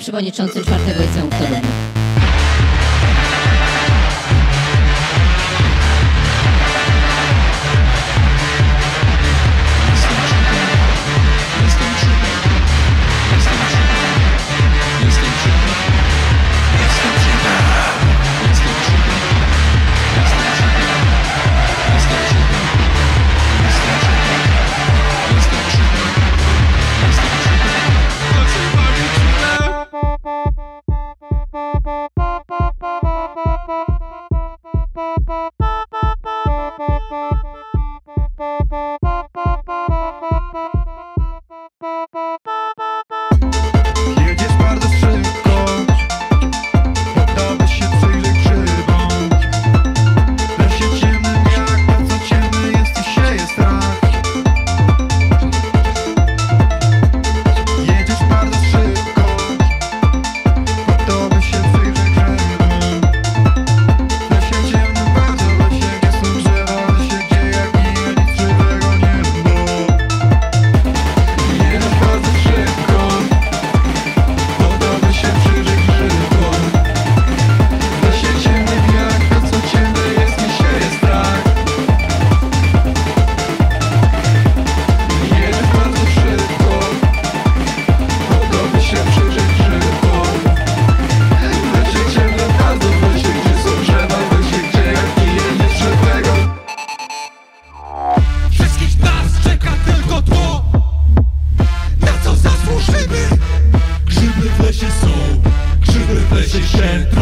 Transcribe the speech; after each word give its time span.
przewodniczącym 0.00 0.64
czwartego 0.64 1.02
liceum 1.02 1.30
w. 1.30 2.01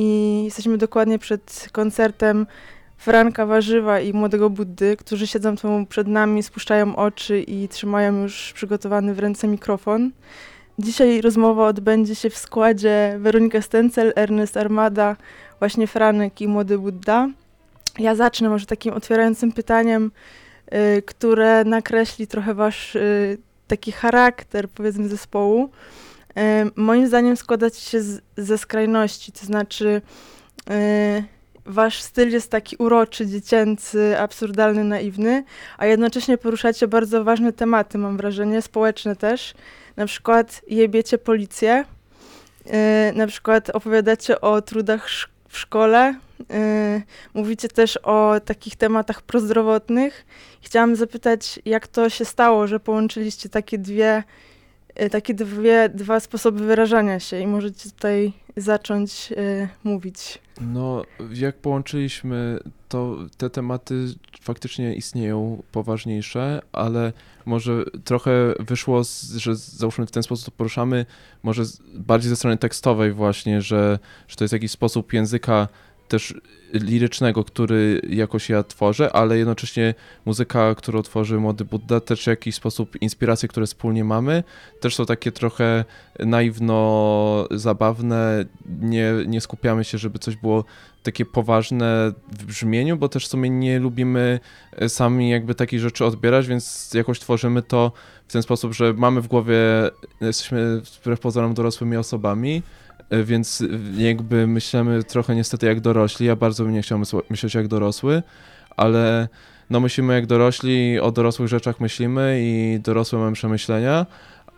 i 0.00 0.42
jesteśmy 0.44 0.78
dokładnie 0.78 1.18
przed 1.18 1.68
koncertem 1.72 2.46
Franka 2.96 3.46
Warzywa 3.46 4.00
i 4.00 4.12
Młodego 4.12 4.50
Buddy, 4.50 4.96
którzy 4.96 5.26
siedzą 5.26 5.56
tu 5.56 5.86
przed 5.88 6.08
nami, 6.08 6.42
spuszczają 6.42 6.96
oczy 6.96 7.40
i 7.40 7.68
trzymają 7.68 8.22
już 8.22 8.52
przygotowany 8.52 9.14
w 9.14 9.18
ręce 9.18 9.48
mikrofon. 9.48 10.10
Dzisiaj 10.78 11.20
rozmowa 11.20 11.66
odbędzie 11.66 12.14
się 12.14 12.30
w 12.30 12.38
składzie 12.38 13.16
Weronika 13.18 13.62
Stencel, 13.62 14.12
Ernest 14.16 14.56
Armada, 14.56 15.16
właśnie 15.58 15.86
Franek 15.86 16.40
i 16.40 16.48
Młody 16.48 16.78
Budda. 16.78 17.28
Ja 17.98 18.14
zacznę 18.14 18.48
może 18.48 18.66
takim 18.66 18.94
otwierającym 18.94 19.52
pytaniem, 19.52 20.10
y, 20.98 21.02
które 21.02 21.64
nakreśli 21.64 22.26
trochę 22.26 22.54
wasz 22.54 22.96
y, 22.96 23.38
taki 23.68 23.92
charakter, 23.92 24.68
powiedzmy, 24.68 25.08
zespołu. 25.08 25.70
Y, 26.38 26.70
moim 26.76 27.06
zdaniem 27.06 27.36
składacie 27.36 27.80
się 27.80 28.02
z, 28.02 28.20
ze 28.36 28.58
skrajności, 28.58 29.32
to 29.32 29.46
znaczy 29.46 30.02
y, 30.70 31.24
wasz 31.66 32.02
styl 32.02 32.30
jest 32.30 32.50
taki 32.50 32.76
uroczy, 32.76 33.26
dziecięcy, 33.26 34.18
absurdalny, 34.18 34.84
naiwny, 34.84 35.44
a 35.78 35.86
jednocześnie 35.86 36.38
poruszacie 36.38 36.88
bardzo 36.88 37.24
ważne 37.24 37.52
tematy, 37.52 37.98
mam 37.98 38.16
wrażenie, 38.16 38.62
społeczne 38.62 39.16
też. 39.16 39.54
Na 39.96 40.06
przykład 40.06 40.62
jebiecie 40.68 41.18
policję, 41.18 41.84
yy, 42.66 42.72
na 43.14 43.26
przykład 43.26 43.70
opowiadacie 43.70 44.40
o 44.40 44.62
trudach 44.62 45.06
sz- 45.06 45.30
w 45.48 45.58
szkole, 45.58 46.14
mówicie 47.34 47.68
też 47.68 47.96
o 47.96 48.40
takich 48.44 48.76
tematach 48.76 49.22
prozdrowotnych. 49.22 50.26
Chciałam 50.60 50.96
zapytać, 50.96 51.60
jak 51.64 51.86
to 51.86 52.10
się 52.10 52.24
stało, 52.24 52.66
że 52.66 52.80
połączyliście 52.80 53.48
takie 53.48 53.78
dwie 53.78 54.06
e, 54.08 54.24
takie 55.10 55.34
dwie, 55.34 55.88
dwa 55.88 56.20
sposoby 56.20 56.66
wyrażania 56.66 57.20
się 57.20 57.40
i 57.40 57.46
możecie 57.46 57.90
tutaj 57.90 58.32
zacząć 58.56 59.32
e, 59.36 59.68
mówić. 59.84 60.38
No, 60.60 61.02
jak 61.34 61.56
połączyliśmy, 61.56 62.58
to 62.88 63.16
te 63.36 63.50
tematy 63.50 64.06
faktycznie 64.40 64.94
istnieją 64.94 65.62
poważniejsze, 65.72 66.62
ale 66.72 67.12
może 67.46 67.84
trochę 68.04 68.54
wyszło, 68.58 69.02
że 69.36 69.56
załóżmy 69.56 70.06
w 70.06 70.10
ten 70.10 70.22
sposób 70.22 70.54
poruszamy, 70.54 71.06
może 71.42 71.62
bardziej 71.94 72.28
ze 72.28 72.36
strony 72.36 72.56
tekstowej 72.56 73.12
właśnie, 73.12 73.62
że, 73.62 73.98
że 74.28 74.36
to 74.36 74.44
jest 74.44 74.52
jakiś 74.52 74.70
sposób 74.70 75.12
języka 75.12 75.68
też 76.08 76.34
lirycznego, 76.72 77.44
który 77.44 78.00
jakoś 78.08 78.48
ja 78.48 78.62
tworzę, 78.62 79.12
ale 79.12 79.38
jednocześnie 79.38 79.94
muzyka, 80.24 80.74
którą 80.74 81.02
tworzy 81.02 81.38
Młody 81.38 81.64
Buddha, 81.64 82.00
też 82.00 82.24
w 82.24 82.26
jakiś 82.26 82.54
sposób 82.54 83.02
inspiracje, 83.02 83.48
które 83.48 83.66
wspólnie 83.66 84.04
mamy, 84.04 84.44
też 84.80 84.94
są 84.94 85.06
takie 85.06 85.32
trochę 85.32 85.84
naiwno 86.18 87.48
zabawne, 87.50 88.44
nie, 88.80 89.12
nie 89.26 89.40
skupiamy 89.40 89.84
się, 89.84 89.98
żeby 89.98 90.18
coś 90.18 90.36
było 90.36 90.64
takie 91.02 91.24
poważne 91.24 92.12
w 92.32 92.44
brzmieniu, 92.44 92.96
bo 92.96 93.08
też 93.08 93.24
w 93.24 93.28
sumie 93.28 93.50
nie 93.50 93.78
lubimy 93.78 94.40
sami 94.88 95.30
jakby 95.30 95.54
takich 95.54 95.80
rzeczy 95.80 96.04
odbierać, 96.04 96.46
więc 96.46 96.94
jakoś 96.94 97.20
tworzymy 97.20 97.62
to 97.62 97.92
w 98.28 98.32
ten 98.32 98.42
sposób, 98.42 98.74
że 98.74 98.92
mamy 98.92 99.20
w 99.20 99.28
głowie, 99.28 99.56
jesteśmy 100.20 100.80
wbrew 100.80 101.20
pozorom 101.20 101.54
dorosłymi 101.54 101.96
osobami, 101.96 102.62
E, 102.87 102.87
więc 103.24 103.64
jakby 103.96 104.46
myślimy 104.46 105.04
trochę 105.04 105.34
niestety 105.34 105.66
jak 105.66 105.80
dorośli. 105.80 106.26
Ja 106.26 106.36
bardzo 106.36 106.64
bym 106.64 106.72
nie 106.72 106.82
chciał 106.82 107.00
myśleć 107.30 107.54
jak 107.54 107.68
dorosły, 107.68 108.22
ale 108.76 109.28
no 109.70 109.80
myślimy 109.80 110.14
jak 110.14 110.26
dorośli, 110.26 111.00
o 111.00 111.12
dorosłych 111.12 111.48
rzeczach 111.48 111.80
myślimy 111.80 112.38
i 112.42 112.80
dorosłe 112.82 113.18
mamy 113.18 113.32
przemyślenia, 113.32 114.06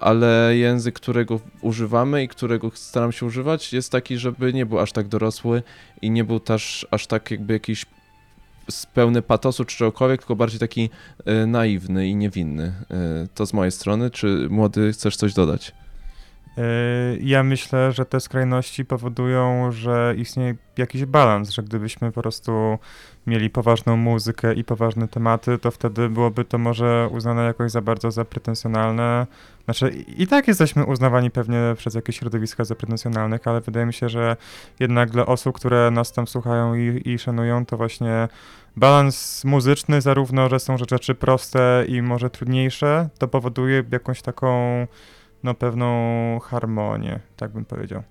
ale 0.00 0.56
język, 0.56 0.94
którego 0.94 1.40
używamy 1.60 2.22
i 2.22 2.28
którego 2.28 2.70
staram 2.74 3.12
się 3.12 3.26
używać 3.26 3.72
jest 3.72 3.92
taki, 3.92 4.18
żeby 4.18 4.52
nie 4.52 4.66
był 4.66 4.78
aż 4.78 4.92
tak 4.92 5.08
dorosły 5.08 5.62
i 6.02 6.10
nie 6.10 6.24
był 6.24 6.40
też 6.40 6.86
aż 6.90 7.06
tak 7.06 7.30
jakby 7.30 7.52
jakiś 7.52 7.86
pełny 8.94 9.22
patosu 9.22 9.64
czy 9.64 9.76
czegokolwiek, 9.76 10.20
tylko 10.20 10.36
bardziej 10.36 10.60
taki 10.60 10.90
y, 11.42 11.46
naiwny 11.46 12.08
i 12.08 12.16
niewinny. 12.16 12.72
To 13.34 13.46
z 13.46 13.52
mojej 13.52 13.72
strony. 13.72 14.10
Czy 14.10 14.46
młody 14.50 14.92
chcesz 14.92 15.16
coś 15.16 15.34
dodać? 15.34 15.72
E, 16.60 16.62
ja 17.20 17.42
myślę, 17.42 17.92
że 17.92 18.04
te 18.04 18.20
skrajności 18.20 18.84
powodują, 18.84 19.72
że 19.72 20.14
istnieje 20.18 20.54
jakiś 20.76 21.04
balans, 21.04 21.50
że 21.50 21.62
gdybyśmy 21.62 22.12
po 22.12 22.22
prostu 22.22 22.78
mieli 23.26 23.50
poważną 23.50 23.96
muzykę 23.96 24.54
i 24.54 24.64
poważne 24.64 25.08
tematy, 25.08 25.58
to 25.58 25.70
wtedy 25.70 26.08
byłoby 26.08 26.44
to 26.44 26.58
może 26.58 27.08
uznane 27.12 27.44
jakoś 27.44 27.70
za 27.70 27.80
bardzo 27.80 28.10
za 28.10 28.24
pretensjonalne. 28.24 29.26
Znaczy 29.64 29.90
i 30.16 30.26
tak 30.26 30.48
jesteśmy 30.48 30.84
uznawani 30.84 31.30
pewnie 31.30 31.58
przez 31.76 31.94
jakieś 31.94 32.18
środowiska 32.18 32.64
za 32.64 32.74
pretensjonalnych, 32.74 33.46
ale 33.46 33.60
wydaje 33.60 33.86
mi 33.86 33.92
się, 33.92 34.08
że 34.08 34.36
jednak 34.80 35.10
dla 35.10 35.26
osób, 35.26 35.56
które 35.56 35.90
nas 35.90 36.12
tam 36.12 36.26
słuchają 36.26 36.74
i, 36.74 37.02
i 37.04 37.18
szanują, 37.18 37.66
to 37.66 37.76
właśnie 37.76 38.28
balans 38.76 39.44
muzyczny, 39.44 40.00
zarówno, 40.00 40.48
że 40.48 40.60
są 40.60 40.76
rzeczy 40.78 41.14
proste 41.14 41.84
i 41.88 42.02
może 42.02 42.30
trudniejsze, 42.30 43.08
to 43.18 43.28
powoduje 43.28 43.84
jakąś 43.92 44.22
taką 44.22 44.86
no, 45.42 45.54
pewną 45.54 46.38
harmonię, 46.40 47.20
tak 47.36 47.50
bym 47.50 47.64
powiedział. 47.64 48.02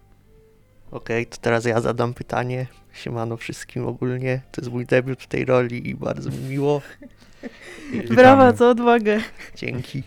Okej, 0.92 1.24
okay, 1.24 1.26
to 1.26 1.38
teraz 1.42 1.66
ja 1.66 1.82
zadam 1.82 2.14
pytanie. 2.14 2.68
Siemano 2.94 3.38
wszystkim 3.38 3.88
ogólnie. 3.88 4.42
To 4.52 4.62
jest 4.62 4.72
mój 4.72 4.86
debiut 4.86 5.22
w 5.22 5.28
tej 5.28 5.46
roli 5.46 5.90
i 5.90 5.96
bardzo 5.96 6.30
mi 6.30 6.38
miło. 6.38 6.82
Brawa, 8.16 8.54
co 8.54 8.70
odwagę. 8.70 9.20
Dzięki. 9.56 10.04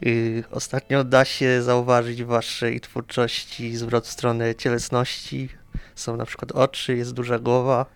Yy, 0.00 0.44
ostatnio 0.50 1.04
da 1.04 1.24
się 1.24 1.62
zauważyć 1.62 2.22
w 2.22 2.26
waszej 2.26 2.80
twórczości 2.80 3.76
zwrot 3.76 4.06
w 4.06 4.10
stronę 4.10 4.54
cielesności. 4.54 5.48
Są 5.94 6.16
na 6.16 6.26
przykład 6.26 6.52
oczy, 6.52 6.96
jest 6.96 7.12
duża 7.12 7.38
głowa. 7.38 7.86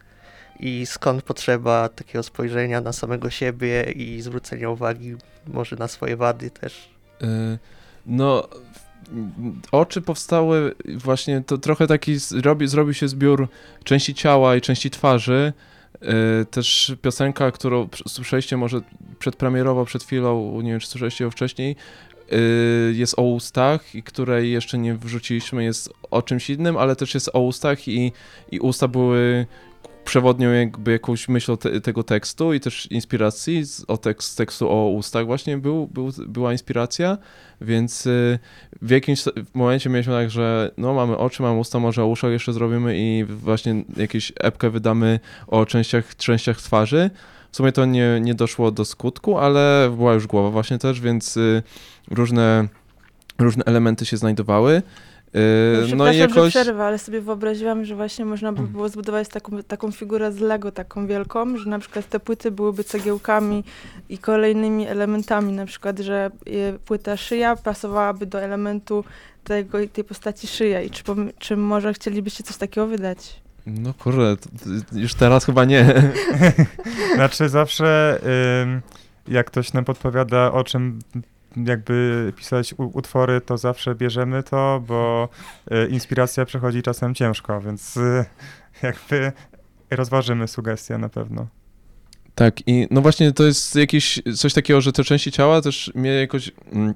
I 0.61 0.87
skąd 0.87 1.23
potrzeba 1.23 1.89
takiego 1.89 2.23
spojrzenia 2.23 2.81
na 2.81 2.93
samego 2.93 3.31
siebie 3.31 3.83
i 3.83 4.23
zwrócenia 4.23 4.71
uwagi 4.71 5.17
może 5.47 5.77
na 5.77 5.89
swoje 5.89 6.17
wady 6.17 6.51
też? 6.51 6.91
Yy 7.21 7.59
no, 8.07 8.49
oczy 9.73 10.03
powstały 10.03 10.75
właśnie, 10.97 11.43
to 11.47 11.59
trochę 11.59 11.87
taki 11.87 12.17
zrobi, 12.17 12.69
zrobił 12.69 12.95
się 12.95 13.09
zbiór 13.09 13.49
części 13.85 14.15
ciała 14.15 14.57
i 14.57 14.61
części 14.61 14.91
twarzy. 14.91 15.53
Yy, 16.03 16.09
też 16.51 16.97
piosenka, 17.03 17.51
którą 17.51 17.89
słyszeliście 18.09 18.57
może 18.57 18.81
przedpremierowo 19.19 19.85
przed 19.85 20.05
chwilą, 20.05 20.61
nie 20.63 20.71
wiem 20.71 20.81
czy 20.81 20.87
słyszeliście 20.87 21.25
ją 21.25 21.31
wcześniej, 21.31 21.77
yy, 22.31 22.39
jest 22.95 23.19
o 23.19 23.23
ustach 23.23 23.95
i 23.95 24.03
której 24.03 24.53
jeszcze 24.53 24.79
nie 24.79 24.95
wrzuciliśmy, 24.95 25.65
jest 25.65 25.93
o 26.11 26.23
czymś 26.23 26.51
innym, 26.51 26.77
ale 26.77 26.97
też 26.97 27.15
jest 27.15 27.31
o 27.33 27.41
ustach 27.41 27.89
i, 27.89 28.13
i 28.53 28.61
usta 28.61 28.89
były 28.89 29.47
przewodnią 30.07 30.53
jakby 30.53 30.93
jakąś 30.93 31.29
myślą 31.29 31.57
te, 31.57 31.81
tego 31.81 32.03
tekstu 32.03 32.55
i 32.55 32.61
też 32.61 32.87
inspiracji, 32.91 33.63
o 33.89 33.97
tekst, 33.97 34.39
tekstu 34.39 34.71
o 34.71 34.89
ustach 34.89 35.27
właśnie 35.27 35.59
był, 35.59 35.87
był, 35.87 36.13
była 36.29 36.53
inspiracja, 36.53 37.19
więc 37.61 38.07
y, 38.07 38.39
w 38.83 38.91
jakimś 38.91 39.25
momencie 39.55 39.91
mieliśmy 39.91 40.13
tak, 40.13 40.31
że 40.31 40.71
no 40.77 40.95
mamy 40.95 41.17
oczy, 41.17 41.43
mamy 41.43 41.59
usta, 41.59 41.79
może 41.79 42.03
o 42.03 42.07
uszach 42.07 42.31
jeszcze 42.31 42.53
zrobimy 42.53 42.95
i 42.99 43.25
właśnie 43.25 43.85
jakieś 43.97 44.33
epkę 44.41 44.71
wydamy 44.71 45.21
o 45.47 45.67
częściach, 45.67 46.17
częściach 46.17 46.61
twarzy. 46.61 47.11
W 47.53 47.57
sumie 47.57 47.73
to 47.73 47.85
nie, 47.85 48.19
nie 48.21 48.35
doszło 48.35 48.71
do 48.71 48.85
skutku, 48.85 49.39
ale 49.39 49.93
była 49.97 50.15
już 50.15 50.27
głowa 50.27 50.51
właśnie 50.51 50.79
też, 50.79 51.01
więc 51.01 51.37
y, 51.37 51.63
różne, 52.11 52.69
różne 53.39 53.65
elementy 53.65 54.07
się 54.07 54.17
znajdowały. 54.17 54.83
Yy, 55.37 55.97
no 55.97 56.13
i 56.13 56.17
jakoś... 56.17 56.53
że 56.53 56.63
przerwę, 56.63 56.85
ale 56.85 56.99
sobie 56.99 57.21
wyobraziłam, 57.21 57.85
że 57.85 57.97
właśnie 57.97 58.25
można 58.25 58.53
by 58.53 58.63
było 58.63 58.89
zbudować 58.89 59.29
taką, 59.29 59.63
taką 59.63 59.93
figurę 59.93 60.33
z 60.33 60.41
Lego, 60.41 60.73
taką 60.73 61.07
wielką, 61.07 61.57
że 61.57 61.71
na 61.71 61.79
przykład 61.79 62.09
te 62.09 62.21
płyty 62.21 62.51
byłyby 62.51 62.85
cegiełkami 62.85 63.65
i 64.09 64.19
kolejnymi 64.19 64.87
elementami, 64.87 65.53
na 65.53 65.67
przykład, 65.67 65.99
że 65.99 66.31
płyta 66.85 67.17
szyja 67.17 67.57
pasowałaby 67.57 68.27
do 68.27 68.41
elementu 68.41 69.05
tego, 69.45 69.79
tej 69.93 70.05
postaci 70.05 70.47
szyja 70.47 70.83
i 70.83 70.91
czy, 70.91 71.03
czy 71.39 71.57
może 71.57 71.95
chcielibyście 71.95 72.45
coś 72.45 72.57
takiego 72.57 72.87
wydać? 72.87 73.41
No 73.67 73.95
kurde, 73.95 74.37
już 74.93 75.15
teraz 75.15 75.45
chyba 75.45 75.65
nie. 75.65 76.13
znaczy 77.15 77.49
zawsze 77.49 78.21
jak 79.29 79.47
ktoś 79.47 79.73
nam 79.73 79.85
podpowiada, 79.85 80.53
o 80.53 80.65
czym 80.65 80.99
jakby 81.65 82.33
pisać 82.37 82.75
utwory, 82.79 83.41
to 83.41 83.59
zawsze 83.59 83.95
bierzemy 83.95 84.43
to, 84.43 84.83
bo 84.87 85.29
e, 85.71 85.87
inspiracja 85.87 86.45
przechodzi 86.45 86.83
czasem 86.83 87.15
ciężko, 87.15 87.61
więc 87.61 87.97
e, 87.97 88.25
jakby 88.83 89.33
rozważymy 89.91 90.49
sugestie 90.49 90.99
na 90.99 91.09
pewno. 91.09 91.47
Tak, 92.35 92.69
i 92.69 92.87
no 92.91 93.01
właśnie 93.01 93.33
to 93.33 93.45
jest 93.45 93.77
jakieś 93.77 94.23
coś 94.37 94.55
takiego, 94.55 94.81
że 94.81 94.93
te 94.93 95.05
części 95.05 95.33
ciała 95.33 95.61
też 95.61 95.93
mnie 95.95 96.11
jakoś 96.11 96.51
mm, 96.73 96.95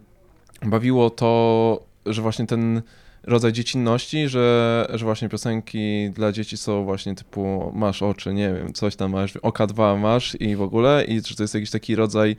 bawiło 0.63 1.11
to, 1.11 1.83
że 2.07 2.23
właśnie 2.23 2.47
ten 2.47 2.83
rodzaj 3.23 3.53
dziecinności, 3.53 4.29
że, 4.29 4.87
że 4.95 5.05
właśnie 5.05 5.29
piosenki 5.29 6.11
dla 6.11 6.33
dzieci 6.33 6.57
są 6.57 6.85
właśnie 6.85 7.15
typu 7.15 7.73
masz 7.75 8.03
oczy, 8.03 8.35
nie 8.35 8.55
wiem, 8.55 8.73
coś 8.73 8.97
tam 8.97 9.11
masz, 9.11 9.37
oka 9.37 9.67
dwa 9.67 9.97
masz 9.97 10.37
i 10.41 10.57
w 10.57 10.63
ogóle 10.63 11.05
i 11.05 11.21
że 11.27 11.35
to 11.37 11.43
jest 11.43 11.55
jakiś 11.55 11.71
taki 11.71 11.95
rodzaj 11.95 12.37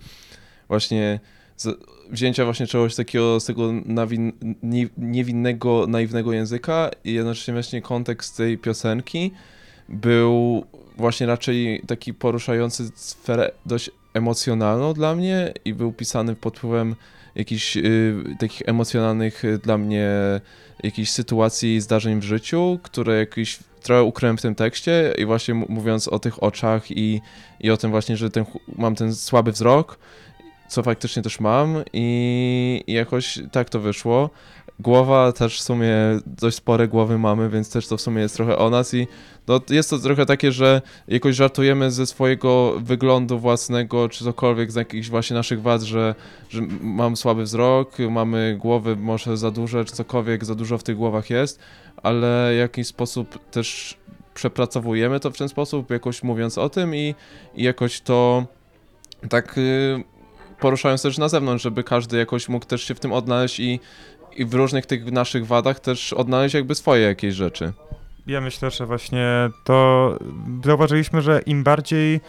właśnie 0.68 1.20
wzięcia 2.10 2.46
właśnie 2.46 2.68
czegoś 2.68 2.96
takiego 2.96 3.40
z 3.40 3.46
tego 3.46 3.72
nawin, 3.86 4.32
nie, 4.64 4.88
niewinnego, 4.98 5.88
naiwnego 5.88 6.34
języka 6.34 6.90
i 7.04 7.14
jednocześnie 7.14 7.54
właśnie 7.54 7.82
kontekst 7.82 8.38
tej 8.38 8.58
piosenki 8.58 9.32
był 9.90 10.66
właśnie 10.98 11.28
raczej 11.28 11.82
taki 11.88 12.14
poruszający 12.14 12.90
sferę 12.96 13.52
dość 13.66 13.92
emocjonalną 14.14 14.94
dla 14.94 15.16
mnie 15.16 15.54
i 15.66 15.74
był 15.74 15.94
pisany 15.94 16.36
pod 16.36 16.58
wpływem 16.58 16.96
jakichś 17.36 17.78
y, 17.78 18.16
takich 18.40 18.62
emocjonalnych 18.66 19.44
dla 19.64 19.78
mnie 19.78 20.10
jakichś 20.84 21.12
sytuacji, 21.12 21.82
zdarzeń 21.82 22.20
w 22.20 22.24
życiu, 22.24 22.80
które 22.84 23.18
jakiś 23.18 23.60
trochę 23.82 24.04
ukryłem 24.04 24.38
w 24.38 24.42
tym 24.42 24.56
tekście 24.56 25.14
i 25.18 25.26
właśnie 25.26 25.54
mówiąc 25.54 26.08
o 26.08 26.20
tych 26.20 26.44
oczach 26.44 26.92
i, 26.92 27.22
i 27.60 27.72
o 27.72 27.78
tym 27.78 27.92
właśnie, 27.92 28.18
że 28.18 28.30
ten, 28.30 28.46
mam 28.76 28.96
ten 28.96 29.16
słaby 29.16 29.52
wzrok, 29.52 30.00
co 30.72 30.84
faktycznie 30.84 31.22
też 31.22 31.40
mam 31.40 31.84
i, 31.94 32.84
jakoś 32.88 33.40
tak 33.52 33.70
to 33.70 33.80
wyszło. 33.80 34.30
Głowa 34.80 35.32
też 35.32 35.60
w 35.60 35.64
sumie 35.64 35.96
dość 36.26 36.58
spore 36.58 36.88
głowy 36.88 37.18
mamy, 37.18 37.50
więc 37.50 37.72
też 37.72 37.88
to 37.88 37.98
w 37.98 38.02
sumie 38.02 38.22
jest 38.22 38.36
trochę 38.36 38.58
o 38.58 38.70
nas 38.70 38.94
i 38.94 39.08
no, 39.48 39.60
jest 39.70 39.90
to 39.90 40.00
trochę 40.00 40.26
takie, 40.26 40.52
że 40.52 40.82
jakoś 41.08 41.36
żartujemy 41.36 41.92
ze 41.92 42.06
swojego 42.06 42.80
wyglądu 42.80 43.40
własnego, 43.40 44.10
czy 44.10 44.24
cokolwiek 44.24 44.72
z 44.72 44.76
jakichś 44.76 45.10
właśnie 45.10 45.34
naszych 45.34 45.62
wad, 45.62 45.82
że, 45.82 46.16
że 46.50 46.62
mam 46.82 47.18
słaby 47.18 47.44
wzrok, 47.44 47.98
mamy 48.10 48.58
głowy 48.60 48.96
może 48.96 49.38
za 49.38 49.52
duże, 49.52 49.86
czy 49.86 49.94
cokolwiek 49.94 50.46
za 50.46 50.56
dużo 50.56 50.78
w 50.78 50.84
tych 50.84 50.96
głowach 50.96 51.30
jest, 51.30 51.60
ale 52.04 52.52
w 52.54 52.58
jakiś 52.58 52.88
sposób 52.88 53.50
też 53.52 53.98
przepracowujemy 54.34 55.20
to 55.20 55.32
w 55.32 55.38
ten 55.38 55.50
sposób, 55.50 55.90
jakoś 55.90 56.24
mówiąc 56.24 56.58
o 56.58 56.70
tym 56.70 56.96
i, 56.96 57.16
i 57.56 57.64
jakoś 57.64 58.02
to 58.02 58.46
tak 59.30 59.58
y, 59.58 60.04
poruszając 60.62 61.02
też 61.02 61.18
na 61.18 61.30
zewnątrz, 61.30 61.64
żeby 61.64 61.84
każdy 61.84 62.18
jakoś 62.18 62.50
mógł 62.50 62.66
też 62.66 62.84
się 62.84 62.96
w 62.96 63.00
tym 63.00 63.14
odnaleźć 63.14 63.60
i, 63.60 63.80
i 64.36 64.46
w 64.46 64.54
różnych 64.54 64.86
tych 64.86 65.12
naszych 65.12 65.48
wadach 65.48 65.80
też 65.80 66.14
odnaleźć 66.14 66.56
jakby 66.56 66.76
swoje 66.76 67.02
jakieś 67.02 67.36
rzeczy. 67.36 67.74
Ja 68.28 68.42
myślę, 68.42 68.72
że 68.72 68.86
właśnie 68.86 69.28
to 69.64 70.18
zauważyliśmy, 70.66 71.22
że 71.22 71.42
im 71.46 71.64
bardziej 71.64 72.22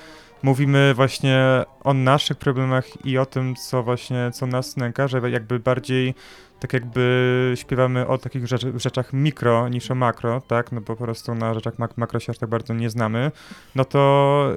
mówimy 0.43 0.95
właśnie 0.95 1.65
o 1.85 1.95
naszych 1.95 2.37
problemach 2.37 3.07
i 3.07 3.19
o 3.19 3.27
tym, 3.27 3.57
co 3.57 3.83
właśnie, 3.83 4.31
co 4.35 4.47
nas 4.47 4.77
nęka, 4.77 5.09
że 5.09 5.31
jakby 5.31 5.59
bardziej 5.59 6.15
tak 6.63 6.73
jakby 6.73 7.53
śpiewamy 7.57 8.07
o 8.07 8.19
takich 8.19 8.47
rzeczy, 8.47 8.73
rzeczach 8.77 9.13
mikro 9.13 9.69
niż 9.69 9.91
o 9.91 9.95
makro, 9.95 10.41
tak, 10.41 10.73
no 10.73 10.81
bo 10.81 10.97
po 10.97 11.05
prostu 11.05 11.35
na 11.35 11.55
rzeczach 11.55 11.79
mak 11.79 11.99
makro 11.99 12.21
się 12.21 12.31
aż 12.31 12.39
tak 12.39 12.49
bardzo 12.49 12.75
nie 12.75 12.91
znamy, 12.91 13.31
no 13.75 13.85
to 13.85 14.53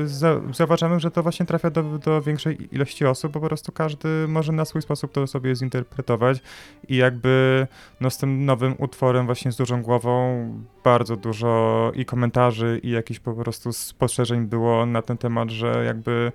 yy, 0.00 0.08
za 0.08 0.40
zauważamy, 0.52 1.00
że 1.00 1.10
to 1.10 1.22
właśnie 1.22 1.46
trafia 1.46 1.70
do, 1.70 1.82
do 1.82 2.22
większej 2.22 2.74
ilości 2.74 3.06
osób, 3.06 3.32
bo 3.32 3.40
po 3.40 3.46
prostu 3.46 3.72
każdy 3.72 4.08
może 4.28 4.52
na 4.52 4.64
swój 4.64 4.82
sposób 4.82 5.12
to 5.12 5.26
sobie 5.26 5.56
zinterpretować. 5.56 6.42
I 6.88 6.96
jakby 6.96 7.66
no 8.00 8.10
z 8.10 8.18
tym 8.18 8.44
nowym 8.44 8.74
utworem 8.78 9.26
właśnie 9.26 9.52
z 9.52 9.56
dużą 9.56 9.82
głową 9.82 10.48
bardzo 10.84 11.16
dużo 11.16 11.92
i 11.94 12.04
komentarzy 12.04 12.80
i 12.82 12.90
jakichś 12.90 13.20
po 13.20 13.32
prostu 13.32 13.72
spostrzeżeń 13.72 14.46
było 14.46 14.86
na 14.86 15.02
ten 15.02 15.18
temat, 15.18 15.50
że 15.50 15.84
jakby 15.84 16.32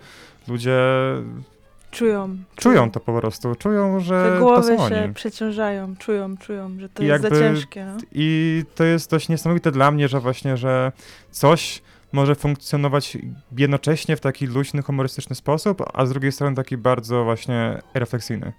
ludzie 0.48 0.80
Czują. 1.92 2.38
czują 2.56 2.92
to 2.92 3.00
po 3.00 3.20
prostu, 3.20 3.56
czują, 3.56 4.00
że 4.00 4.24
Te 4.30 4.34
to 4.40 4.42
głowy 4.46 4.78
są 4.78 4.90
się 4.90 5.04
oni. 5.04 5.14
przeciążają, 5.14 5.96
czują, 5.96 6.38
czują, 6.38 6.80
że 6.80 6.90
to 6.90 7.04
I 7.04 7.06
jest 7.06 7.22
za 7.22 7.28
jakby- 7.28 7.40
ciężkie. 7.42 7.86
No. 7.86 7.98
I 8.12 8.64
to 8.76 8.84
jest 8.84 9.12
dość 9.12 9.30
niesamowite 9.30 9.72
dla 9.72 9.92
mnie, 9.92 10.08
że 10.08 10.20
właśnie, 10.20 10.58
że 10.58 10.92
coś 11.32 11.82
może 12.12 12.36
funkcjonować 12.36 13.18
jednocześnie 13.58 14.16
w 14.16 14.20
taki 14.20 14.48
luźny, 14.48 14.82
humorystyczny 14.82 15.36
sposób, 15.36 15.84
a 15.94 16.06
z 16.06 16.10
drugiej 16.10 16.32
strony 16.32 16.56
taki 16.56 16.78
bardzo 16.78 17.24
właśnie 17.24 17.82
refleksyjny. 17.94 18.54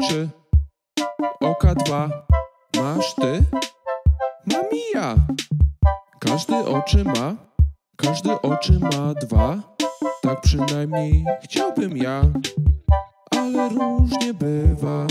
Oczy, 0.00 0.28
oka 1.40 1.74
dwa, 1.74 2.08
masz 2.76 3.14
ty, 3.14 3.42
mam 4.46 4.70
i 4.72 4.80
ja. 4.94 5.14
Każdy 6.20 6.56
oczy 6.56 7.04
ma, 7.04 7.36
każdy 7.96 8.40
oczy 8.40 8.72
ma 8.72 9.14
dwa, 9.14 9.56
tak 10.22 10.40
przynajmniej 10.40 11.24
chciałbym 11.42 11.96
ja. 11.96 12.22
Ale 13.30 13.68
różnie 13.68 14.34
bywa, 14.34 15.06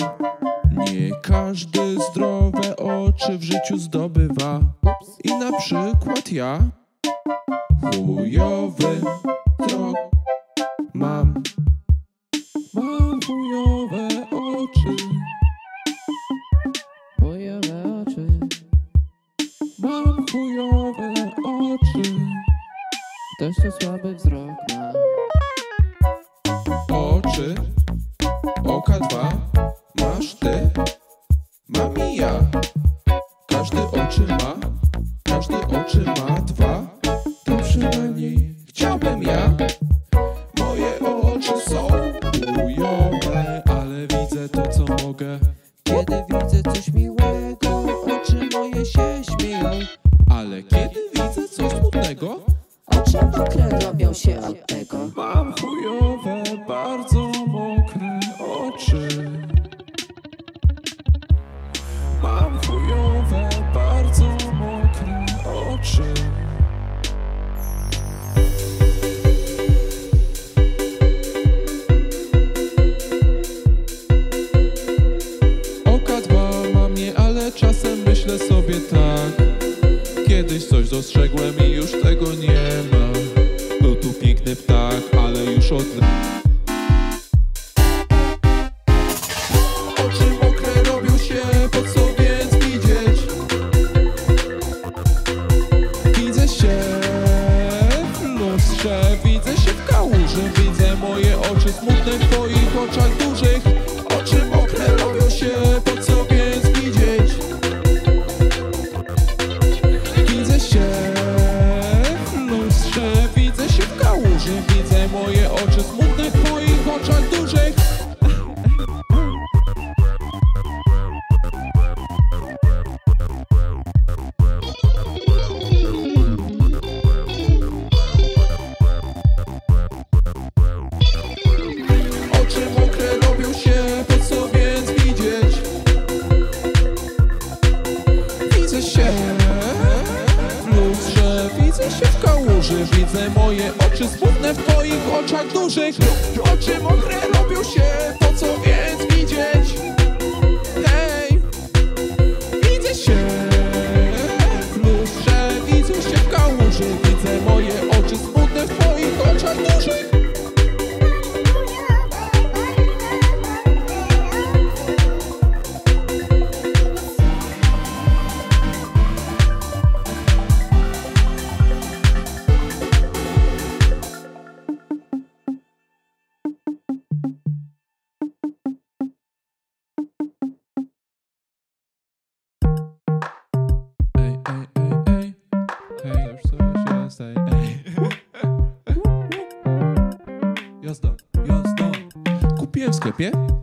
nie 0.77 1.12
każdy 1.24 2.00
zdrowe 2.12 2.75
oczy 2.75 3.38
w 3.38 3.44
życiu 3.44 3.77
zdobywa. 3.77 4.60
I 5.24 5.36
na 5.36 5.58
przykład 5.58 6.32
ja, 6.32 6.60
chujowy 7.82 9.01
wzrok 9.60 9.98
Ktoś 23.68 23.80
tu 23.80 23.92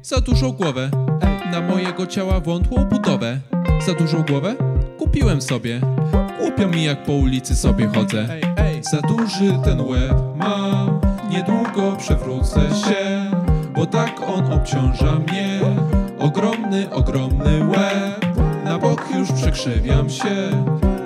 Za 0.03 0.21
dużą 0.21 0.53
głowę. 0.53 0.91
Ej, 1.23 1.51
na 1.53 1.61
mojego 1.61 2.07
ciała 2.07 2.41
wątłą 2.41 2.85
budowę. 2.85 3.39
Za 3.87 3.95
dużą 3.95 4.23
głowę? 4.23 4.55
Kupiłem 4.99 5.43
sobie. 5.43 5.81
Głupio 6.41 6.69
mi 6.69 6.85
jak 6.85 7.05
po 7.05 7.13
ulicy 7.13 7.57
sobie 7.57 7.87
chodzę. 7.87 8.29
Za 8.81 9.01
duży 9.01 9.59
ten 9.65 9.81
łeb 9.81 10.15
mam. 10.37 11.01
Niedługo 11.31 11.97
przewrócę 11.97 12.61
się. 12.61 13.31
bo 13.75 13.87
tak 13.87 14.21
on 14.37 14.53
obciąża 14.53 15.13
mnie. 15.19 15.61
Ogromny, 16.19 16.91
ogromny 16.91 17.65
łeb, 17.67 18.37
na 18.65 18.79
bok 18.79 19.05
już 19.19 19.33
przekrzywiam 19.33 20.11
się, 20.11 20.35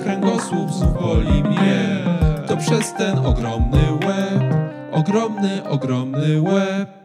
kręgosłup 0.02 0.72
znów 0.72 1.02
boli 1.02 1.42
mnie. 1.42 2.04
To 2.46 2.56
przez 2.56 2.94
ten 2.94 3.18
ogromny 3.18 3.82
łeb, 4.06 4.54
ogromny, 4.92 5.68
ogromny 5.68 6.40
łeb. 6.40 6.97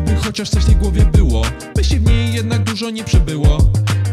Gdyby 0.00 0.20
chociaż 0.20 0.50
coś 0.50 0.62
w 0.62 0.66
tej 0.66 0.76
głowie 0.76 1.04
było, 1.04 1.42
myśli 1.76 1.98
w 1.98 2.06
niej 2.06 2.34
jednak 2.34 2.62
dużo 2.64 2.90
nie 2.90 3.04
przybyło. 3.04 3.58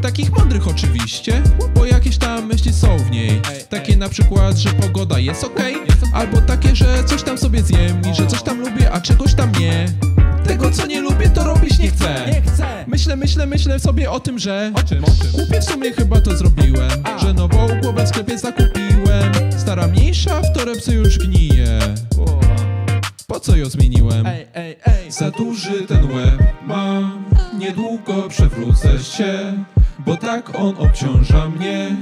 Takich 0.01 0.31
mądrych 0.31 0.67
oczywiście, 0.67 1.41
bo 1.75 1.85
jakieś 1.85 2.17
tam 2.17 2.45
myśli 2.45 2.73
są 2.73 2.97
w 2.97 3.11
niej. 3.11 3.41
Takie 3.69 3.97
na 3.97 4.09
przykład, 4.09 4.57
że 4.57 4.69
pogoda 4.69 5.19
jest 5.19 5.43
okej, 5.43 5.75
albo 6.13 6.41
takie, 6.41 6.75
że 6.75 7.03
coś 7.03 7.23
tam 7.23 7.37
sobie 7.37 7.63
zjem 7.63 8.01
i 8.11 8.15
że 8.15 8.27
coś 8.27 8.43
tam 8.43 8.59
lubię, 8.59 8.91
a 8.91 9.01
czegoś 9.01 9.33
tam 9.33 9.51
nie. 9.59 9.85
Tego 10.47 10.71
co 10.71 10.85
nie 10.85 11.01
lubię, 11.01 11.29
to 11.29 11.43
robić 11.43 11.79
nie 11.79 11.91
chcę. 11.91 12.25
Myślę, 12.87 13.15
myślę, 13.15 13.45
myślę 13.45 13.79
sobie 13.79 14.11
o 14.11 14.19
tym, 14.19 14.39
że 14.39 14.71
Głupie 15.33 15.61
w 15.61 15.63
sumie 15.63 15.93
chyba 15.93 16.21
to 16.21 16.37
zrobiłem 16.37 16.91
Że 17.21 17.33
nową 17.33 17.67
głowę 17.81 18.05
w 18.05 18.09
sklepie 18.09 18.37
zakupiłem 18.37 19.33
Stara 19.57 19.87
mniejsza, 19.87 20.41
w 20.41 20.53
torebce 20.53 20.93
już 20.93 21.17
gnije 21.17 21.79
Po 23.27 23.39
co 23.39 23.55
ją 23.55 23.65
zmieniłem? 23.65 24.25
Za 25.09 25.31
duży 25.31 25.87
ten 25.87 26.11
łeb 26.11 26.43
mam 26.65 27.25
Niedługo 27.59 28.29
przewrócę 28.29 28.99
się 28.99 29.63
Bo 29.99 30.17
tak 30.17 30.59
on 30.59 30.77
obciąża 30.77 31.49
mnie. 31.49 31.95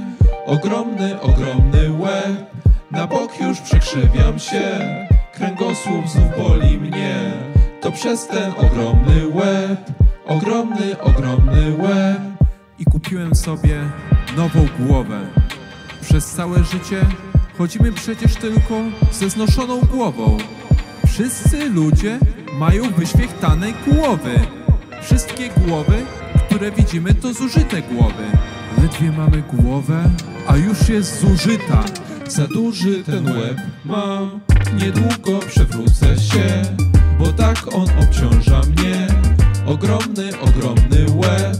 Ogromny, 0.46 1.20
ogromny 1.20 1.92
łeb. 1.92 2.50
Na 2.90 3.06
bok 3.06 3.40
już 3.40 3.60
przekrzywiam 3.60 4.38
się. 4.38 4.78
Kręgosłup 5.34 6.08
znów 6.08 6.28
boli 6.38 6.78
mnie. 6.78 7.32
To 7.80 7.92
przez 7.92 8.26
ten 8.26 8.52
ogromny 8.56 9.28
łeb. 9.28 9.90
Ogromny, 10.26 11.00
ogromny 11.00 11.76
łeb. 11.78 12.20
I 12.78 12.84
kupiłem 12.84 13.34
sobie 13.34 13.90
nową 14.36 14.68
głowę. 14.78 15.20
Przez 16.02 16.26
całe 16.26 16.64
życie 16.64 17.00
chodzimy 17.58 17.92
przecież 17.92 18.34
tylko 18.34 18.74
ze 19.12 19.30
znoszoną 19.30 19.80
głową 19.80 20.38
Wszyscy 21.14 21.68
ludzie 21.68 22.18
mają 22.58 22.90
wyświechtane 22.90 23.72
głowy. 23.86 24.40
Wszystkie 25.02 25.50
głowy, 25.50 26.02
które 26.46 26.70
widzimy 26.70 27.14
to 27.14 27.34
zużyte 27.34 27.82
głowy. 27.82 28.24
Ledwie 28.82 29.12
mamy 29.12 29.42
głowę, 29.42 30.10
a 30.46 30.56
już 30.56 30.88
jest 30.88 31.20
zużyta. 31.20 31.84
Za 32.28 32.46
duży 32.46 33.04
ten 33.04 33.26
łeb 33.26 33.56
mam. 33.84 34.40
Niedługo 34.80 35.38
przewrócę 35.46 36.18
się 36.18 36.62
Bo 37.18 37.32
tak 37.32 37.74
on 37.74 37.86
obciąża 38.02 38.60
mnie. 38.60 39.06
Ogromny, 39.66 40.40
ogromny 40.40 41.06
łeb. 41.14 41.56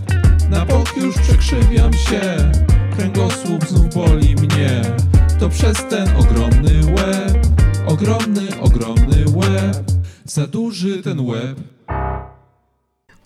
Na 0.50 0.66
bok 0.66 0.96
już 0.96 1.18
przekrzywiam 1.18 1.92
się. 1.92 2.52
Kręgosłup 2.96 3.68
znów 3.68 3.94
boli 3.94 4.34
mnie. 4.34 4.82
To 5.40 5.49
przez 5.49 5.76
ten 5.88 6.08
ogromny 6.16 6.92
łeb 6.96 7.43
Ogromny, 7.94 8.48
ogromny 8.60 9.24
łeb 9.36 9.76
Za 10.24 10.46
duży 10.46 11.02
ten 11.02 11.20
łeb 11.20 11.58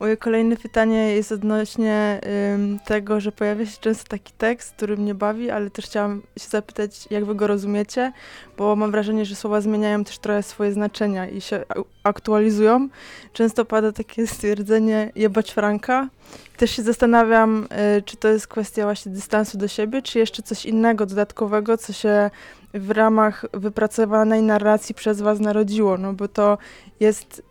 Moje 0.00 0.16
kolejne 0.16 0.56
pytanie 0.56 1.14
jest 1.14 1.32
odnośnie 1.32 2.20
ym, 2.54 2.78
tego, 2.84 3.20
że 3.20 3.32
pojawia 3.32 3.66
się 3.66 3.78
często 3.80 4.08
taki 4.08 4.32
tekst, 4.32 4.74
który 4.76 4.96
mnie 4.96 5.14
bawi, 5.14 5.50
ale 5.50 5.70
też 5.70 5.84
chciałam 5.84 6.22
się 6.38 6.48
zapytać, 6.48 7.08
jak 7.10 7.24
wy 7.24 7.34
go 7.34 7.46
rozumiecie, 7.46 8.12
bo 8.56 8.76
mam 8.76 8.90
wrażenie, 8.90 9.24
że 9.24 9.34
słowa 9.34 9.60
zmieniają 9.60 10.04
też 10.04 10.18
trochę 10.18 10.42
swoje 10.42 10.72
znaczenia 10.72 11.28
i 11.28 11.40
się 11.40 11.64
aktualizują. 12.04 12.88
Często 13.32 13.64
pada 13.64 13.92
takie 13.92 14.26
stwierdzenie 14.26 15.12
jebać 15.14 15.50
Franka. 15.50 16.08
Też 16.56 16.70
się 16.70 16.82
zastanawiam, 16.82 17.68
y, 17.98 18.02
czy 18.02 18.16
to 18.16 18.28
jest 18.28 18.46
kwestia 18.46 18.84
właśnie 18.84 19.12
dystansu 19.12 19.58
do 19.58 19.68
siebie, 19.68 20.02
czy 20.02 20.18
jeszcze 20.18 20.42
coś 20.42 20.66
innego, 20.66 21.06
dodatkowego, 21.06 21.78
co 21.78 21.92
się 21.92 22.30
w 22.74 22.90
ramach 22.90 23.44
wypracowanej 23.54 24.42
narracji 24.42 24.94
przez 24.94 25.20
was 25.20 25.40
narodziło, 25.40 25.98
no 25.98 26.12
bo 26.12 26.28
to 26.28 26.58
jest 27.00 27.42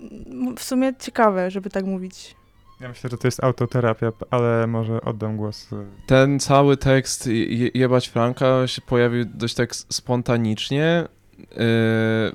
mm, 0.00 0.56
w 0.56 0.62
sumie 0.62 0.92
ciekawe, 0.98 1.50
żeby 1.50 1.70
tak 1.70 1.84
mówić. 1.84 2.36
Ja 2.80 2.88
myślę, 2.88 3.10
że 3.10 3.18
to 3.18 3.26
jest 3.28 3.44
autoterapia, 3.44 4.12
ale 4.30 4.66
może 4.66 5.00
oddam 5.00 5.36
głos. 5.36 5.72
y, 5.72 5.76
Ten 6.06 6.40
cały 6.40 6.76
tekst 6.76 7.26
je, 7.26 7.70
jebać 7.74 8.08
Franka 8.08 8.66
się 8.66 8.82
pojawił 8.82 9.24
dość 9.34 9.54
tak 9.54 9.74
spontanicznie. 9.74 11.04
Yy, 11.38 11.46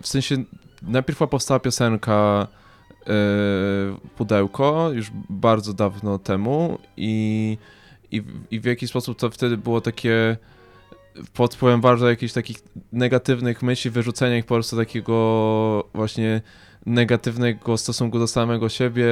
w 0.01 0.03
sensie 0.03 0.35
najpierw 0.81 1.19
powstała 1.29 1.59
piosenka 1.59 2.47
yy, 3.07 3.13
Pudełko 4.17 4.89
już 4.93 5.11
bardzo 5.29 5.73
dawno 5.73 6.19
temu 6.19 6.79
i, 6.97 7.57
i, 8.11 8.21
w- 8.21 8.51
i 8.51 8.59
w 8.59 8.65
jakiś 8.65 8.89
sposób 8.89 9.17
to 9.19 9.29
wtedy 9.29 9.57
było 9.57 9.81
takie 9.81 10.37
pod 11.33 11.55
wpływem 11.55 11.81
bardzo 11.81 12.09
jakichś 12.09 12.33
takich 12.33 12.57
negatywnych 12.91 13.63
myśli, 13.63 13.91
wyrzucenia 13.91 14.37
ich 14.37 14.45
po 14.45 14.53
prostu 14.55 14.77
takiego 14.77 15.87
właśnie 15.93 16.41
negatywnego 16.85 17.77
stosunku 17.77 18.19
do 18.19 18.27
samego 18.27 18.69
siebie 18.69 19.05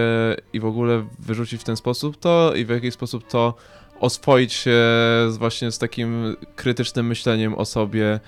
i 0.53 0.59
w 0.59 0.65
ogóle 0.65 1.05
wyrzucić 1.19 1.61
w 1.61 1.63
ten 1.63 1.77
sposób 1.77 2.17
to 2.17 2.53
i 2.55 2.65
w 2.65 2.69
jakiś 2.69 2.93
sposób 2.93 3.27
to 3.27 3.53
oswoić 3.99 4.53
się 4.53 4.79
właśnie 5.37 5.71
z 5.71 5.77
takim 5.79 6.35
krytycznym 6.55 7.07
myśleniem 7.07 7.55
o 7.55 7.65
sobie 7.65 8.19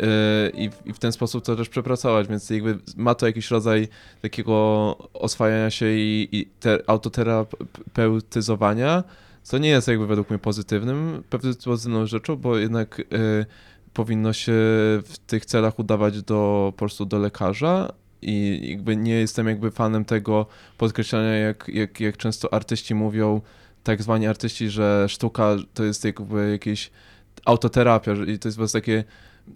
yy, 0.00 0.06
i, 0.54 0.70
w- 0.70 0.86
i 0.86 0.92
w 0.92 0.98
ten 0.98 1.12
sposób 1.12 1.44
to 1.44 1.56
też 1.56 1.68
przepracować, 1.68 2.28
więc 2.28 2.50
jakby 2.50 2.78
ma 2.96 3.14
to 3.14 3.26
jakiś 3.26 3.50
rodzaj 3.50 3.88
takiego 4.22 4.96
oswajania 5.14 5.70
się 5.70 5.86
i, 5.92 6.28
i 6.32 6.46
te, 6.60 6.78
autoterapeutyzowania, 6.86 9.04
co 9.46 9.58
nie 9.58 9.68
jest 9.68 9.88
jakby 9.88 10.06
według 10.06 10.30
mnie 10.30 10.38
pozytywnym, 10.38 11.22
pozytywną 11.64 12.06
rzeczą, 12.06 12.36
bo 12.36 12.58
jednak 12.58 12.98
yy, 12.98 13.46
powinno 13.92 14.32
się 14.32 14.52
w 15.04 15.14
tych 15.26 15.46
celach 15.46 15.78
udawać 15.78 16.22
do 16.22 16.72
po 16.76 16.78
prostu 16.78 17.04
do 17.04 17.18
lekarza 17.18 17.92
i 18.22 18.60
jakby 18.70 18.96
nie 18.96 19.14
jestem 19.14 19.48
jakby 19.48 19.70
fanem 19.70 20.04
tego 20.04 20.46
podkreślania, 20.78 21.34
jak, 21.34 21.68
jak, 21.68 22.00
jak 22.00 22.16
często 22.16 22.54
artyści 22.54 22.94
mówią, 22.94 23.40
tak 23.82 24.02
zwani 24.02 24.26
artyści, 24.26 24.68
że 24.68 25.06
sztuka 25.08 25.56
to 25.74 25.84
jest 25.84 26.04
jakby 26.04 26.50
jakieś 26.50 26.90
autoterapia 27.44 28.12
i 28.12 28.38
to 28.38 28.48
jest 28.48 28.56
po 28.56 28.60
prostu 28.60 28.78
takie 28.78 29.04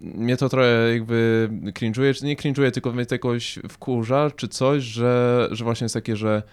mnie 0.01 0.37
to 0.37 0.49
trochę 0.49 0.93
jakby 0.93 1.49
cringe'uje, 1.51 2.23
nie 2.23 2.35
cringe'uje, 2.35 2.71
tylko 2.71 2.91
mnie 2.91 3.05
to 3.05 3.15
jakoś 3.15 3.59
wkurza, 3.69 4.31
czy 4.35 4.47
coś, 4.47 4.83
że, 4.83 5.47
że 5.51 5.63
właśnie 5.63 5.85
jest 5.85 5.95
takie, 5.95 6.15
że 6.15 6.43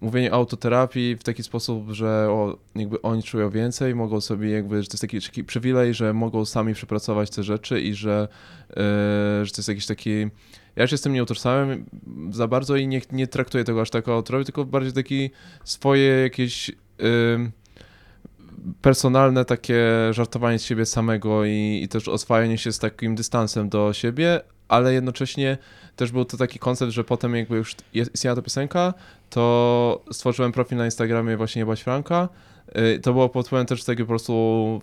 mówienie 0.00 0.32
o 0.32 0.34
autoterapii 0.34 1.16
w 1.16 1.22
taki 1.22 1.42
sposób, 1.42 1.90
że 1.90 2.26
o, 2.30 2.58
jakby 2.74 3.02
oni 3.02 3.22
czują 3.22 3.50
więcej, 3.50 3.94
mogą 3.94 4.20
sobie 4.20 4.50
jakby, 4.50 4.82
że 4.82 4.88
to 4.88 4.94
jest 4.94 5.00
taki, 5.00 5.20
taki 5.20 5.44
przywilej, 5.44 5.94
że 5.94 6.12
mogą 6.12 6.44
sami 6.44 6.74
przepracować 6.74 7.30
te 7.30 7.42
rzeczy 7.42 7.80
i 7.80 7.94
że, 7.94 8.28
yy, 8.68 8.76
że 9.44 9.50
to 9.50 9.58
jest 9.58 9.68
jakiś 9.68 9.86
taki 9.86 10.30
ja 10.76 10.82
już 10.82 10.92
jestem 10.92 11.12
nie 11.12 11.22
utożsamiam 11.22 11.84
za 12.30 12.48
bardzo 12.48 12.76
i 12.76 12.88
nie, 12.88 13.00
nie 13.12 13.26
traktuję 13.26 13.64
tego 13.64 13.80
aż 13.80 13.90
tak 13.90 14.02
jako 14.02 14.14
autorowi, 14.14 14.44
tylko 14.44 14.64
bardziej 14.64 14.92
taki 14.92 15.30
swoje 15.64 16.08
jakieś 16.08 16.70
ym, 17.34 17.52
personalne 18.82 19.44
takie 19.44 19.84
żartowanie 20.10 20.58
z 20.58 20.64
siebie 20.64 20.86
samego 20.86 21.44
i, 21.44 21.80
i 21.82 21.88
też 21.88 22.08
oswajanie 22.08 22.58
się 22.58 22.72
z 22.72 22.78
takim 22.78 23.14
dystansem 23.14 23.68
do 23.68 23.92
siebie, 23.92 24.40
ale 24.68 24.94
jednocześnie 24.94 25.58
też 25.96 26.12
był 26.12 26.24
to 26.24 26.36
taki 26.36 26.58
koncept, 26.58 26.92
że 26.92 27.04
potem 27.04 27.36
jakby 27.36 27.56
już 27.56 27.76
istniała 27.94 28.36
ta 28.36 28.42
piosenka, 28.42 28.94
to 29.30 30.04
stworzyłem 30.12 30.52
profil 30.52 30.78
na 30.78 30.84
Instagramie 30.84 31.36
właśnie 31.36 31.60
Jebać 31.60 31.82
Franka. 31.82 32.28
Y, 32.78 33.00
To 33.00 33.12
było 33.12 33.28
pod 33.28 33.46
wpływem 33.46 33.66
też 33.66 33.84
tego 33.84 34.04
po 34.04 34.08
prostu 34.08 34.32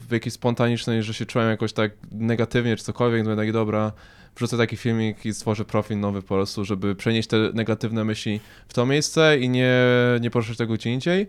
w 0.09 0.11
jakiejś 0.11 0.33
spontanicznej, 0.33 1.03
że 1.03 1.13
się 1.13 1.25
czułem 1.25 1.49
jakoś 1.49 1.73
tak 1.73 1.91
negatywnie 2.11 2.75
czy 2.75 2.83
cokolwiek, 2.83 3.25
no 3.25 3.35
tak 3.35 3.51
dobra, 3.51 3.91
wrzucę 4.35 4.57
taki 4.57 4.77
filmik 4.77 5.25
i 5.25 5.33
stworzę 5.33 5.65
profil 5.65 5.99
nowy 5.99 6.21
po 6.21 6.27
prostu, 6.27 6.65
żeby 6.65 6.95
przenieść 6.95 7.29
te 7.29 7.37
negatywne 7.53 8.03
myśli 8.03 8.39
w 8.67 8.73
to 8.73 8.85
miejsce 8.85 9.37
i 9.37 9.49
nie, 9.49 9.73
nie 10.21 10.29
poruszać 10.29 10.57
tego 10.57 10.73
gdzie 10.73 10.89
indziej. 10.93 11.27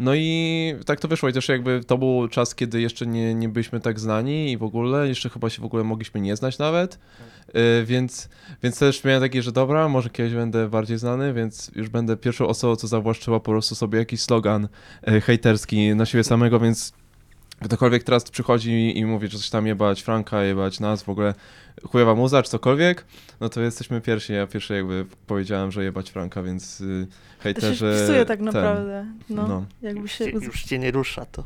No 0.00 0.14
i 0.14 0.74
tak 0.86 1.00
to 1.00 1.08
wyszło 1.08 1.28
i 1.28 1.32
też 1.32 1.48
jakby 1.48 1.84
to 1.84 1.98
był 1.98 2.28
czas, 2.28 2.54
kiedy 2.54 2.80
jeszcze 2.80 3.06
nie, 3.06 3.34
nie 3.34 3.48
byliśmy 3.48 3.80
tak 3.80 4.00
znani 4.00 4.52
i 4.52 4.56
w 4.56 4.62
ogóle, 4.62 5.08
jeszcze 5.08 5.30
chyba 5.30 5.50
się 5.50 5.62
w 5.62 5.64
ogóle 5.64 5.84
mogliśmy 5.84 6.20
nie 6.20 6.36
znać 6.36 6.58
nawet, 6.58 6.98
Y, 7.56 7.84
więc, 7.84 8.28
więc 8.62 8.78
też 8.78 9.04
miałem 9.04 9.20
takie, 9.22 9.42
że 9.42 9.52
dobra, 9.52 9.88
może 9.88 10.10
kiedyś 10.10 10.34
będę 10.34 10.68
bardziej 10.68 10.98
znany, 10.98 11.32
więc 11.32 11.70
już 11.74 11.88
będę 11.88 12.16
pierwszą 12.16 12.46
osobą, 12.48 12.76
co 12.76 12.86
zawłaszczyła 12.86 13.40
po 13.40 13.50
prostu 13.50 13.74
sobie 13.74 13.98
jakiś 13.98 14.22
slogan 14.22 14.68
y, 15.08 15.20
hejterski 15.20 15.94
na 15.94 16.06
siebie 16.06 16.24
samego, 16.24 16.60
więc 16.60 16.92
ktokolwiek 17.64 18.02
teraz 18.04 18.30
przychodzi 18.30 18.98
i 18.98 19.04
mówi, 19.04 19.28
że 19.28 19.38
coś 19.38 19.50
tam 19.50 19.66
jebać 19.66 20.02
Franka, 20.02 20.42
jebać 20.42 20.80
nas, 20.80 21.02
w 21.02 21.08
ogóle 21.08 21.34
chujowa 21.88 22.14
muza, 22.14 22.42
czy 22.42 22.50
cokolwiek, 22.50 23.04
no 23.40 23.48
to 23.48 23.60
jesteśmy 23.60 24.00
pierwsi. 24.00 24.32
Ja 24.32 24.46
pierwszy 24.46 24.74
jakby 24.74 25.06
powiedziałem, 25.26 25.72
że 25.72 25.84
jebać 25.84 26.10
Franka, 26.10 26.42
więc 26.42 26.80
y, 26.80 27.06
To 27.06 27.14
się 27.14 27.42
hejterzy... 27.42 27.94
wpisuje 27.96 28.24
tak 28.26 28.38
ten, 28.38 28.46
naprawdę. 28.46 29.06
No, 29.30 29.48
no. 29.48 29.64
jakby 29.82 30.08
się... 30.08 30.24
Cię, 30.24 30.30
już 30.30 30.62
cię 30.62 30.78
nie 30.78 30.90
rusza 30.90 31.24
to. 31.24 31.44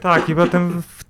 Tak, 0.00 0.28
i 0.28 0.34
potem, 0.34 0.82
w, 0.82 1.04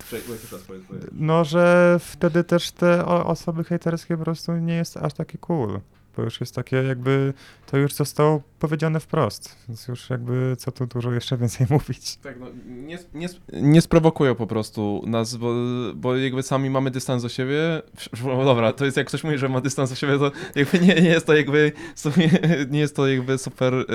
no, 1.11 1.45
że 1.45 1.97
wtedy 1.99 2.43
też 2.43 2.71
te 2.71 3.05
osoby 3.05 3.63
hejterskie 3.63 4.17
po 4.17 4.23
prostu 4.23 4.57
nie 4.57 4.75
jest 4.75 4.97
aż 4.97 5.13
takie 5.13 5.37
cool. 5.37 5.79
bo 6.17 6.23
już 6.23 6.39
jest 6.39 6.55
takie 6.55 6.75
jakby, 6.75 7.33
to 7.67 7.77
już 7.77 7.93
zostało 7.93 8.41
powiedziane 8.59 8.99
wprost, 8.99 9.55
więc 9.67 9.87
już 9.87 10.09
jakby 10.09 10.55
co 10.59 10.71
tu 10.71 10.85
dużo 10.85 11.11
jeszcze 11.11 11.37
więcej 11.37 11.67
mówić. 11.75 12.17
Tak, 12.17 12.39
no, 12.39 12.47
nie, 12.65 12.99
nie, 13.13 13.27
nie 13.53 13.81
sprowokują 13.81 14.35
po 14.35 14.47
prostu 14.47 15.03
nas, 15.05 15.35
bo, 15.35 15.53
bo 15.95 16.17
jakby 16.17 16.43
sami 16.43 16.69
mamy 16.69 16.91
dystans 16.91 17.23
do 17.23 17.29
siebie. 17.29 17.81
No 18.23 18.45
dobra, 18.45 18.73
to 18.73 18.85
jest 18.85 18.97
jak 18.97 19.07
ktoś 19.07 19.23
mówi, 19.23 19.37
że 19.37 19.49
ma 19.49 19.61
dystans 19.61 19.89
do 19.89 19.95
siebie, 19.95 20.19
to 20.19 20.31
jakby 20.55 20.79
nie, 20.79 20.95
nie 20.95 21.09
jest 21.09 21.25
to 21.25 21.35
jakby 21.35 21.71
nie 22.71 22.79
jest 22.79 22.95
to 22.95 23.07
jakby 23.07 23.37
super 23.37 23.73
e, 23.73 23.85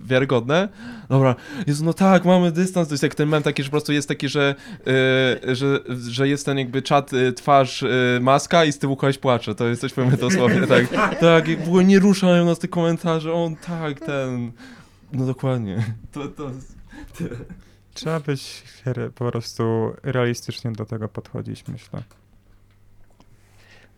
wiarygodne. 0.00 0.68
Dobra, 1.08 1.34
jest 1.66 1.82
no 1.82 1.92
tak, 1.92 2.24
mamy 2.24 2.52
dystans, 2.52 2.88
to 2.88 2.94
jest 2.94 3.02
jak 3.02 3.14
ten 3.14 3.28
mem 3.28 3.42
taki, 3.42 3.62
że 3.62 3.68
po 3.68 3.70
prostu 3.70 3.92
jest 3.92 4.08
taki, 4.08 4.28
że, 4.28 4.54
e, 5.46 5.54
że, 5.56 5.80
że 6.08 6.28
jest 6.28 6.46
ten 6.46 6.58
jakby 6.58 6.82
czat, 6.82 7.12
e, 7.12 7.32
twarz, 7.32 7.84
maska 8.20 8.64
i 8.64 8.72
z 8.72 8.78
tyłu 8.78 8.96
kogoś 8.96 9.18
płacze. 9.18 9.54
To 9.54 9.68
jest 9.68 9.80
coś 9.80 9.92
powiem 9.92 10.16
dosłownie, 10.16 10.66
tak. 10.66 10.86
Tak, 11.20 11.48
jak 11.48 11.64
w 11.64 11.68
ogóle 11.68 11.84
nie 11.84 11.98
ruszają 11.98 12.44
nas 12.44 12.58
te 12.58 12.68
komentarze, 12.80 13.32
on 13.32 13.56
tak, 13.56 14.00
ten. 14.00 14.52
No 15.12 15.26
dokładnie. 15.26 15.84
To, 16.12 16.28
to, 16.28 16.50
Trzeba 17.94 18.20
być 18.20 18.64
po 19.14 19.30
prostu 19.30 19.92
realistycznie 20.02 20.72
do 20.72 20.86
tego 20.86 21.08
podchodzić, 21.08 21.64
myślę. 21.68 22.02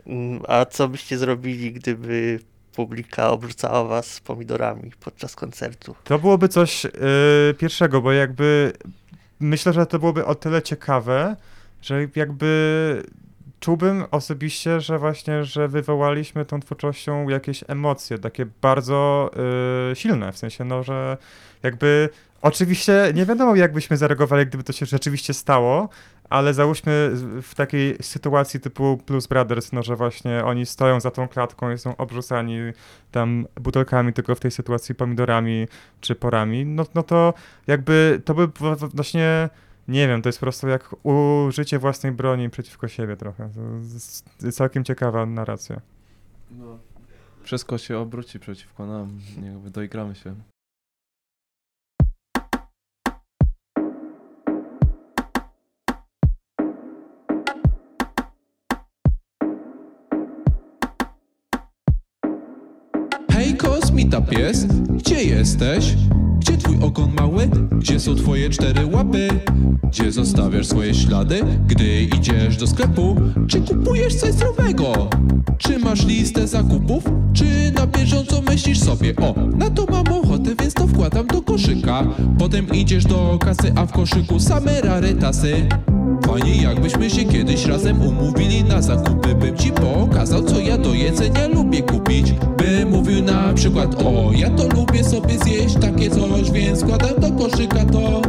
Mm, 0.07 0.43
A 0.49 0.65
co 0.65 0.89
byście 0.89 1.19
zrobili, 1.19 1.73
gdyby 1.73 2.41
publika 2.75 3.31
obrzucała 3.31 3.85
was 3.85 4.21
pomidorami 4.21 4.91
podczas 5.01 5.37
koncertu? 5.37 5.95
To 6.05 6.19
byłoby 6.19 6.49
coś 6.49 6.85
y, 6.85 6.91
pierwszego, 7.59 8.03
bo 8.03 8.13
jakby 8.13 8.73
myślę, 9.41 9.73
że 9.73 9.87
to 9.87 9.99
byłoby 9.99 10.25
o 10.27 10.35
tyle 10.35 10.63
ciekawe, 10.63 11.37
że 11.83 12.09
jakby 12.17 13.03
czułbym 13.63 14.05
osobiście, 14.11 14.81
że 14.81 14.99
właśnie, 14.99 15.45
że 15.45 15.69
wywołaliśmy 15.69 16.45
tą 16.45 16.61
twórczością 16.61 17.29
jakieś 17.29 17.65
emocje, 17.69 18.19
takie 18.19 18.47
bardzo 18.63 19.31
y, 19.93 19.97
silne, 19.97 20.33
w 20.33 20.39
sensie, 20.39 20.65
no, 20.65 20.83
że 20.83 21.17
jakby 21.63 22.09
oczywiście 22.43 23.13
nie 23.15 23.27
wiadomo, 23.27 23.57
jak 23.57 23.73
byśmy 23.73 23.97
zareagowali, 23.97 24.47
gdyby 24.47 24.65
to 24.65 24.73
się 24.73 24.87
rzeczywiście 24.87 25.35
stało, 25.35 25.89
ale 26.31 26.55
załóżmy 26.55 27.11
w 27.43 27.55
takiej 27.55 27.97
sytuacji 28.01 28.61
typu 28.61 28.99
Blues 29.07 29.27
Brothers, 29.27 29.73
no, 29.73 29.83
że 29.83 29.97
właśnie 29.97 30.45
oni 30.45 30.67
stoją 30.67 31.01
za 31.01 31.11
tą 31.11 31.29
klatką 31.29 31.71
i 31.73 31.79
są 31.79 31.97
obrzucani 31.97 32.59
tam 33.11 33.47
butelkami, 33.61 34.13
tylko 34.13 34.35
w 34.35 34.41
tej 34.41 34.51
sytuacji 34.51 34.95
pomidorami 34.95 35.69
czy 36.01 36.15
porami, 36.15 36.67
no, 36.67 36.87
no 36.95 37.03
to 37.03 37.35
jakby 37.67 38.23
to 38.25 38.35
by 38.35 38.47
właśnie, 38.95 39.49
nie 39.89 40.09
wiem, 40.09 40.23
to 40.23 40.29
jest 40.29 40.39
po 40.39 40.45
prostu 40.47 40.69
jak 40.69 41.07
użycie 41.07 41.79
własnej 41.79 42.13
broni 42.13 42.51
przeciwko 42.51 42.89
siebie 42.89 43.17
trochę. 43.17 43.51
To 43.55 43.61
jest 44.47 44.59
całkiem 44.59 44.85
ciekawa 44.85 45.27
narracja. 45.27 45.81
no. 46.51 46.79
Wszystko 47.43 47.79
się 47.79 47.99
obróci 47.99 48.41
przeciwko 48.41 48.87
nam, 48.87 49.21
jakby 49.45 49.71
doigramy 49.71 50.15
się. 50.15 50.35
Hej 63.31 63.57
kosmita 63.57 64.21
pies, 64.21 64.67
gdzie 64.67 65.25
jesteś? 65.25 65.95
Gdzie 66.53 66.61
twój 66.61 66.79
ogon 66.81 67.13
mały? 67.15 67.49
Gdzie 67.79 68.01
są 68.01 68.15
twoje 68.15 68.51
cztery 68.51 68.87
łapy? 68.87 69.29
Gdzie 69.91 70.13
zostawiasz 70.13 70.67
swoje 70.67 70.95
ślady, 70.95 71.45
gdy 71.67 72.03
idziesz 72.03 72.57
do 72.57 72.67
sklepu? 72.67 73.17
Czy 73.49 73.61
kupujesz 73.61 74.15
coś 74.15 74.33
zdrowego? 74.33 75.11
Czy 75.59 75.79
masz 75.79 76.07
listę 76.07 76.49
zakupów? 76.49 77.05
Czy 77.33 77.45
na 77.75 77.87
bieżąco 77.87 78.43
myślisz 78.49 78.79
sobie 78.79 79.17
O, 79.17 79.35
na 79.57 79.71
to 79.71 79.87
mam 79.91 80.09
ochotę, 80.09 80.55
więc 80.61 80.75
to 80.75 80.87
wkładam 80.87 81.27
do 81.27 81.43
koszyka 81.43 82.07
Potem 82.39 82.69
idziesz 82.75 83.05
do 83.05 83.39
kasy, 83.41 83.73
a 83.77 83.87
w 83.87 83.93
koszyku 83.93 84.41
same 84.41 84.81
rarytasy 84.81 85.69
Fajnie 86.33 86.63
jakbyśmy 86.63 87.11
się 87.11 87.25
kiedyś 87.25 87.67
razem 87.67 88.03
umówili 88.03 88.65
na 88.65 88.83
zakupy. 88.83 89.35
Bym 89.35 89.57
ci 89.57 89.73
pokazał 89.73 90.43
co 90.43 90.61
ja 90.61 90.79
do 90.79 90.95
jedzenia 90.95 91.47
lubię 91.47 91.83
kupić. 91.83 92.33
Bym 92.33 92.91
mówił 92.91 93.23
na 93.23 93.53
przykład 93.55 94.03
o 94.05 94.33
ja 94.33 94.51
to 94.51 94.69
lubię 94.69 95.05
sobie 95.05 95.39
zjeść 95.45 95.75
takie 95.81 96.11
coś 96.11 96.51
Więc 96.51 96.81
składam 96.81 97.21
do 97.21 97.45
koszyka 97.45 97.85
to. 97.85 98.23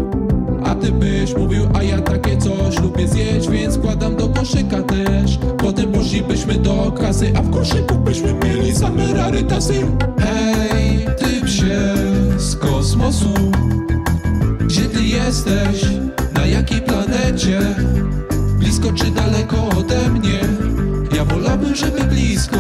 A 0.66 0.76
ty 0.76 0.92
byś 0.92 1.36
mówił, 1.36 1.64
a 1.74 1.84
ja 1.84 2.02
takie 2.02 2.38
coś 2.38 2.80
lubię 2.80 3.08
zjeść, 3.08 3.50
więc 3.50 3.74
składam 3.74 4.16
do 4.16 4.30
koszyka 4.30 4.82
też. 4.82 5.40
Potem 5.58 5.92
poszlibyśmy 5.92 6.54
do 6.54 6.92
kasy, 6.92 7.34
a 7.36 7.42
w 7.42 7.52
koszyku 7.52 7.96
byśmy 7.96 8.34
mieli 8.34 8.76
same 8.76 9.14
rarytasy. 9.14 9.74
Hej, 10.20 11.06
ty 11.18 11.46
psie 11.46 11.94
z 12.38 12.56
kosmosu 12.56 13.34
Gdzie 14.68 14.82
ty 14.82 15.04
jesteś? 15.04 15.86
Na 16.34 16.46
jakiej 16.46 16.82
planecie? 16.82 17.60
Blisko 18.60 18.94
czy 18.94 19.12
daleko 19.12 19.68
ode 19.78 20.10
mnie? 20.10 20.40
Ja 21.16 21.26
wolałbym, 21.26 21.76
żeby 21.76 22.04
blisko. 22.04 22.58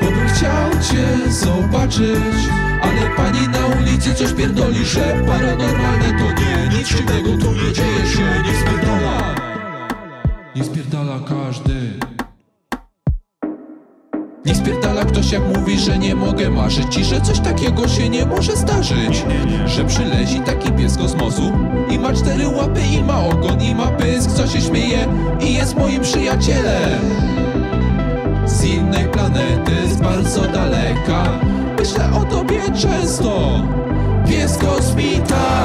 Bo 0.00 0.06
bym 0.06 0.28
chciał 0.28 0.70
cię 0.70 1.30
zobaczyć. 1.32 2.50
Ale 2.82 3.16
pani 3.16 3.48
na 3.48 3.66
ulicy 3.80 4.14
coś 4.14 4.32
pierdoli, 4.32 4.84
że 4.84 5.24
paranormalne 5.26 6.18
to 6.18 6.40
nie 6.40 6.78
Nic 6.78 6.88
dziwnego 6.88 7.44
tu 7.44 7.52
nie 7.52 7.72
dzieje 7.72 8.06
się, 8.06 8.42
nie 8.46 8.60
spierdala. 8.60 9.34
Nie 10.56 10.64
spierdala 10.64 11.20
każdy 11.28 11.98
nie 14.70 14.76
spierdala 14.76 15.04
ktoś 15.04 15.32
jak 15.32 15.42
mówi, 15.56 15.78
że 15.78 15.98
nie 15.98 16.14
mogę 16.14 16.50
marzyć 16.50 16.98
I 16.98 17.04
że 17.04 17.20
coś 17.20 17.40
takiego 17.40 17.88
się 17.88 18.08
nie 18.08 18.26
może 18.26 18.56
zdarzyć. 18.56 19.24
Że 19.66 19.84
przylezi 19.84 20.40
taki 20.40 20.72
pies 20.72 20.96
kosmosu 20.96 21.52
I 21.90 21.98
ma 21.98 22.12
cztery 22.12 22.48
łapy, 22.48 22.80
i 22.80 23.04
ma 23.04 23.24
ogon, 23.26 23.62
i 23.62 23.74
ma 23.74 23.86
pysk 23.86 24.30
Co 24.30 24.46
się 24.46 24.60
śmieje 24.60 25.06
i 25.40 25.54
jest 25.54 25.76
moim 25.76 26.02
przyjacielem. 26.02 27.00
Z 28.46 28.64
innej 28.64 29.04
planety, 29.04 29.72
z 29.94 29.96
bardzo 29.96 30.40
daleka 30.40 31.24
Myślę 31.78 32.10
o 32.12 32.24
tobie 32.24 32.60
często. 32.78 33.62
Pies 34.28 34.58
kosmita 34.58 35.64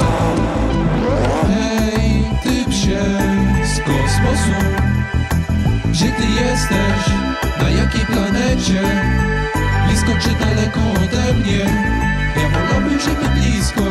Hej, 1.47 2.23
ty 2.43 2.69
psie 2.69 3.03
z 3.63 3.79
kosmosu. 3.79 4.85
Gdzie 5.91 6.05
ty 6.05 6.23
jesteś? 6.23 7.34
Na 7.61 7.69
jakiej 7.69 8.05
planecie? 8.05 8.81
Blisko 9.87 10.11
czy 10.21 10.45
daleko 10.45 10.79
ode 10.79 11.33
mnie? 11.33 11.65
Ja 12.41 12.49
wolałbym, 12.49 12.99
żeby 12.99 13.29
blisko 13.39 13.83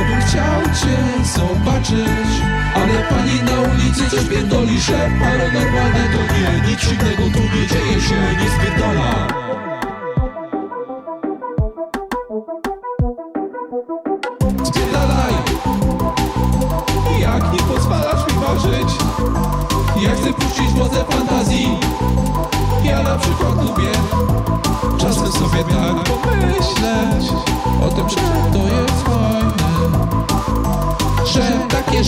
bo 0.00 0.06
bym 0.06 0.20
chciał 0.20 0.62
cię 0.62 0.96
zobaczyć 1.34 2.30
Ale 2.74 2.94
pani 3.08 3.42
na 3.42 3.70
ulicy 3.72 4.10
coś 4.10 4.24
pierdoli, 4.28 4.80
że 4.80 5.10
paranormalne 5.20 6.08
to 6.12 6.34
nie 6.34 6.70
Nic 6.70 6.80
dziwnego 6.80 7.22
tu 7.22 7.42
nie 7.42 7.66
dzieje 7.66 8.00
się, 8.00 8.42
nie 8.42 8.50
spierdala 8.50 9.49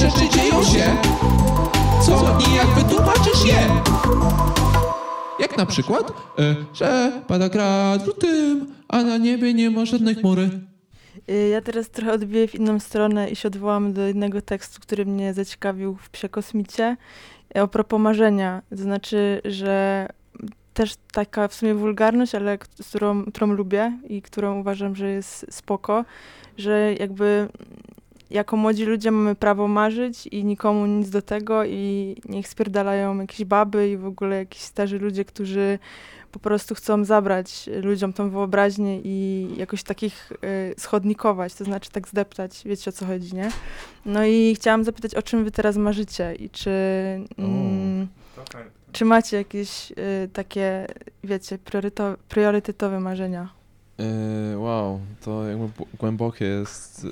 rzeczy 0.02 0.28
dzieją 0.28 0.62
się 0.62 0.96
Co 2.06 2.38
i 2.50 2.54
jak 2.56 2.66
wytłumaczysz 2.66 3.44
je 3.46 3.82
Jak 5.38 5.58
na 5.58 5.66
przykład, 5.66 6.12
e, 6.38 6.54
że 6.74 7.12
pada 7.28 7.48
grad 7.48 8.02
w 8.02 8.06
lutym 8.06 8.66
A 8.88 9.02
na 9.02 9.16
niebie 9.16 9.54
nie 9.54 9.70
ma 9.70 9.84
żadnej 9.84 10.14
chmury 10.14 10.50
Y, 11.30 11.48
Ja 11.48 11.60
teraz 11.60 11.90
trochę 11.90 12.12
odbiję 12.12 12.48
w 12.48 12.54
inną 12.54 12.80
stronę 12.80 13.30
i 13.30 13.36
się 13.36 13.48
odwołam 13.48 13.92
do 13.92 14.02
jednego 14.02 14.42
tekstu, 14.42 14.80
który 14.80 15.06
mnie 15.06 15.34
zaciekawił 15.34 15.96
w 15.96 16.10
Psie 16.10 16.28
Kosmicie. 16.28 16.96
A 17.54 17.66
propos 17.66 18.00
marzenia. 18.00 18.62
To 18.70 18.76
znaczy, 18.76 19.40
że 19.44 20.08
też 20.74 20.94
taka 21.12 21.48
w 21.48 21.54
sumie 21.54 21.74
wulgarność, 21.74 22.34
ale 22.34 22.58
którą, 22.58 23.24
którą 23.24 23.46
lubię 23.46 23.98
i 24.08 24.22
którą 24.22 24.60
uważam, 24.60 24.96
że 24.96 25.10
jest 25.10 25.46
spoko, 25.50 26.04
że 26.56 26.94
jakby 26.94 27.48
jako 28.32 28.56
młodzi 28.56 28.84
ludzie 28.84 29.10
mamy 29.10 29.34
prawo 29.34 29.68
marzyć 29.68 30.26
i 30.26 30.44
nikomu 30.44 30.86
nic 30.86 31.10
do 31.10 31.22
tego 31.22 31.64
i 31.64 32.16
niech 32.28 32.48
spierdalają 32.48 33.18
jakieś 33.20 33.44
baby 33.44 33.90
i 33.90 33.96
w 33.96 34.06
ogóle 34.06 34.36
jakiś 34.36 34.62
starzy 34.62 34.98
ludzie, 34.98 35.24
którzy 35.24 35.78
po 36.32 36.38
prostu 36.38 36.74
chcą 36.74 37.04
zabrać 37.04 37.70
ludziom 37.82 38.12
tą 38.12 38.30
wyobraźnię 38.30 39.00
i 39.04 39.48
jakoś 39.56 39.82
takich 39.82 40.32
y, 40.32 40.74
schodnikować, 40.78 41.54
to 41.54 41.64
znaczy 41.64 41.90
tak 41.90 42.08
zdeptać, 42.08 42.62
wiecie 42.64 42.88
o 42.90 42.92
co 42.92 43.06
chodzi, 43.06 43.34
nie? 43.34 43.50
No 44.06 44.24
i 44.24 44.54
chciałam 44.54 44.84
zapytać, 44.84 45.14
o 45.14 45.22
czym 45.22 45.44
wy 45.44 45.50
teraz 45.50 45.76
marzycie 45.76 46.34
i 46.34 46.50
czy... 46.50 46.70
Mm, 47.38 48.08
Czy 48.92 49.04
macie 49.04 49.36
jakieś 49.36 49.92
y, 49.92 50.28
takie, 50.32 50.86
wiecie, 51.24 51.58
priorytetowe 52.28 53.00
marzenia? 53.00 53.61
Yy, 53.98 54.58
wow, 54.58 55.00
to 55.24 55.48
jakby 55.48 55.68
głębokie 55.98 56.44
jest. 56.44 57.06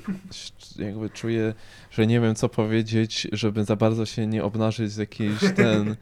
Jakby 0.79 1.09
czuję, 1.09 1.53
że 1.91 2.07
nie 2.07 2.19
wiem 2.19 2.35
co 2.35 2.49
powiedzieć, 2.49 3.27
żeby 3.31 3.63
za 3.63 3.75
bardzo 3.75 4.05
się 4.05 4.27
nie 4.27 4.43
obnażyć 4.43 4.91
z 4.91 4.97
jakiejś 4.97 5.39
ten. 5.55 5.95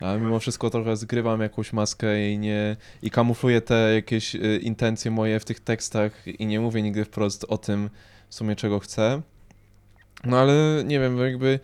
A 0.00 0.16
mimo 0.16 0.38
wszystko 0.38 0.70
trochę 0.70 0.96
zgrywam 0.96 1.40
jakąś 1.40 1.72
maskę 1.72 2.30
i 2.30 2.38
nie. 2.38 2.76
i 3.02 3.10
kamufluję 3.10 3.60
te 3.60 3.94
jakieś 3.94 4.34
y, 4.34 4.60
intencje 4.62 5.10
moje 5.10 5.40
w 5.40 5.44
tych 5.44 5.60
tekstach 5.60 6.26
i 6.26 6.46
nie 6.46 6.60
mówię 6.60 6.82
nigdy 6.82 7.04
wprost 7.04 7.46
o 7.48 7.58
tym 7.58 7.90
w 8.28 8.34
sumie 8.34 8.56
czego 8.56 8.78
chcę. 8.78 9.22
No 10.24 10.38
ale 10.38 10.84
nie 10.84 11.00
wiem, 11.00 11.18
jakby. 11.18 11.60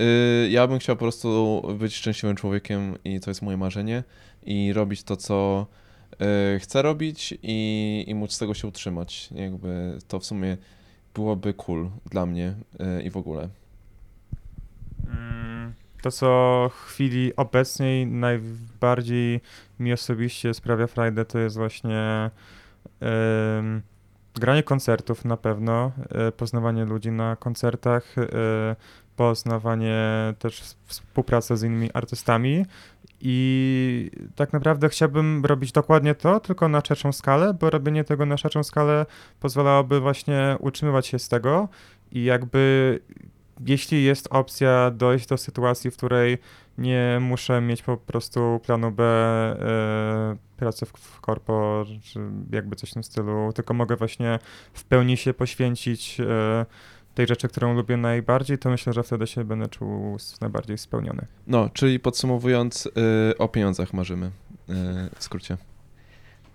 y, 0.00 0.48
ja 0.50 0.66
bym 0.66 0.78
chciał 0.78 0.96
po 0.96 1.00
prostu 1.00 1.62
być 1.78 1.96
szczęśliwym 1.96 2.36
człowiekiem 2.36 2.94
i 3.04 3.20
to 3.20 3.30
jest 3.30 3.42
moje 3.42 3.56
marzenie. 3.56 4.04
I 4.46 4.72
robić 4.72 5.02
to, 5.02 5.16
co 5.16 5.66
y, 6.56 6.60
chcę 6.60 6.82
robić 6.82 7.34
i, 7.42 8.04
i 8.08 8.14
móc 8.14 8.32
z 8.32 8.38
tego 8.38 8.54
się 8.54 8.68
utrzymać. 8.68 9.28
Jakby 9.34 9.98
to 10.08 10.18
w 10.18 10.24
sumie 10.26 10.56
byłoby 11.14 11.54
cool 11.54 11.90
dla 12.10 12.26
mnie 12.26 12.54
y, 12.98 13.02
i 13.02 13.10
w 13.10 13.16
ogóle. 13.16 13.48
Mm, 15.06 15.72
To, 16.02 16.10
co 16.10 16.70
w 16.74 16.78
chwili 16.86 17.36
obecnej 17.36 18.06
najbardziej 18.06 19.40
mi 19.78 19.92
osobiście 19.92 20.54
sprawia 20.54 20.86
frajdę, 20.86 21.24
to 21.24 21.38
jest 21.38 21.56
właśnie 21.56 22.30
em, 23.00 23.82
granie 24.34 24.62
koncertów 24.62 25.24
na 25.24 25.36
pewno, 25.36 25.92
e, 26.10 26.32
poznawanie 26.32 26.84
ludzi 26.84 27.10
na 27.10 27.36
koncertach, 27.36 28.18
e, 28.18 28.76
poznawanie 29.16 29.98
też 30.38 30.62
współpraca 30.86 31.56
z 31.56 31.62
innymi 31.62 31.90
artystami. 31.94 32.66
I 33.26 34.10
tak 34.34 34.52
naprawdę 34.52 34.88
chciałbym 34.88 35.44
robić 35.44 35.72
dokładnie 35.72 36.14
to, 36.14 36.40
tylko 36.40 36.68
na 36.68 36.80
szerszą 36.86 37.12
skalę, 37.12 37.54
bo 37.54 37.70
robienie 37.70 38.04
tego 38.04 38.26
na 38.26 38.36
szerszą 38.36 38.62
skalę 38.62 39.06
pozwalałoby 39.40 40.00
właśnie 40.00 40.56
utrzymywać 40.60 41.06
się 41.06 41.18
z 41.18 41.28
tego. 41.28 41.68
I 42.12 42.24
jakby 42.24 43.00
jeśli 43.66 44.04
jest 44.04 44.28
opcja 44.30 44.90
dojść 44.90 45.26
do 45.26 45.36
sytuacji, 45.36 45.90
w 45.90 45.96
której 45.96 46.38
nie 46.78 47.18
muszę 47.20 47.60
mieć 47.60 47.82
po 47.82 47.96
prostu 47.96 48.60
planu 48.66 48.90
B 48.90 49.04
e, 49.04 50.36
pracy 50.56 50.86
w, 50.86 50.90
w 50.90 51.20
korpo, 51.20 51.84
czy 52.02 52.20
jakby 52.52 52.76
coś 52.76 52.90
w 52.90 52.94
tym 52.94 53.04
stylu, 53.04 53.52
tylko 53.54 53.74
mogę 53.74 53.96
właśnie 53.96 54.38
w 54.72 54.84
pełni 54.84 55.16
się 55.16 55.34
poświęcić 55.34 56.20
e, 56.20 56.66
tej 57.14 57.26
rzeczy, 57.26 57.48
którą 57.48 57.74
lubię 57.74 57.96
najbardziej, 57.96 58.58
to 58.58 58.70
myślę, 58.70 58.92
że 58.92 59.02
wtedy 59.02 59.26
się 59.26 59.44
będę 59.44 59.68
czuł 59.68 60.16
najbardziej 60.40 60.78
spełniony. 60.78 61.26
No, 61.46 61.68
czyli 61.72 62.00
podsumowując, 62.00 62.86
y, 63.32 63.38
o 63.38 63.48
pieniądzach 63.48 63.92
marzymy. 63.92 64.26
y, 64.26 64.30
w 65.18 65.22
skrócie. 65.24 65.56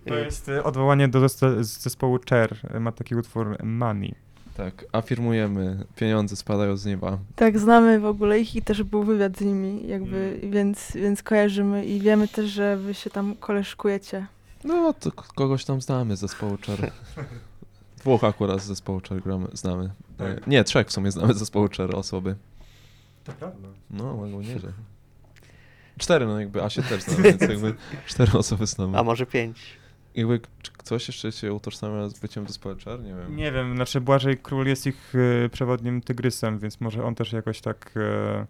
To 0.06 0.18
Y, 0.18 0.24
jest 0.24 0.48
e, 0.48 0.64
odwołanie 0.64 1.08
do 1.08 1.28
zespołu 1.60 2.18
Cher, 2.30 2.56
ma 2.80 2.92
taki 2.92 3.16
utwór 3.16 3.56
Money. 3.64 4.14
Tak, 4.56 4.84
afirmujemy, 4.92 5.84
pieniądze 5.96 6.36
spadają 6.36 6.76
z 6.76 6.86
nieba. 6.86 7.18
Tak, 7.36 7.58
znamy 7.58 8.00
w 8.00 8.04
ogóle 8.04 8.40
ich 8.40 8.56
i 8.56 8.62
też 8.62 8.82
był 8.82 9.04
wywiad 9.04 9.38
z 9.38 9.40
nimi, 9.40 9.88
jakby, 9.88 10.40
więc, 10.42 10.92
więc 10.94 11.22
kojarzymy 11.22 11.84
i 11.84 12.00
wiemy 12.00 12.28
też, 12.28 12.50
że 12.50 12.76
wy 12.76 12.94
się 12.94 13.10
tam 13.10 13.34
koleżkujecie. 13.36 14.26
No, 14.64 14.92
to 15.00 15.12
kogoś 15.12 15.64
tam 15.64 15.80
znamy 15.80 16.16
z 16.16 16.20
zespołu 16.20 16.56
Cher. 16.66 16.90
Dwóch 18.00 18.24
akurat 18.24 18.60
z 18.62 18.64
zespołu 18.64 19.00
Cher 19.08 19.22
gramy, 19.22 19.48
znamy. 19.52 19.90
Tak. 20.16 20.46
Nie, 20.46 20.64
trzech 20.64 20.86
w 20.86 20.92
sumie 20.92 21.10
znamy 21.10 21.34
z 21.34 21.38
zespołu 21.38 21.68
Cher 21.76 21.96
osoby. 21.96 22.36
To 23.24 23.32
prawda. 23.32 23.68
No, 23.90 24.16
mogą 24.16 24.40
nieźle. 24.40 24.72
Cztery, 25.98 26.26
no 26.26 26.40
jakby 26.40 26.62
Asię 26.62 26.82
też 26.82 27.02
znamy, 27.02 27.22
więc 27.22 27.40
jakby 27.40 27.74
cztery 28.06 28.38
osoby 28.38 28.66
znamy. 28.66 28.98
A 28.98 29.02
może 29.02 29.26
pięć. 29.26 29.80
Jakby 30.14 30.40
czy 30.62 30.72
ktoś 30.72 31.08
jeszcze 31.08 31.32
się 31.32 31.52
utożsamia 31.52 32.08
z 32.08 32.18
byciem 32.18 32.44
w 32.44 32.48
zespole 32.48 32.76
Cher? 32.84 33.00
Nie 33.00 33.14
wiem. 33.14 33.36
Nie 33.36 33.52
wiem, 33.52 33.76
znaczy 33.76 34.00
Błażej 34.00 34.38
Król 34.38 34.66
jest 34.66 34.86
ich 34.86 35.12
e, 35.44 35.48
przewodnim 35.48 36.00
tygrysem, 36.00 36.58
więc 36.58 36.80
może 36.80 37.04
on 37.04 37.14
też 37.14 37.32
jakoś 37.32 37.60
tak 37.60 37.92
e, 37.96 38.46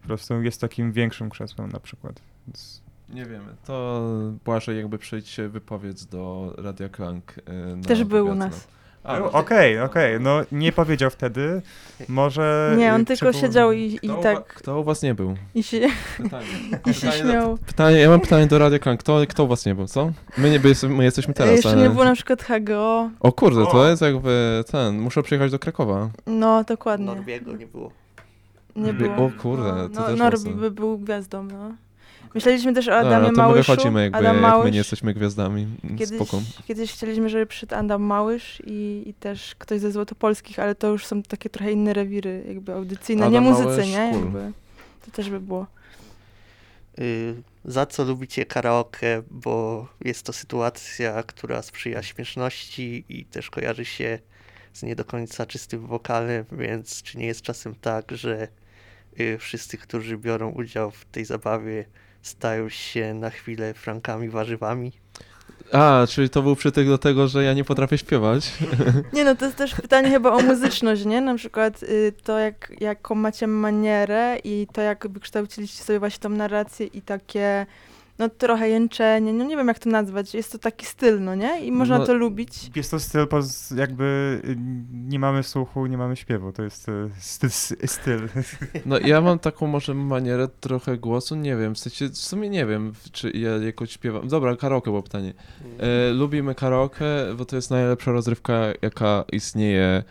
po 0.00 0.06
prostu 0.06 0.42
jest 0.42 0.60
takim 0.60 0.92
większym 0.92 1.30
krzesłem 1.30 1.72
na 1.72 1.80
przykład. 1.80 2.22
Więc 2.46 2.82
Nie 3.08 3.24
wiemy. 3.26 3.54
To 3.64 4.02
Błażej 4.44 4.76
jakby 4.76 4.98
przyjdź 4.98 5.28
się 5.28 5.48
wypowiedz 5.48 6.06
do 6.06 6.54
Radia 6.58 6.88
Klank. 6.88 7.38
y, 7.38 7.76
na 7.76 7.82
Też 7.82 8.04
był 8.04 8.26
u 8.26 8.34
nas. 8.34 8.68
No. 9.04 9.32
Okej, 9.32 9.80
okej, 9.80 10.20
no 10.20 10.40
nie 10.52 10.72
powiedział 10.72 11.10
wtedy, 11.10 11.62
może... 12.08 12.74
Nie, 12.78 12.94
on 12.94 13.04
tylko 13.04 13.26
przywoł- 13.26 13.40
siedział 13.40 13.72
i, 13.72 13.98
i 14.02 14.08
Kto, 14.08 14.22
tak, 14.22 14.44
kto 14.46 14.80
u 14.80 14.84
was 14.84 15.02
nie 15.02 15.14
był? 15.14 15.36
i 15.54 15.62
się, 15.62 15.80
Pytanie. 16.22 16.46
i 16.86 16.94
się 16.94 17.06
Pytanie 17.06 17.22
do- 17.22 17.28
śmiał. 17.30 17.58
Pytanie, 17.66 17.98
ja 17.98 18.08
mam 18.08 18.20
pytanie 18.20 18.46
do 18.46 18.58
Radia 18.58 18.78
Klank. 18.78 19.00
Kto, 19.00 19.20
kto 19.28 19.44
u 19.44 19.48
was 19.48 19.66
nie 19.66 19.74
był, 19.74 19.86
co? 19.86 20.10
My, 20.38 20.50
nie, 20.50 20.60
by- 20.60 20.74
my 20.88 21.04
jesteśmy 21.04 21.34
teraz, 21.34 21.52
Jeszcze 21.52 21.70
ale... 21.70 21.82
nie 21.82 21.90
było 21.90 22.04
na 22.04 22.14
przykład 22.14 22.42
HGO, 22.42 23.10
O 23.20 23.32
kurde, 23.32 23.62
O! 23.62 23.66
to 23.66 23.88
jest 23.88 24.02
jakby 24.02 24.64
ten, 24.72 24.98
muszę 25.00 25.22
przyjechać 25.22 25.50
do 25.50 25.58
Krakowa. 25.58 26.10
no 26.26 26.64
dokładnie, 26.64 27.06
Norbiego 27.06 27.52
nie 27.56 27.66
było. 27.66 27.90
nie 28.76 28.92
było. 28.92 29.16
o 29.16 29.30
kurde, 29.42 29.72
no, 29.72 29.88
to 29.88 30.00
no, 30.00 30.06
też 30.06 30.18
Norbi 30.18 30.50
by 30.50 30.70
był 30.70 30.98
gwiazdą, 30.98 31.42
no. 31.42 31.70
Myśleliśmy 32.34 32.74
też 32.74 32.88
o 32.88 32.90
Dobra, 32.90 33.00
Adamie 33.08 33.22
no 33.22 33.28
to 33.28 33.42
my 33.42 33.48
Małyszu. 33.48 33.72
wychodzimy 33.72 34.02
jakby, 34.02 34.18
Adam 34.18 34.32
jak 34.34 34.42
Małysz. 34.42 34.64
my 34.64 34.70
nie 34.70 34.78
jesteśmy 34.78 35.14
gwiazdami. 35.14 35.66
Kiedyś, 35.98 36.16
Spoko. 36.16 36.42
kiedyś 36.66 36.92
chcieliśmy, 36.92 37.28
żeby 37.28 37.46
przyszedł 37.46 37.74
Adam 37.74 38.02
Małysz 38.02 38.62
i, 38.66 39.02
i 39.06 39.14
też 39.14 39.54
ktoś 39.58 39.80
ze 39.80 39.92
Złotopolskich, 39.92 40.58
ale 40.58 40.74
to 40.74 40.88
już 40.88 41.06
są 41.06 41.22
takie 41.22 41.50
trochę 41.50 41.72
inne 41.72 41.92
rewiry, 41.92 42.44
jakby 42.48 42.72
audycyjne, 42.72 43.22
Adam 43.26 43.44
nie 43.44 43.50
muzycy, 43.50 43.68
Małysz, 43.68 43.86
nie? 43.88 44.10
cool. 44.12 44.22
Jakby. 44.24 44.52
To 45.04 45.10
też 45.10 45.30
by 45.30 45.40
było. 45.40 45.66
Y, 46.98 47.34
Za 47.64 47.86
co 47.86 48.04
lubicie 48.04 48.46
karaoke, 48.46 49.22
bo 49.30 49.86
jest 50.04 50.22
to 50.26 50.32
sytuacja, 50.32 51.22
która 51.22 51.62
sprzyja 51.62 52.02
śmieszności 52.02 53.04
i 53.08 53.24
też 53.24 53.50
kojarzy 53.50 53.84
się 53.84 54.18
z 54.72 54.82
nie 54.82 54.96
do 54.96 55.04
końca 55.04 55.46
czystym 55.46 55.86
wokalem, 55.86 56.44
więc 56.52 57.02
czy 57.02 57.18
nie 57.18 57.26
jest 57.26 57.42
czasem 57.42 57.74
tak, 57.74 58.10
że 58.12 58.48
y, 59.20 59.38
wszyscy, 59.38 59.78
którzy 59.78 60.18
biorą 60.18 60.50
udział 60.50 60.90
w 60.90 61.04
tej 61.04 61.24
zabawie, 61.24 61.84
stają 62.22 62.68
się 62.68 63.14
na 63.14 63.30
chwilę 63.30 63.74
frankami 63.74 64.28
warzywami? 64.28 64.92
A, 65.72 66.06
czyli 66.08 66.30
to 66.30 66.42
był 66.42 66.56
przytyk 66.56 66.88
do 66.88 66.98
tego, 66.98 67.28
że 67.28 67.44
ja 67.44 67.52
nie 67.54 67.64
potrafię 67.64 67.98
śpiewać. 67.98 68.52
Nie 69.12 69.24
no, 69.24 69.36
to 69.36 69.44
jest 69.44 69.56
też 69.56 69.74
pytanie 69.74 70.10
chyba 70.10 70.30
o 70.30 70.40
muzyczność, 70.40 71.04
nie? 71.04 71.20
Na 71.20 71.34
przykład 71.34 71.82
y, 71.82 72.12
to, 72.24 72.38
jak, 72.38 72.72
jaką 72.80 73.14
macie 73.14 73.46
manierę 73.46 74.38
i 74.44 74.66
to, 74.72 74.80
jak 74.80 75.08
wykształciliście 75.08 75.84
sobie 75.84 75.98
właśnie 75.98 76.20
tą 76.20 76.28
narrację 76.28 76.86
i 76.86 77.02
takie, 77.02 77.66
no 78.18 78.28
trochę 78.28 78.68
jęczenie, 78.68 79.32
no 79.32 79.44
nie 79.44 79.56
wiem 79.56 79.68
jak 79.68 79.78
to 79.78 79.90
nazwać, 79.90 80.34
jest 80.34 80.52
to 80.52 80.58
taki 80.58 80.86
styl, 80.86 81.20
no 81.22 81.34
nie? 81.34 81.60
I 81.66 81.72
można 81.72 81.98
No, 81.98 82.06
to 82.06 82.14
lubić. 82.14 82.70
Jest 82.76 82.90
to 82.90 83.00
styl, 83.00 83.26
jakby 83.76 84.40
nie 84.92 85.18
mamy 85.18 85.42
słuchu, 85.42 85.86
nie 85.86 85.98
mamy 85.98 86.16
śpiewu, 86.16 86.52
to 86.52 86.62
jest 86.62 86.88
y, 86.88 87.10
styl. 87.18 87.50
styl. 87.86 88.28
No 88.86 88.98
ja 88.98 89.20
mam 89.20 89.38
taką 89.38 89.66
może 89.66 89.94
manierę 89.94 90.48
trochę 90.60 90.98
głosu, 90.98 91.36
nie 91.36 91.56
wiem, 91.56 91.74
w 91.74 91.78
sensie, 91.78 92.08
w 92.08 92.16
sumie 92.16 92.48
nie 92.48 92.66
wiem, 92.66 92.92
czy 93.12 93.30
ja 93.30 93.50
jakoś 93.56 93.92
śpiewam. 93.92 94.28
Dobra, 94.28 94.56
karaoke 94.56 94.90
było 94.90 95.02
pytanie. 95.02 95.34
E, 95.78 96.12
lubimy 96.12 96.54
karaoke, 96.54 97.04
bo 97.36 97.44
to 97.44 97.56
jest 97.56 97.70
najlepsza 97.70 98.12
rozrywka, 98.12 98.54
jaka 98.82 99.24
istnieje 99.32 99.82
e, 99.82 100.04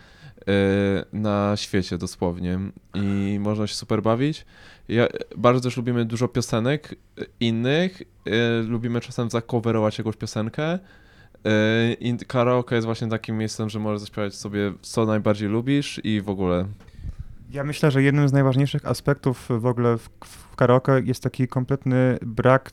na 1.12 1.56
świecie 1.56 1.98
dosłownie 1.98 2.58
i 2.94 3.38
można 3.40 3.66
się 3.66 3.74
super 3.74 4.02
bawić. 4.02 4.46
Ja, 4.88 5.06
bardzo 5.36 5.60
też 5.60 5.76
lubimy 5.76 6.04
dużo 6.04 6.28
piosenek 6.28 6.94
innych, 7.40 8.02
e, 8.26 8.62
lubimy 8.62 9.00
czasem 9.00 9.30
zacoverować 9.30 9.98
jakąś 9.98 10.16
piosenkę 10.16 10.64
e, 10.64 10.78
i 11.92 12.16
karaoke 12.16 12.74
jest 12.74 12.84
właśnie 12.84 13.08
takim 13.08 13.38
miejscem, 13.38 13.68
że 13.68 13.78
możesz 13.78 14.00
zaśpiewać 14.00 14.34
sobie 14.34 14.72
co 14.82 15.06
najbardziej 15.06 15.48
lubisz 15.48 16.00
i 16.04 16.20
w 16.20 16.28
ogóle. 16.28 16.66
Ja 17.50 17.64
myślę, 17.64 17.90
że 17.90 18.02
jednym 18.02 18.28
z 18.28 18.32
najważniejszych 18.32 18.86
aspektów 18.86 19.48
w 19.50 19.66
ogóle 19.66 19.98
w, 19.98 20.08
w 20.24 20.47
karaoke 20.58 21.00
jest 21.04 21.22
taki 21.22 21.48
kompletny 21.48 22.18
brak 22.22 22.70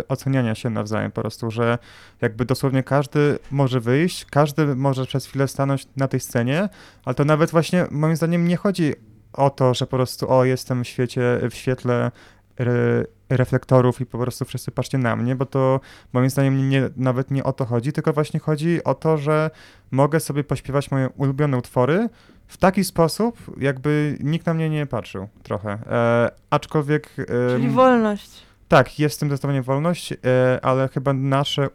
y, 0.00 0.08
oceniania 0.08 0.54
się 0.54 0.70
nawzajem. 0.70 1.12
Po 1.12 1.20
prostu, 1.20 1.50
że 1.50 1.78
jakby 2.20 2.44
dosłownie 2.44 2.82
każdy 2.82 3.38
może 3.50 3.80
wyjść, 3.80 4.24
każdy 4.24 4.76
może 4.76 5.06
przez 5.06 5.26
chwilę 5.26 5.48
stanąć 5.48 5.88
na 5.96 6.08
tej 6.08 6.20
scenie, 6.20 6.68
ale 7.04 7.14
to 7.14 7.24
nawet 7.24 7.50
właśnie 7.50 7.86
moim 7.90 8.16
zdaniem 8.16 8.48
nie 8.48 8.56
chodzi 8.56 8.94
o 9.32 9.50
to, 9.50 9.74
że 9.74 9.86
po 9.86 9.96
prostu 9.96 10.30
o 10.30 10.44
jestem 10.44 10.84
w 10.84 10.88
świecie, 10.88 11.40
w 11.50 11.54
świetle 11.54 12.10
re, 12.58 13.04
reflektorów 13.28 14.00
i 14.00 14.06
po 14.06 14.18
prostu 14.18 14.44
wszyscy 14.44 14.70
patrzcie 14.70 14.98
na 14.98 15.16
mnie, 15.16 15.36
bo 15.36 15.46
to 15.46 15.80
moim 16.12 16.30
zdaniem 16.30 16.68
nie, 16.68 16.90
nawet 16.96 17.30
nie 17.30 17.44
o 17.44 17.52
to 17.52 17.64
chodzi, 17.64 17.92
tylko 17.92 18.12
właśnie 18.12 18.40
chodzi 18.40 18.84
o 18.84 18.94
to, 18.94 19.16
że 19.16 19.50
mogę 19.90 20.20
sobie 20.20 20.44
pośpiewać 20.44 20.90
moje 20.90 21.08
ulubione 21.08 21.56
utwory, 21.58 22.08
w 22.46 22.56
taki 22.56 22.84
sposób, 22.84 23.38
jakby 23.60 24.18
nikt 24.20 24.46
na 24.46 24.54
mnie 24.54 24.70
nie 24.70 24.86
patrzył 24.86 25.28
trochę. 25.42 25.70
E, 25.70 26.30
aczkolwiek. 26.50 27.14
Czyli 27.54 27.66
em, 27.66 27.72
wolność. 27.72 28.47
Tak, 28.68 28.98
jest 28.98 29.16
w 29.16 29.18
tym 29.20 29.28
zdecydowanie 29.28 29.62
wolność, 29.62 30.12
e, 30.12 30.16
ale 30.62 30.88
chyba 30.88 31.12
nasze 31.12 31.68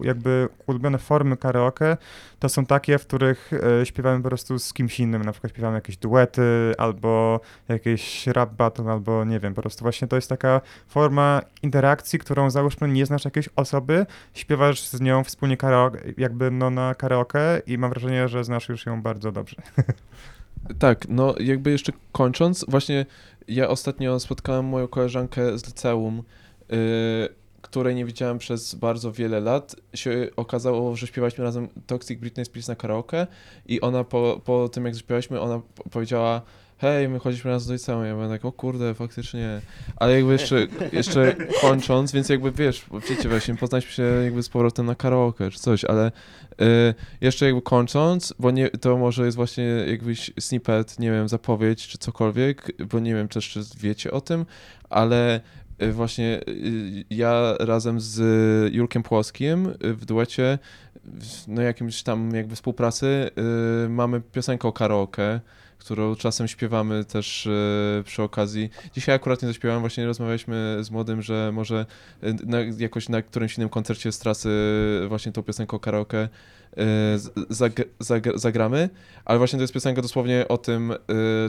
jakby 0.00 0.48
ulubione 0.66 0.98
formy 0.98 1.36
karaoke 1.36 1.96
to 2.38 2.48
są 2.48 2.66
takie, 2.66 2.98
w 2.98 3.06
których 3.06 3.50
e, 3.80 3.86
śpiewamy 3.86 4.22
po 4.22 4.28
prostu 4.28 4.58
z 4.58 4.72
kimś 4.72 5.00
innym, 5.00 5.22
na 5.24 5.32
przykład 5.32 5.52
śpiewamy 5.52 5.74
jakieś 5.74 5.96
duety, 5.96 6.74
albo 6.78 7.40
jakieś 7.68 8.26
rap 8.26 8.54
battle, 8.54 8.92
albo 8.92 9.24
nie 9.24 9.40
wiem, 9.40 9.54
po 9.54 9.62
prostu 9.62 9.84
właśnie 9.84 10.08
to 10.08 10.16
jest 10.16 10.28
taka 10.28 10.60
forma 10.88 11.42
interakcji, 11.62 12.18
którą 12.18 12.50
załóżmy 12.50 12.88
nie 12.88 13.06
znasz 13.06 13.24
jakiejś 13.24 13.48
osoby, 13.56 14.06
śpiewasz 14.34 14.86
z 14.88 15.00
nią 15.00 15.24
wspólnie 15.24 15.56
karaoke, 15.56 16.00
jakby 16.18 16.50
no 16.50 16.70
na 16.70 16.94
karaoke 16.94 17.62
i 17.66 17.78
mam 17.78 17.90
wrażenie, 17.90 18.28
że 18.28 18.44
znasz 18.44 18.68
już 18.68 18.86
ją 18.86 19.02
bardzo 19.02 19.32
dobrze. 19.32 19.56
Tak, 20.78 21.08
no 21.08 21.34
jakby 21.40 21.70
jeszcze 21.70 21.92
kończąc, 22.12 22.64
właśnie 22.68 23.06
ja 23.48 23.68
ostatnio 23.68 24.20
spotkałem 24.20 24.64
moją 24.64 24.88
koleżankę 24.88 25.58
z 25.58 25.66
liceum, 25.66 26.22
yy, 26.68 26.76
której 27.62 27.94
nie 27.94 28.04
widziałem 28.04 28.38
przez 28.38 28.74
bardzo 28.74 29.12
wiele 29.12 29.40
lat. 29.40 29.76
Się 29.94 30.28
okazało, 30.36 30.96
że 30.96 31.06
śpiewaliśmy 31.06 31.44
razem 31.44 31.68
Toxic 31.86 32.20
Britney 32.20 32.44
Spears 32.44 32.68
na 32.68 32.74
karaoke 32.74 33.26
i 33.66 33.80
ona 33.80 34.04
po, 34.04 34.40
po 34.44 34.68
tym 34.68 34.84
jak 34.84 34.94
zaśpiewałyśmy, 34.94 35.40
ona 35.40 35.60
po- 35.74 35.90
powiedziała 35.90 36.42
hej, 36.78 37.08
my 37.08 37.18
chodziliśmy 37.18 37.50
razem 37.50 37.68
do 37.68 37.74
liceum. 37.74 38.04
Ja 38.04 38.14
byłem 38.14 38.30
tak, 38.30 38.44
o 38.44 38.52
kurde, 38.52 38.94
faktycznie. 38.94 39.60
Ale 39.96 40.16
jakby 40.16 40.32
jeszcze, 40.32 40.66
jeszcze 40.92 41.36
kończąc, 41.60 42.12
więc 42.12 42.28
jakby 42.28 42.52
wiesz, 42.52 42.84
bo 42.90 43.00
wiecie, 43.00 43.28
właśnie 43.28 43.54
poznaliśmy 43.54 43.92
się 43.92 44.02
jakby 44.02 44.42
z 44.42 44.48
powrotem 44.48 44.86
na 44.86 44.94
karaoke 44.94 45.50
czy 45.50 45.58
coś, 45.58 45.84
ale 45.84 46.12
yy, 46.58 46.66
jeszcze 47.20 47.46
jakby 47.46 47.62
kończąc, 47.62 48.34
bo 48.38 48.50
nie, 48.50 48.70
to 48.70 48.96
może 48.96 49.24
jest 49.24 49.36
właśnie 49.36 49.64
jakbyś 49.64 50.30
snippet, 50.40 50.98
nie 50.98 51.10
wiem, 51.10 51.28
zapowiedź 51.28 51.88
czy 51.88 51.98
cokolwiek, 51.98 52.72
bo 52.92 52.98
nie 52.98 53.14
wiem 53.14 53.28
też, 53.28 53.48
czy 53.48 53.60
wiecie 53.78 54.10
o 54.10 54.20
tym, 54.20 54.46
ale 54.90 55.40
y, 55.82 55.92
właśnie 55.92 56.40
y, 56.48 57.04
ja 57.10 57.54
razem 57.60 58.00
z 58.00 58.74
Julkiem 58.74 59.02
Płoskim 59.02 59.66
y, 59.84 59.94
w 59.94 60.04
duecie, 60.04 60.58
no 61.48 61.62
jakimś 61.62 62.02
tam 62.02 62.34
jakby 62.34 62.54
współpracy, 62.54 63.30
y, 63.84 63.88
mamy 63.88 64.20
piosenkę 64.20 64.68
o 64.68 64.72
karaoke, 64.72 65.40
którą 65.78 66.16
czasem 66.16 66.48
śpiewamy 66.48 67.04
też 67.04 67.46
y, 67.46 68.02
przy 68.04 68.22
okazji. 68.22 68.70
Dzisiaj 68.94 69.14
akurat 69.14 69.42
nie 69.42 69.48
zaśpiewałem, 69.48 69.80
właśnie 69.80 70.06
rozmawialiśmy 70.06 70.78
z 70.80 70.90
młodym, 70.90 71.22
że 71.22 71.50
może 71.52 71.86
y, 72.22 72.34
na, 72.46 72.58
jakoś 72.78 73.08
na 73.08 73.22
którymś 73.22 73.56
innym 73.56 73.68
koncercie 73.68 74.12
z 74.12 74.18
trasy 74.18 74.50
właśnie 75.08 75.32
tą 75.32 75.42
piosenkę 75.42 75.76
o 75.76 75.80
karaoke 75.80 76.28
zag, 77.48 77.72
zag, 78.00 78.38
zagramy, 78.38 78.88
ale 79.24 79.38
właśnie 79.38 79.56
to 79.56 79.62
jest 79.62 79.74
piosenka 79.74 80.02
dosłownie 80.02 80.48
o 80.48 80.58
tym, 80.58 80.90
y, 80.90 80.96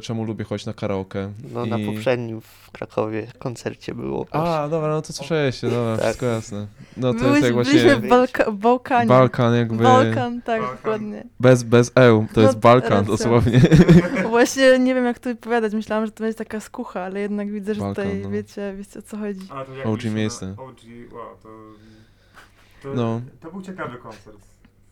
czemu 0.01 0.23
lubię 0.23 0.45
chodzić 0.45 0.65
na 0.65 0.73
karaoke. 0.73 1.31
No 1.53 1.65
na 1.65 1.77
I- 1.77 1.85
poprzednim 1.85 2.41
w 2.41 2.71
Krakowie 2.71 3.27
koncercie 3.39 3.95
było. 3.95 4.25
właśnie. 4.31 4.49
A, 4.51 4.67
dobra, 4.69 4.89
no 4.89 5.01
to 5.01 5.13
słyszeliście, 5.13 5.69
dobra, 5.69 5.95
Tak. 5.95 6.03
wszystko 6.05 6.25
jasne. 6.25 6.67
No 6.97 7.13
to 7.13 7.19
Byłeś, 7.19 7.33
jest 7.33 7.45
jak 7.45 7.55
byliśmy 7.55 7.81
właśnie 7.95 8.09
w 8.09 8.11
Balka- 8.11 8.51
Bałkanie. 8.51 9.07
Balkan 9.07 9.55
jakby, 9.55 9.83
Balkan, 9.83 10.41
tak, 10.41 10.61
Balkan. 10.61 10.77
dokładnie. 10.77 11.23
bez, 11.39 11.63
bez 11.63 11.91
eł, 11.95 12.25
to 12.33 12.41
No, 12.41 12.47
jest 12.47 12.59
Balkan 12.59 12.91
racja. 12.91 13.07
dosłownie. 13.11 13.61
Właśnie 14.29 14.79
nie 14.79 14.95
wiem, 14.95 15.05
jak 15.05 15.19
to 15.19 15.29
opowiadać. 15.31 15.73
Myślałam, 15.73 16.05
że 16.05 16.11
to 16.11 16.23
będzie 16.23 16.37
taka 16.37 16.59
skucha, 16.59 17.01
ale 17.01 17.19
jednak 17.19 17.51
widzę, 17.51 17.73
że 17.73 17.81
Balkan, 17.81 18.05
tutaj 18.05 18.21
no. 18.23 18.29
wiecie, 18.29 18.73
wiecie 18.77 18.99
o 18.99 19.01
co 19.01 19.17
chodzi. 19.17 19.39
A, 19.49 19.65
to 19.83 19.91
OG 19.91 20.03
miejsce. 20.03 20.53
OG, 20.57 20.77
wow, 21.13 21.23
to, 21.43 21.49
to, 22.83 22.93
No. 22.95 23.21
to 23.41 23.51
był 23.51 23.61
ciekawy 23.61 23.97
koncert. 23.97 24.37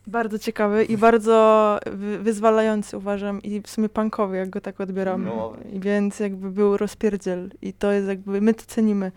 Bardzo 0.06 0.38
ciekawy 0.38 0.84
i 0.84 0.96
bardzo 0.96 1.78
wy- 1.92 2.18
wyzwalający 2.18 2.96
uważam 2.96 3.42
i 3.42 3.60
w 3.60 3.68
sumie 3.70 3.88
punkowy, 3.88 4.36
jak 4.36 4.50
go 4.50 4.60
tak 4.60 4.80
odbieram. 4.80 5.24
No. 5.24 5.52
I 5.72 5.80
Więc 5.80 6.20
jakby 6.20 6.50
był 6.50 6.76
rozpierdziel 6.76 7.50
i 7.62 7.72
to 7.72 7.92
jest 7.92 8.08
jakby, 8.08 8.40
my 8.40 8.54
to 8.54 8.62
cenimy. 8.66 9.12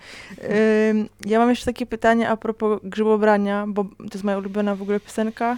Ym, 0.92 1.10
ja 1.26 1.40
mam 1.40 1.50
jeszcze 1.50 1.66
takie 1.66 1.86
pytanie 1.86 2.30
a 2.30 2.38
propos 2.38 2.80
grzybobrania, 2.84 3.66
bo 3.68 3.84
to 3.84 4.14
jest 4.14 4.24
moja 4.24 4.38
ulubiona 4.38 4.76
w 4.76 4.82
ogóle 4.82 5.00
piosenka 5.00 5.58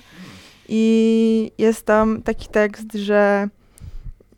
i 0.69 1.51
jest 1.57 1.85
tam 1.85 2.21
taki 2.21 2.47
tekst, 2.47 2.93
że 2.93 3.47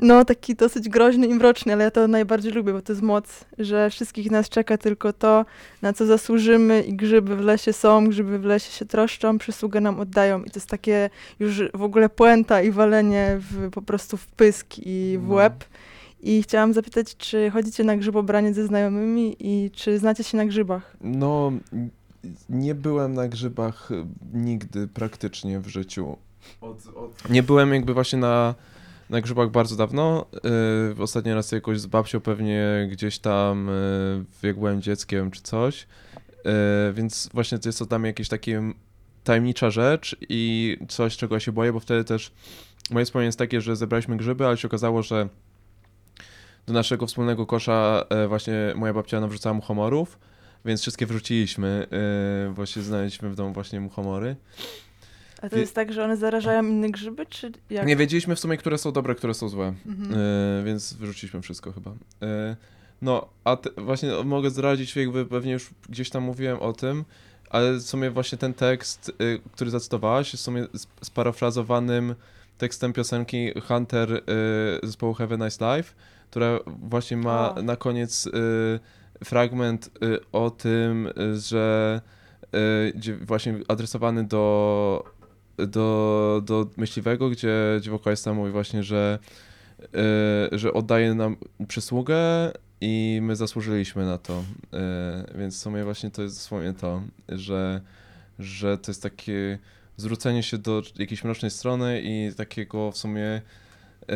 no 0.04 0.26
taki 0.26 0.56
dosyć 0.56 0.90
groźny 0.90 1.28
i 1.28 1.34
mroczny, 1.34 1.74
ale 1.74 1.84
ja 1.84 1.92
to 1.92 2.08
najbardziej 2.08 2.52
lubię, 2.52 2.74
bo 2.74 2.82
to 2.82 2.94
jest 2.94 3.02
moc, 3.02 3.46
że 3.60 3.90
wszystkich 3.90 4.32
nas 4.32 4.50
czeka 4.50 4.78
tylko 4.78 5.14
to, 5.14 5.46
na 5.82 5.94
co 5.94 6.06
zasłużymy 6.06 6.82
i 6.82 6.94
grzyby 6.96 7.36
w 7.36 7.40
lesie 7.40 7.74
są, 7.74 8.08
grzyby 8.08 8.40
w 8.40 8.46
lesie 8.46 8.72
się 8.72 8.86
troszczą, 8.86 9.38
przysługę 9.38 9.82
nam 9.82 10.00
oddają 10.00 10.44
i 10.44 10.50
to 10.50 10.60
jest 10.60 10.70
takie 10.70 11.10
już 11.40 11.62
w 11.74 11.82
ogóle 11.84 12.10
puenta 12.10 12.62
i 12.62 12.72
walenie 12.72 13.38
w, 13.40 13.70
po 13.72 13.82
prostu 13.82 14.18
w 14.18 14.28
pysk 14.28 14.68
i 14.78 15.18
w 15.22 15.28
No. 15.28 15.34
łeb. 15.34 15.64
I 16.26 16.44
chciałam 16.44 16.74
zapytać, 16.74 17.16
czy 17.18 17.50
chodzicie 17.50 17.84
na 17.84 17.98
grzybobranie 17.98 18.54
ze 18.54 18.68
znajomymi 18.68 19.36
i 19.40 19.72
czy 19.72 20.00
znacie 20.00 20.24
się 20.24 20.38
na 20.38 20.46
grzybach? 20.46 20.98
No, 21.02 21.52
nie 22.50 22.76
byłem 22.76 23.14
na 23.14 23.28
grzybach 23.28 23.92
y, 23.92 24.06
nigdy 24.34 24.88
praktycznie 24.88 25.60
w 25.60 25.68
życiu. 25.68 26.18
Nie 27.30 27.44
byłem 27.44 27.74
jakby 27.74 27.94
właśnie 27.94 28.20
na, 28.20 28.56
na 29.10 29.22
grzybach 29.22 29.50
bardzo 29.50 29.76
dawno. 29.76 30.26
Yy, 30.98 31.04
ostatni 31.04 31.34
raz 31.34 31.52
jakoś 31.52 31.80
z 31.80 31.86
babcią 31.86 32.20
pewnie 32.20 32.88
gdzieś 32.92 33.20
tam, 33.20 33.70
yy, 34.42 34.48
jak 34.48 34.60
byłem 34.60 34.82
dzieckiem 34.82 35.32
czy 35.32 35.42
coś. 35.42 35.88
Yy, 36.46 36.52
więc 36.94 37.30
właśnie 37.34 37.60
to 37.60 37.70
jest 37.70 37.80
to 37.80 37.86
dla 37.86 38.00
mnie 38.00 38.08
jakieś 38.08 38.30
takie 38.30 38.74
tajemnicza 39.24 39.70
rzecz 39.70 40.16
i 40.30 40.78
coś, 40.88 41.18
czego 41.18 41.36
ja 41.36 41.40
się 41.40 41.52
boję, 41.52 41.74
bo 41.74 41.80
wtedy 41.80 42.04
też 42.04 42.32
moje 42.92 43.06
wspomnienie 43.06 43.28
jest 43.28 43.40
takie, 43.40 43.62
że 43.62 43.76
zebraliśmy 43.76 44.18
grzyby, 44.18 44.48
ale 44.48 44.58
się 44.58 44.68
okazało, 44.68 45.04
że 45.04 45.30
do 46.68 46.74
naszego 46.74 47.08
wspólnego 47.08 47.46
kosza 47.46 48.06
e, 48.10 48.28
właśnie 48.28 48.54
moja 48.76 48.94
babcia 48.94 49.20
nawrzucała 49.20 49.54
muchomorów, 49.54 50.20
więc 50.66 50.82
wszystkie 50.82 51.06
wrzuciliśmy, 51.06 51.88
e, 52.50 52.54
bo 52.54 52.66
się 52.66 52.82
znaleźliśmy 52.82 53.30
w 53.30 53.36
domu 53.36 53.54
właśnie 53.54 53.80
muchomory. 53.80 54.36
A 55.44 55.50
to 55.50 55.56
Wie- 55.56 55.62
jest 55.62 55.76
tak, 55.76 55.94
że 55.94 56.04
one 56.04 56.18
zarażają 56.18 56.64
inne 56.64 56.90
grzyby, 56.90 57.26
czy 57.26 57.52
jak? 57.70 57.88
Nie 57.88 57.96
wiedzieliśmy 57.96 58.36
w 58.36 58.40
sumie, 58.40 58.58
które 58.58 58.78
są 58.78 58.92
dobre, 58.92 59.16
które 59.16 59.34
są 59.34 59.50
złe, 59.50 59.74
Mhm. 59.86 60.14
e, 60.14 60.64
więc 60.66 60.94
wyrzuciliśmy 60.94 61.42
wszystko 61.42 61.72
chyba. 61.72 61.92
E, 62.22 62.56
no, 63.02 63.28
a 63.44 63.56
te, 63.56 63.70
właśnie 63.82 64.10
mogę 64.24 64.50
zdradzić, 64.50 64.96
jakby 64.96 65.26
pewnie 65.26 65.52
już 65.52 65.70
gdzieś 65.90 66.10
tam 66.10 66.24
mówiłem 66.24 66.60
o 66.60 66.74
tym, 66.74 67.06
ale 67.50 67.74
w 67.74 67.82
sumie 67.82 68.12
właśnie 68.12 68.38
ten 68.38 68.54
tekst, 68.54 69.12
y, 69.22 69.40
który 69.52 69.70
zacytowałaś, 69.72 70.34
jest 70.34 70.42
w 70.44 70.46
sumie 70.46 70.64
sp- 70.84 71.00
sparafrazowanym 71.06 72.16
tekstem 72.58 72.94
piosenki 72.94 73.52
Hunter 73.68 74.12
y, 74.14 74.22
zespołu 74.84 75.14
Have 75.14 75.36
a 75.36 75.46
Nice 75.46 75.78
Life, 75.78 75.94
która 76.30 76.60
właśnie 76.66 77.18
ma 77.18 77.56
O. 77.56 77.62
na 77.62 77.76
koniec 77.76 78.28
y, 78.28 78.32
fragment 79.26 79.88
y, 80.04 80.20
o 80.32 80.50
tym, 80.50 81.10
że 81.38 82.02
właśnie 83.22 83.56
adresowany 83.68 84.24
do, 84.24 85.04
do, 85.58 86.42
do 86.46 86.68
myśliwego, 86.78 87.30
gdzie, 87.30 87.56
gdzie 87.80 87.92
wokalista 87.92 88.34
mówi 88.34 88.52
właśnie, 88.52 88.84
że, 88.84 89.20
y, 90.54 90.60
że 90.60 90.74
oddaje 90.74 91.14
nam 91.14 91.38
przysługę 91.68 92.52
i 92.82 93.20
my 93.22 93.36
zasłużyliśmy 93.36 94.06
na 94.06 94.18
to. 94.18 94.44
Y, 95.34 95.38
więc 95.38 95.58
w 95.58 95.60
sumie 95.60 95.84
właśnie 95.84 96.12
to 96.12 96.22
jest 96.22 96.36
dosłownie 96.36 96.74
to, 96.74 97.02
że, 97.30 97.82
że 98.40 98.78
to 98.78 98.92
jest 98.92 99.04
takie 99.04 99.60
zwrócenie 99.98 100.44
się 100.44 100.58
do 100.58 100.82
jakiejś 101.00 101.24
mrocznej 101.24 101.52
strony 101.52 102.02
i 102.04 102.32
takiego 102.38 102.92
w 102.92 102.98
sumie 102.98 103.42
y, 104.02 104.14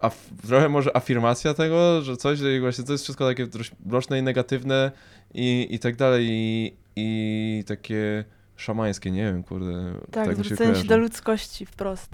af, 0.00 0.30
trochę 0.46 0.68
może 0.68 0.96
afirmacja 0.96 1.54
tego, 1.54 2.02
że 2.02 2.16
coś, 2.16 2.38
że 2.38 2.60
właśnie 2.60 2.84
to 2.84 2.92
jest 2.92 3.04
wszystko 3.04 3.26
takie 3.26 3.46
mroczne 3.86 4.18
i 4.18 4.22
negatywne 4.22 4.90
i, 5.34 5.66
i 5.70 5.78
tak 5.78 5.96
dalej 5.96 6.26
i, 6.30 6.76
i 6.96 7.64
takie 7.66 8.24
szamańskie, 8.58 9.10
nie 9.10 9.24
wiem, 9.24 9.42
kurde. 9.42 9.94
Tak, 10.10 10.34
zwrócenie 10.34 10.56
się 10.56 10.56
kojarzy. 10.56 10.88
do 10.88 10.98
ludzkości 10.98 11.66
wprost. 11.66 12.10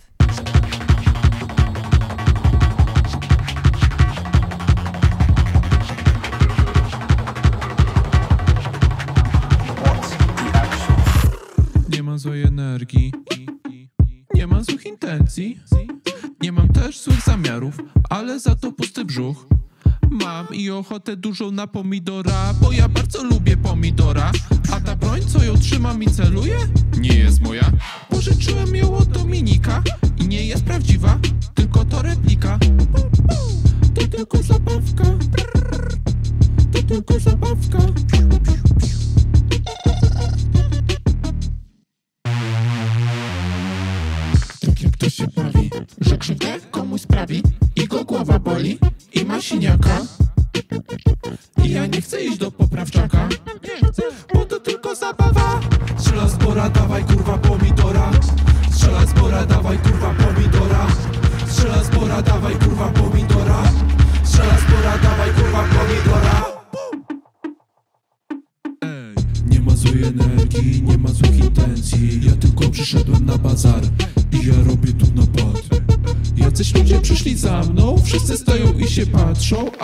Nie 11.93 12.03
mam 12.03 12.19
złej 12.19 12.43
energii 12.43 13.13
Nie 14.35 14.47
mam 14.47 14.65
złych 14.65 14.87
intencji 14.87 15.61
Nie 16.41 16.53
mam 16.53 16.69
też 16.69 17.01
złych 17.01 17.21
zamiarów 17.21 17.79
Ale 18.11 18.41
za 18.41 18.57
to 18.57 18.73
pusty 18.73 19.05
brzuch 19.05 19.47
Mam 20.11 20.47
i 20.53 20.71
ochotę 20.71 21.17
dużą 21.17 21.51
na 21.51 21.67
pomidora 21.67 22.55
Bo 22.63 22.73
ja 22.73 22.89
bardzo 22.89 23.25
lubię 23.25 23.57
pomidora. 23.57 24.33
A 24.73 24.81
ta 24.81 24.97
broń 24.97 25.21
co 25.27 25.45
ją 25.45 25.59
trzymam 25.59 26.03
i 26.03 26.11
celuje? 26.11 26.57
Nie 26.99 27.19
jest 27.19 27.41
moja. 27.41 27.71
Pożyczyłem 28.11 28.77
ją 28.77 28.97
od 28.97 29.09
Dominika 29.09 29.83
I 30.19 30.29
nie 30.29 30.47
jest 30.47 30.65
prawdziwa 30.65 31.19
Tylko 31.55 31.85
to 31.85 32.03
replika. 32.03 32.59
To 33.95 34.07
tylko 34.07 34.43
zabawka 34.43 34.64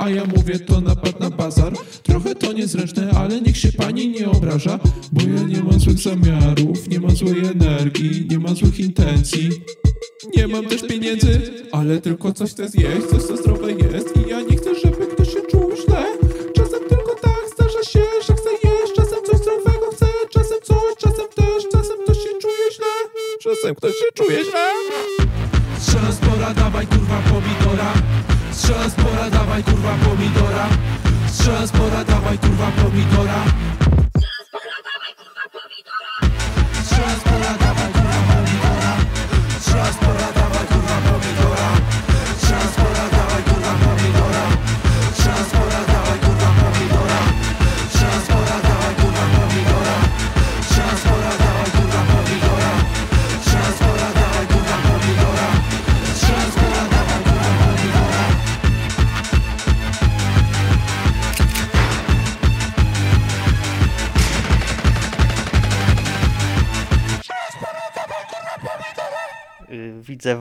A 0.01 0.11
ja 0.11 0.25
mówię 0.25 0.59
to 0.59 0.81
napad 0.81 1.21
na 1.21 1.31
bazar. 1.31 1.73
Trochę 2.03 2.35
to 2.35 2.53
niezręczne, 2.53 3.11
ale 3.11 3.41
niech 3.41 3.57
się 3.57 3.73
pani 3.73 4.09
nie 4.09 4.31
obraża 4.31 4.79
Bo 5.13 5.21
ja 5.23 5.43
nie 5.43 5.63
mam 5.63 5.81
złych 5.81 5.99
zamiarów, 5.99 6.89
nie 6.89 7.01
mam 7.01 7.17
złej 7.17 7.39
energii, 7.39 8.27
nie 8.31 8.39
mam 8.39 8.57
złych 8.57 8.81
intencji. 8.81 9.51
Nie 10.37 10.49
mam 10.49 10.67
też 10.67 10.83
pieniędzy, 10.83 11.41
ale 11.73 12.01
tylko 12.01 12.33
coś 12.33 12.51
chcę 12.51 12.69
zjeść, 12.69 13.07
coś 13.11 13.23
co 13.23 13.37
zdrowe 13.37 13.60
dawaj 29.61 29.63
kurwa 29.63 29.93
pomidora. 30.05 30.69
Strzela 31.27 31.67
spora, 31.67 32.05
dawaj 32.05 32.39
kurwa 32.39 32.71
pomidora 32.77 33.20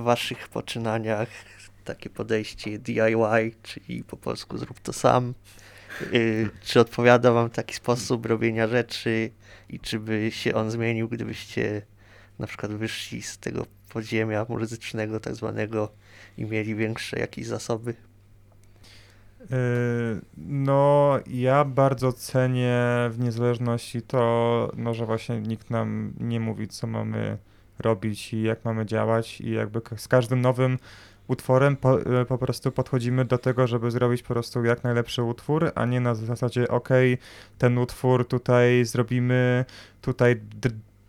waszych 0.10 0.50
poczynaniach 0.50 1.30
takie 1.86 2.10
podejście 2.10 2.80
DIY, 2.80 3.56
czyli 3.64 4.04
po 4.04 4.18
polsku 4.18 4.58
zrób 4.58 4.80
to 4.80 4.94
sam. 4.94 5.34
Y, 6.14 6.50
Czy 6.62 6.80
odpowiada 6.80 7.32
wam 7.32 7.50
taki 7.50 7.76
sposób 7.76 8.26
robienia 8.26 8.68
rzeczy 8.68 9.32
i 9.70 9.80
czy 9.80 10.00
by 10.00 10.32
się 10.32 10.54
on 10.56 10.72
zmienił, 10.72 11.10
gdybyście 11.10 11.82
na 12.40 12.48
przykład 12.48 12.72
wyszli 12.72 13.22
z 13.22 13.38
tego 13.38 13.66
podziemia 13.90 14.46
muzycznego 14.50 15.20
tak 15.20 15.36
zwanego 15.36 15.92
i 16.38 16.46
mieli 16.46 16.76
większe 16.76 17.20
jakieś 17.20 17.46
zasoby? 17.48 17.94
Yy, 19.40 20.22
No, 20.38 21.20
ja 21.28 21.66
bardzo 21.66 22.14
cenię 22.14 22.80
w 23.10 23.20
niezależności 23.20 24.02
to, 24.02 24.72
no, 24.78 24.94
że 24.94 25.06
właśnie 25.06 25.42
nikt 25.42 25.70
nam 25.70 26.14
nie 26.20 26.40
mówi, 26.40 26.68
co 26.68 26.88
mamy 26.88 27.38
robić 27.80 28.34
i 28.34 28.42
jak 28.42 28.66
mamy 28.66 28.86
działać 28.86 29.42
i 29.42 29.52
jakby 29.52 29.82
z 29.96 30.08
każdym 30.08 30.42
nowym 30.42 30.78
utworem 31.28 31.78
po, 31.78 32.02
e, 32.02 32.26
po 32.26 32.38
prostu 32.38 32.72
podchodzimy 32.72 33.26
do 33.26 33.38
tego, 33.38 33.68
żeby 33.68 33.92
zrobić 33.92 34.22
po 34.22 34.34
prostu 34.34 34.64
jak 34.64 34.84
najlepszy 34.84 35.24
utwór, 35.24 35.72
a 35.76 35.86
nie 35.86 36.00
na 36.00 36.16
zasadzie, 36.16 36.68
okej, 36.68 37.18
ten 37.58 37.78
utwór 37.78 38.28
tutaj 38.28 38.86
zrobimy, 38.86 39.66
tutaj 40.02 40.42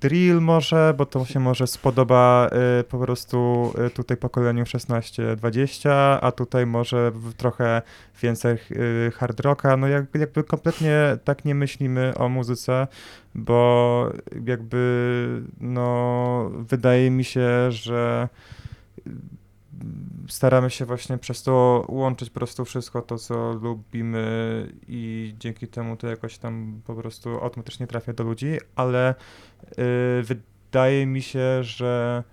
drill 0.01 0.41
może, 0.41 0.95
bo 0.97 1.07
to 1.07 1.25
się 1.25 1.41
może 1.41 1.67
spodoba 1.67 2.51
y, 2.81 2.85
po 2.85 2.99
prostu 2.99 3.73
y, 3.87 3.91
tutaj 3.91 4.17
pokoleniu 4.17 4.65
16-20, 4.65 6.19
a 6.21 6.33
tutaj 6.33 6.67
może 6.67 7.13
trochę 7.37 7.83
więcej 8.23 8.59
y, 8.71 9.13
hard 9.15 9.41
rocka, 9.41 9.77
no 9.77 9.89
jak, 9.89 10.05
jakby 10.15 10.45
kompletnie 10.45 11.19
tak 11.25 11.45
nie 11.45 11.55
myślimy 11.55 12.13
o 12.17 12.29
muzyce, 12.29 12.87
bo 13.35 14.13
jakby 14.45 15.43
no 15.61 16.51
wydaje 16.55 17.11
mi 17.11 17.25
się, 17.25 17.73
że 17.73 18.29
staramy 20.29 20.71
się 20.71 20.85
właśnie 20.85 21.19
przez 21.19 21.43
to 21.43 21.85
łączyć 21.89 22.31
po 22.31 22.35
prostu 22.35 22.65
wszystko 22.65 23.03
to, 23.03 23.19
co 23.19 23.53
lubimy 23.53 24.73
i 24.89 25.35
dzięki 25.39 25.69
temu 25.69 25.97
to 25.97 26.07
jakoś 26.07 26.39
tam 26.39 26.81
po 26.87 26.95
prostu 26.95 27.31
automatycznie 27.45 27.87
trafia 27.87 28.13
do 28.13 28.25
ludzi, 28.25 28.59
ale 28.77 29.15
y, 29.79 30.23
wydaje 30.23 31.07
mi 31.07 31.23
się, 31.23 31.65
że 31.65 32.25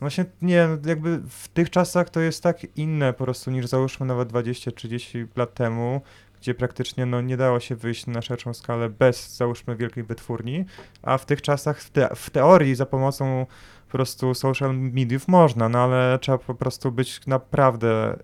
właśnie 0.00 0.24
nie, 0.42 0.68
jakby 0.86 1.20
w 1.28 1.48
tych 1.48 1.70
czasach 1.70 2.10
to 2.10 2.20
jest 2.20 2.42
tak 2.42 2.76
inne 2.76 3.12
po 3.12 3.24
prostu 3.24 3.50
niż 3.50 3.66
załóżmy 3.66 4.06
nawet 4.06 4.32
20-30 4.32 5.26
lat 5.36 5.54
temu, 5.54 6.00
gdzie 6.40 6.54
praktycznie 6.54 7.06
no, 7.06 7.20
nie 7.20 7.36
dało 7.36 7.60
się 7.60 7.76
wyjść 7.76 8.06
na 8.06 8.22
szerszą 8.22 8.54
skalę 8.54 8.88
bez 8.88 9.36
załóżmy 9.36 9.76
wielkiej 9.76 10.04
wytwórni, 10.04 10.64
a 11.02 11.18
w 11.18 11.26
tych 11.26 11.42
czasach 11.42 11.80
w, 11.80 11.90
te, 11.90 12.08
w 12.14 12.30
teorii 12.30 12.74
za 12.74 12.86
pomocą 12.86 13.46
po 13.88 13.92
prostu 13.92 14.34
social 14.34 14.78
mediów 14.78 15.28
można, 15.28 15.68
no 15.68 15.78
ale 15.78 16.18
trzeba 16.18 16.38
po 16.38 16.54
prostu 16.54 16.92
być 16.92 17.26
naprawdę 17.26 18.18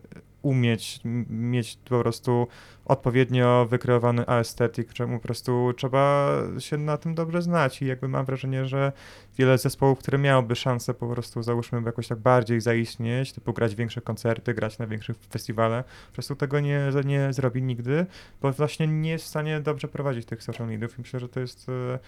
umieć, 0.44 1.00
mieć 1.30 1.78
po 1.84 2.00
prostu 2.00 2.48
odpowiednio 2.84 3.66
wykreowany 3.70 4.26
aesthetic, 4.26 4.92
czemu 4.92 5.18
po 5.18 5.22
prostu 5.22 5.72
trzeba 5.76 6.32
się 6.58 6.76
na 6.76 6.96
tym 6.96 7.14
dobrze 7.14 7.42
znać. 7.42 7.82
I 7.82 7.86
jakby 7.86 8.08
mam 8.08 8.26
wrażenie, 8.26 8.66
że 8.66 8.92
wiele 9.38 9.58
zespołów, 9.58 9.98
które 9.98 10.18
miałyby 10.18 10.56
szansę 10.56 10.94
po 10.94 11.08
prostu 11.08 11.42
załóżmy 11.42 11.82
jakoś 11.86 12.08
tak 12.08 12.18
bardziej 12.18 12.60
zaistnieć, 12.60 13.32
typu 13.32 13.52
grać 13.52 13.74
większe 13.74 14.00
koncerty, 14.00 14.54
grać 14.54 14.78
na 14.78 14.86
większych 14.86 15.16
festiwalach, 15.16 15.84
po 15.84 16.12
prostu 16.12 16.36
tego 16.36 16.60
nie, 16.60 16.90
nie 17.04 17.32
zrobi 17.32 17.62
nigdy, 17.62 18.06
bo 18.42 18.52
właśnie 18.52 18.86
nie 18.86 19.10
jest 19.10 19.24
w 19.24 19.28
stanie 19.28 19.60
dobrze 19.60 19.88
prowadzić 19.88 20.26
tych 20.26 20.42
social 20.42 20.70
i 20.72 20.78
myślę, 20.98 21.20
że 21.20 21.28
to 21.28 21.40
jest 21.40 21.68
e, 21.68 21.98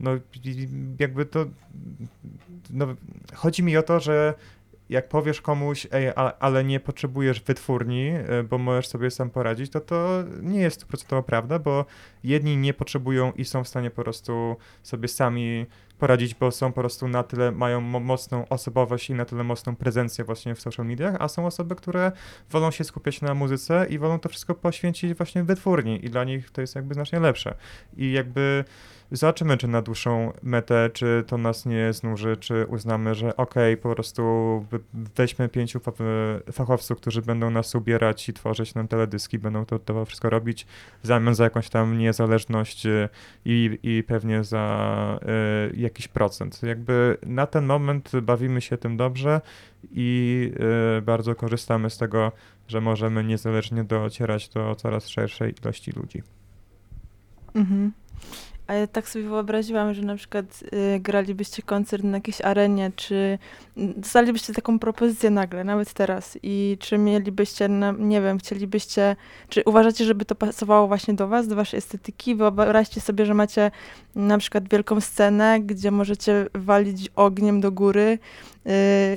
no 0.00 0.10
jakby 0.98 1.26
to 1.26 1.46
no, 2.70 2.86
chodzi 3.34 3.62
mi 3.62 3.76
o 3.76 3.82
to, 3.82 4.00
że 4.00 4.34
jak 4.90 5.08
powiesz 5.08 5.40
komuś, 5.40 5.86
ej, 5.92 6.12
ale 6.40 6.64
nie 6.64 6.80
potrzebujesz 6.80 7.40
wytwórni, 7.40 8.08
e, 8.08 8.42
bo 8.42 8.58
możesz 8.58 8.88
sobie 8.88 9.10
sam 9.10 9.30
poradzić, 9.30 9.70
to 9.70 9.80
to 9.80 10.24
nie 10.42 10.60
jest 10.60 10.76
stuprocentowa 10.76 11.22
prawda, 11.22 11.58
bo 11.58 11.84
jedni 12.24 12.56
nie 12.56 12.74
potrzebują 12.74 13.32
i 13.32 13.44
są 13.44 13.64
w 13.64 13.68
stanie 13.68 13.90
po 13.90 14.02
prostu 14.02 14.56
sobie 14.82 15.08
sami 15.08 15.66
poradzić, 15.98 16.34
bo 16.34 16.50
są 16.50 16.72
po 16.72 16.80
prostu 16.80 17.08
na 17.08 17.22
tyle, 17.22 17.52
mają 17.52 17.80
mo- 17.80 18.00
mocną 18.00 18.48
osobowość 18.48 19.10
i 19.10 19.14
na 19.14 19.24
tyle 19.24 19.44
mocną 19.44 19.76
prezencję 19.76 20.24
właśnie 20.24 20.54
w 20.54 20.60
social 20.60 20.86
mediach, 20.86 21.16
a 21.18 21.28
są 21.28 21.46
osoby, 21.46 21.74
które 21.74 22.12
wolą 22.50 22.70
się 22.70 22.84
skupiać 22.84 23.20
na 23.20 23.34
muzyce 23.34 23.86
i 23.90 23.98
wolą 23.98 24.18
to 24.18 24.28
wszystko 24.28 24.54
poświęcić 24.54 25.14
właśnie 25.14 25.44
wytwórni 25.44 26.04
i 26.04 26.10
dla 26.10 26.24
nich 26.24 26.50
to 26.50 26.60
jest 26.60 26.74
jakby 26.74 26.94
znacznie 26.94 27.20
lepsze. 27.20 27.54
I 27.96 28.12
jakby 28.12 28.64
zobaczymy, 29.12 29.56
czy 29.56 29.68
na 29.68 29.82
dłuższą 29.82 30.32
metę, 30.42 30.90
czy 30.92 31.24
to 31.26 31.38
nas 31.38 31.66
nie 31.66 31.92
znuży, 31.92 32.36
czy 32.36 32.66
uznamy, 32.66 33.14
że 33.14 33.36
okej, 33.36 33.76
po 33.76 33.94
prostu 33.94 34.22
weźmy 35.16 35.48
pięciu 35.48 35.80
fa- 35.80 35.92
fachowców, 36.52 36.98
którzy 37.00 37.22
będą 37.22 37.50
nas 37.50 37.74
ubierać 37.74 38.28
i 38.28 38.32
tworzyć 38.32 38.74
nam 38.74 38.88
teledyski, 38.88 39.38
będą 39.38 39.64
to, 39.64 39.78
to 39.78 40.04
wszystko 40.04 40.30
robić 40.30 40.66
w 41.02 41.06
zamian 41.06 41.34
za 41.34 41.44
jakąś 41.44 41.68
tam 41.68 41.98
niezależność 41.98 42.86
y, 42.86 43.08
i, 43.44 43.78
i 43.82 44.02
pewnie 44.02 44.44
za 44.44 45.18
y, 45.72 45.76
jakiś 45.76 46.08
procent. 46.08 46.62
Jakby 46.62 47.16
na 47.26 47.46
ten 47.46 47.66
moment 47.66 48.12
bawimy 48.22 48.60
się 48.60 48.76
tym 48.76 48.96
dobrze 48.96 49.40
i 49.90 50.52
y, 50.98 51.02
bardzo 51.02 51.34
korzystamy 51.34 51.90
z 51.90 51.98
tego, 51.98 52.32
że 52.68 52.80
możemy 52.80 53.24
niezależnie 53.24 53.84
docierać 53.84 54.48
do 54.48 54.74
coraz 54.74 55.08
szerszej 55.08 55.54
ilości 55.62 55.90
ludzi. 55.90 56.22
Mhm. 57.54 57.92
A 58.70 58.74
ja 58.74 58.86
tak 58.86 59.08
sobie 59.08 59.24
wyobraziłam, 59.28 59.94
że 59.94 60.02
na 60.02 60.16
przykład 60.16 60.44
y, 60.96 61.00
gralibyście 61.00 61.62
koncert 61.62 62.04
na 62.04 62.16
jakiejś 62.16 62.40
arenie, 62.40 62.92
czy 62.96 63.38
dostalibyście 63.76 64.54
taką 64.54 64.78
propozycję 64.78 65.30
nagle, 65.30 65.64
nawet 65.64 65.92
teraz, 65.92 66.38
i 66.42 66.76
czy 66.80 66.98
mielibyście, 66.98 67.68
na, 67.68 67.94
nie 67.98 68.20
wiem, 68.20 68.38
chcielibyście, 68.38 69.16
czy 69.48 69.62
uważacie, 69.66 70.04
żeby 70.04 70.24
to 70.24 70.34
pasowało 70.34 70.86
właśnie 70.88 71.14
do 71.14 71.28
was, 71.28 71.48
do 71.48 71.56
waszej 71.56 71.78
estetyki? 71.78 72.34
Wyobraźcie 72.34 73.00
sobie, 73.00 73.26
że 73.26 73.34
macie 73.34 73.70
na 74.14 74.38
przykład 74.38 74.68
wielką 74.68 75.00
scenę, 75.00 75.60
gdzie 75.60 75.90
możecie 75.90 76.46
walić 76.54 77.10
ogniem 77.16 77.60
do 77.60 77.72
góry, 77.72 78.18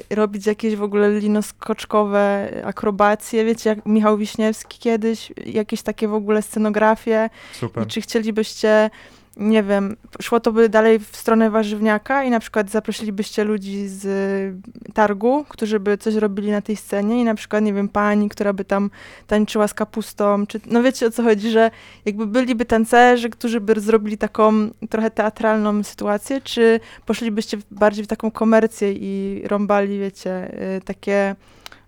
y, 0.10 0.16
robić 0.16 0.46
jakieś 0.46 0.76
w 0.76 0.84
ogóle 0.84 1.20
linoskoczkowe 1.20 2.50
akrobacje, 2.66 3.46
wiecie, 3.46 3.70
jak 3.70 3.86
Michał 3.86 4.18
Wiśniewski 4.18 4.80
kiedyś, 4.80 5.34
jakieś 5.46 5.82
takie 5.82 6.08
w 6.08 6.14
ogóle 6.14 6.42
scenografie, 6.42 7.30
Super. 7.54 7.84
i 7.84 7.88
czy 7.88 8.02
chcielibyście 8.02 8.90
nie 9.38 9.64
wiem, 9.64 9.96
szło 10.22 10.40
to 10.40 10.52
by 10.52 10.70
dalej 10.70 11.00
w 11.00 11.18
stronę 11.18 11.50
warzywniaka 11.50 12.24
i 12.24 12.30
na 12.30 12.40
przykład 12.40 12.70
zaprosilibyście 12.70 13.44
ludzi 13.44 13.88
z 13.88 14.06
y, 14.06 14.92
targu, 14.94 15.46
którzy 15.50 15.80
by 15.80 15.98
coś 15.98 16.16
robili 16.16 16.52
na 16.52 16.62
tej 16.62 16.76
scenie 16.76 17.22
i 17.22 17.24
na 17.24 17.36
przykład, 17.36 17.64
nie 17.64 17.74
wiem, 17.74 17.90
pani, 17.90 18.30
która 18.30 18.54
by 18.54 18.66
tam 18.66 18.90
tańczyła 19.28 19.68
z 19.68 19.74
kapustą, 19.74 20.48
czy, 20.48 20.60
no 20.66 20.84
wiecie 20.84 21.08
o 21.08 21.12
co 21.12 21.24
chodzi, 21.24 21.50
że 21.50 21.72
jakby 22.06 22.28
byliby 22.28 22.66
tancerzy, 22.66 23.30
którzy 23.30 23.62
by 23.62 23.82
zrobili 23.82 24.18
taką 24.18 24.70
trochę 24.90 25.12
teatralną 25.12 25.84
sytuację, 25.84 26.42
czy 26.42 26.80
poszlibyście 27.06 27.58
bardziej 27.72 28.06
w 28.06 28.08
taką 28.08 28.32
komercję 28.32 28.94
i 28.94 29.42
rąbali, 29.48 30.00
wiecie, 30.00 30.62
y, 30.78 30.82
takie, 30.82 31.36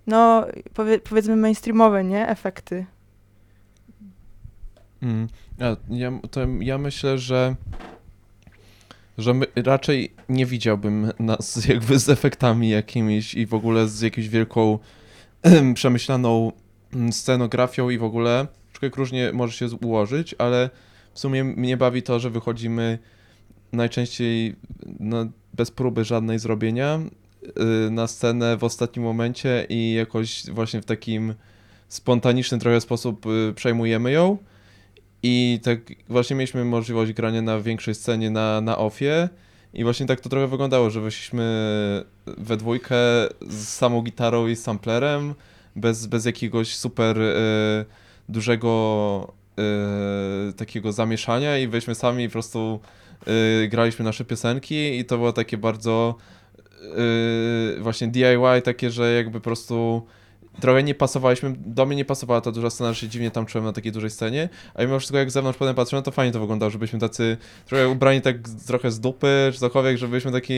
no 0.08 0.46
powie, 0.74 1.00
powiedzmy 1.00 1.36
mainstreamowe, 1.36 2.04
nie, 2.04 2.28
efekty. 2.30 2.86
Mm. 5.06 5.28
Ja, 5.90 6.20
to 6.32 6.42
ja 6.60 6.78
myślę, 6.78 7.18
że, 7.18 7.56
że 9.18 9.34
my, 9.34 9.46
raczej 9.56 10.14
nie 10.30 10.46
widziałbym 10.46 11.12
nas 11.20 11.56
jakby 11.70 12.00
z 12.00 12.10
efektami 12.10 12.70
jakimiś 12.70 13.34
i 13.34 13.46
w 13.46 13.54
ogóle 13.54 13.88
z 13.88 14.02
jakąś 14.02 14.30
wielką 14.30 14.80
przemyślaną 15.76 16.52
mm, 16.94 17.14
scenografią 17.14 17.90
i 17.90 17.98
w 17.98 18.04
ogóle. 18.04 18.48
Aczkolwiek 18.72 18.96
różnie 18.96 19.32
może 19.34 19.54
się 19.54 19.68
ułożyć, 19.82 20.36
ale 20.38 20.70
w 21.14 21.20
sumie 21.20 21.44
mnie 21.44 21.78
bawi 21.78 22.04
to, 22.04 22.20
że 22.20 22.30
wychodzimy 22.30 23.00
najczęściej 23.72 24.56
no, 25.00 25.26
bez 25.54 25.72
próby 25.72 26.04
żadnej 26.04 26.40
zrobienia 26.40 27.00
y, 27.88 27.92
na 27.92 28.08
scenę 28.08 28.58
w 28.58 28.64
ostatnim 28.64 29.06
momencie 29.06 29.66
i 29.70 29.94
jakoś 29.94 30.46
właśnie 30.52 30.82
w 30.82 30.86
takim 30.86 31.34
spontaniczny 31.88 32.60
trochę 32.60 32.82
sposób 32.82 33.26
y, 33.26 33.54
przejmujemy 33.56 34.12
ją. 34.12 34.38
I 35.28 35.60
tak 35.64 35.80
właśnie 36.10 36.36
mieliśmy 36.36 36.66
możliwość 36.66 37.14
grania 37.14 37.42
na 37.42 37.60
większej 37.60 37.96
scenie 37.96 38.30
na, 38.30 38.62
na 38.62 38.78
offie. 38.78 39.30
I 39.74 39.84
właśnie 39.84 40.06
tak 40.06 40.20
to 40.20 40.30
trochę 40.30 40.48
wyglądało, 40.48 40.90
że 40.90 41.02
wyszliśmy 41.02 41.44
we 42.26 42.58
dwójkę 42.58 42.96
z 43.42 43.68
samą 43.68 44.02
gitarą 44.02 44.48
i 44.48 44.56
samplerem, 44.56 45.34
bez, 45.76 46.06
bez 46.06 46.26
jakiegoś 46.26 46.76
super 46.76 47.22
e, 47.22 47.36
dużego 48.30 49.34
e, 49.58 50.54
takiego 50.54 50.92
zamieszania 50.92 51.58
i 51.58 51.68
weźmy 51.68 51.96
sami 51.96 52.28
po 52.28 52.32
prostu 52.32 52.80
e, 53.28 53.68
graliśmy 53.68 54.06
nasze 54.06 54.26
piosenki 54.26 55.00
i 55.00 55.06
to 55.06 55.18
było 55.18 55.34
takie 55.34 55.58
bardzo 55.58 56.16
właśnie 57.80 58.08
DIY, 58.08 58.62
takie, 58.64 58.92
że 58.92 59.14
jakby 59.14 59.40
po 59.40 59.44
prostu 59.44 60.08
trochę 60.60 60.84
nie 60.84 60.96
pasowaliśmy, 60.96 61.54
do 61.58 61.86
mnie 61.86 61.96
nie 61.96 62.06
pasowała 62.06 62.42
ta 62.42 62.52
duża 62.52 62.70
scena, 62.70 62.94
że 62.94 63.00
się 63.00 63.08
dziwnie 63.08 63.32
tam 63.32 63.46
czułem 63.46 63.66
na 63.66 63.74
takiej 63.74 63.92
dużej 63.92 64.10
scenie, 64.10 64.50
a 64.74 64.82
mimo 64.82 65.00
wszystko 65.00 65.18
jak 65.18 65.30
z 65.32 65.34
zewnątrz 65.34 65.60
potem 65.60 65.76
patrzyłem, 65.76 66.04
to 66.04 66.12
fajnie 66.12 66.34
to 66.34 66.40
wyglądało, 66.40 66.70
żebyśmy 66.70 67.00
tacy 67.00 67.38
trochę 67.66 67.90
ubrani 67.90 68.22
tak 68.22 68.50
z- 68.50 68.66
trochę 68.66 68.92
z 68.92 69.00
dupy, 69.00 69.50
czy 69.54 69.60
cokolwiek, 69.60 69.98
żebyśmy 69.98 70.32
taki, 70.32 70.54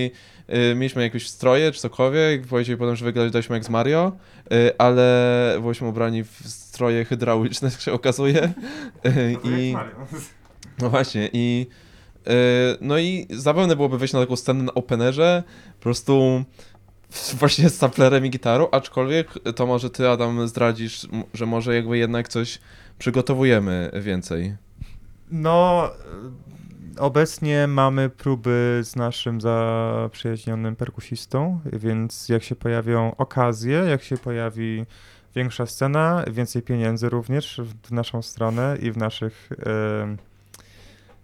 y, 0.72 0.76
mieliśmy 0.76 1.02
jakieś 1.02 1.28
stroje, 1.30 1.72
czy 1.72 1.80
cokolwiek, 1.80 2.48
powiedzieli 2.48 2.78
potem, 2.78 2.95
że 2.95 3.06
wyglądaliśmy 3.06 3.56
jak 3.56 3.66
z 3.66 3.70
Mario, 3.70 4.12
y, 4.54 4.78
ale 4.78 5.58
byliśmy 5.62 5.88
ubrani 5.88 6.24
w 6.24 6.41
stroje 6.45 7.06
hydrauliczne, 7.06 7.70
jak 7.72 7.82
się 7.82 7.93
okazuje. 7.93 8.54
Y, 9.06 9.38
I, 9.58 9.76
no 10.82 10.89
właśnie, 10.89 11.30
i 11.34 11.68
y, 12.28 12.32
no 12.82 12.98
i 13.00 13.28
zabawne 13.30 13.76
byłoby 13.76 13.98
wejść 13.98 14.14
na 14.14 14.20
taką 14.20 14.36
scenę 14.36 14.64
na 14.64 14.74
openerze, 14.74 15.43
po 15.80 15.84
prostu 15.84 16.43
właśnie 17.39 17.70
z 17.70 17.78
samplerem 17.78 18.26
i 18.26 18.30
gitarą, 18.30 18.68
aczkolwiek 18.72 19.28
to 19.55 19.66
może 19.66 19.89
ty, 19.89 20.10
Adam, 20.10 20.47
zdradzisz, 20.47 21.08
że 21.34 21.45
może 21.45 21.76
jakby 21.76 21.97
jednak 21.97 22.28
coś 22.28 22.60
przygotowujemy 22.99 23.91
więcej. 23.93 24.55
No, 25.32 25.89
obecnie 26.97 27.68
mamy 27.68 28.10
próby 28.10 28.82
z 28.84 28.95
naszym 28.95 29.41
zaprzyjaźnionym 29.41 30.76
perkusistą, 30.76 31.60
więc 31.74 32.30
jak 32.30 32.43
się 32.43 32.55
pojawią 32.55 33.16
okazje, 33.18 33.78
jak 33.78 34.03
się 34.03 34.18
pojawi 34.18 34.86
większa 35.36 35.66
scena, 35.66 36.24
więcej 36.32 36.62
pieniędzy 36.62 37.10
również 37.10 37.62
w, 37.84 37.91
naszą 37.91 38.22
stronę 38.22 38.78
i 38.82 38.91
w 38.91 38.97
naszych 38.97 39.49
em, 40.01 40.18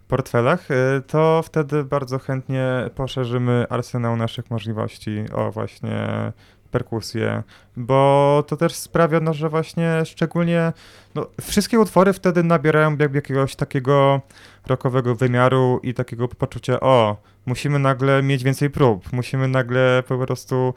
portfelach, 0.08 0.70
y, 0.70 1.02
to 1.06 1.42
wtedy 1.44 1.84
bardzo 1.84 2.18
chętnie 2.18 2.90
poszerzymy 2.94 3.66
arsenał 3.70 4.16
naszych 4.16 4.50
możliwości 4.50 5.24
o 5.32 5.50
właśnie 5.50 6.32
perkusję, 6.70 7.42
bo 7.76 8.44
to 8.46 8.56
też 8.56 8.74
sprawia, 8.74 9.20
no, 9.20 9.34
że 9.34 9.48
właśnie 9.48 10.02
szczególnie 10.04 10.72
no, 11.14 11.26
wszystkie 11.40 11.78
utwory 11.80 12.12
wtedy 12.12 12.42
nabierają 12.42 12.96
jakby 12.96 13.18
jakiegoś 13.18 13.56
takiego 13.56 14.20
rockowego 14.66 15.14
wymiaru 15.14 15.80
i 15.82 15.94
takiego 15.94 16.28
poczucia, 16.28 16.80
o, 16.80 17.16
musimy 17.46 17.78
nagle 17.78 18.22
mieć 18.22 18.44
więcej 18.44 18.70
prób, 18.70 19.12
musimy 19.12 19.48
nagle 19.48 20.02
po 20.08 20.18
prostu 20.18 20.74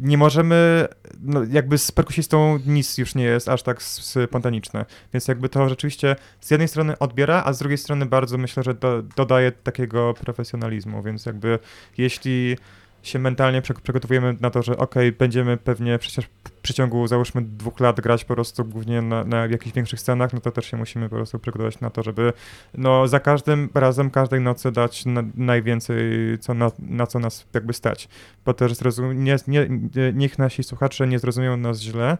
nie 0.00 0.18
możemy, 0.18 0.88
no 1.20 1.44
jakby 1.50 1.78
z 1.78 1.92
perkusistą 1.92 2.58
nic 2.66 2.98
już 2.98 3.14
nie 3.14 3.24
jest 3.24 3.48
aż 3.48 3.62
tak 3.62 3.82
spontaniczne, 3.82 4.86
więc 5.12 5.28
jakby 5.28 5.48
to 5.48 5.68
rzeczywiście 5.68 6.16
z 6.40 6.50
jednej 6.50 6.68
strony 6.68 6.98
odbiera, 6.98 7.42
a 7.46 7.52
z 7.52 7.58
drugiej 7.58 7.78
strony 7.78 8.06
bardzo 8.06 8.38
myślę, 8.38 8.62
że 8.62 8.74
do, 8.74 9.02
dodaje 9.02 9.52
takiego 9.52 10.14
profesjonalizmu, 10.14 11.02
więc 11.02 11.26
jakby 11.26 11.58
jeśli 11.98 12.56
się 13.04 13.18
mentalnie 13.18 13.62
przygotowujemy 13.62 14.36
na 14.40 14.50
to, 14.50 14.62
że 14.62 14.76
okej, 14.76 15.12
będziemy 15.12 15.56
pewnie 15.56 15.98
przecież 15.98 16.24
w 16.24 16.50
przeciągu 16.50 17.06
załóżmy 17.06 17.42
dwóch 17.42 17.80
lat 17.80 18.00
grać 18.00 18.24
po 18.24 18.34
prostu 18.34 18.64
głównie 18.64 19.02
na, 19.02 19.24
na 19.24 19.46
jakichś 19.46 19.74
większych 19.74 20.00
scenach, 20.00 20.32
no 20.32 20.40
to 20.40 20.50
też 20.50 20.66
się 20.66 20.76
musimy 20.76 21.08
po 21.08 21.16
prostu 21.16 21.38
przygotować 21.38 21.80
na 21.80 21.90
to, 21.90 22.02
żeby 22.02 22.32
no 22.74 23.08
za 23.08 23.20
każdym 23.20 23.68
razem, 23.74 24.10
każdej 24.10 24.40
nocy 24.40 24.72
dać 24.72 25.06
na, 25.06 25.22
najwięcej, 25.34 25.98
co 26.40 26.54
na, 26.54 26.70
na 26.78 27.06
co 27.06 27.18
nas 27.18 27.46
jakby 27.54 27.72
stać. 27.72 28.08
Bo 28.44 28.54
też 28.54 28.72
zrozum- 28.72 29.14
nie, 29.14 29.36
nie, 29.46 29.68
nie, 29.68 30.12
niech 30.14 30.38
nasi 30.38 30.62
słuchacze 30.62 31.06
nie 31.06 31.18
zrozumieją 31.18 31.56
nas 31.56 31.80
źle. 31.80 32.18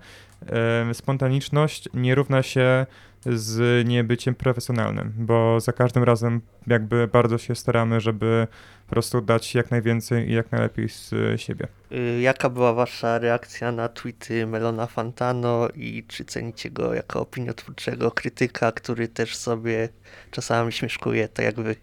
Spontaniczność 0.93 1.89
nie 1.95 2.15
równa 2.15 2.43
się 2.43 2.87
z 3.27 3.87
niebyciem 3.89 4.35
profesjonalnym, 4.35 5.13
bo 5.17 5.61
za 5.61 5.73
każdym 5.73 6.03
razem 6.03 6.41
jakby 6.67 7.09
bardzo 7.09 7.39
się 7.39 7.55
staramy, 7.55 8.01
żeby 8.01 8.47
po 8.87 8.91
prostu 8.91 9.21
dać 9.21 9.55
jak 9.55 9.71
najwięcej 9.71 10.31
i 10.31 10.33
jak 10.33 10.53
najlepiej 10.53 10.89
z 10.89 11.11
siebie. 11.41 11.67
Y, 11.93 12.21
Jaka 12.21 12.51
była 12.51 12.73
wasza 12.73 13.19
reakcja 13.19 13.73
na 13.73 13.89
tweety 13.89 14.47
Melona 14.47 14.87
Fantano 14.87 15.69
i 15.77 16.05
czy 16.09 16.25
cenicie 16.25 16.71
go 16.71 16.95
jako 16.95 17.21
opiniotwórczego 17.21 18.11
krytyka, 18.11 18.73
który 18.73 19.09
też 19.09 19.37
sobie 19.37 19.89
czasami 20.31 20.73
śmieszkuje, 20.73 21.29
tak 21.29 21.45
jak 21.45 21.55
wy? 21.55 21.77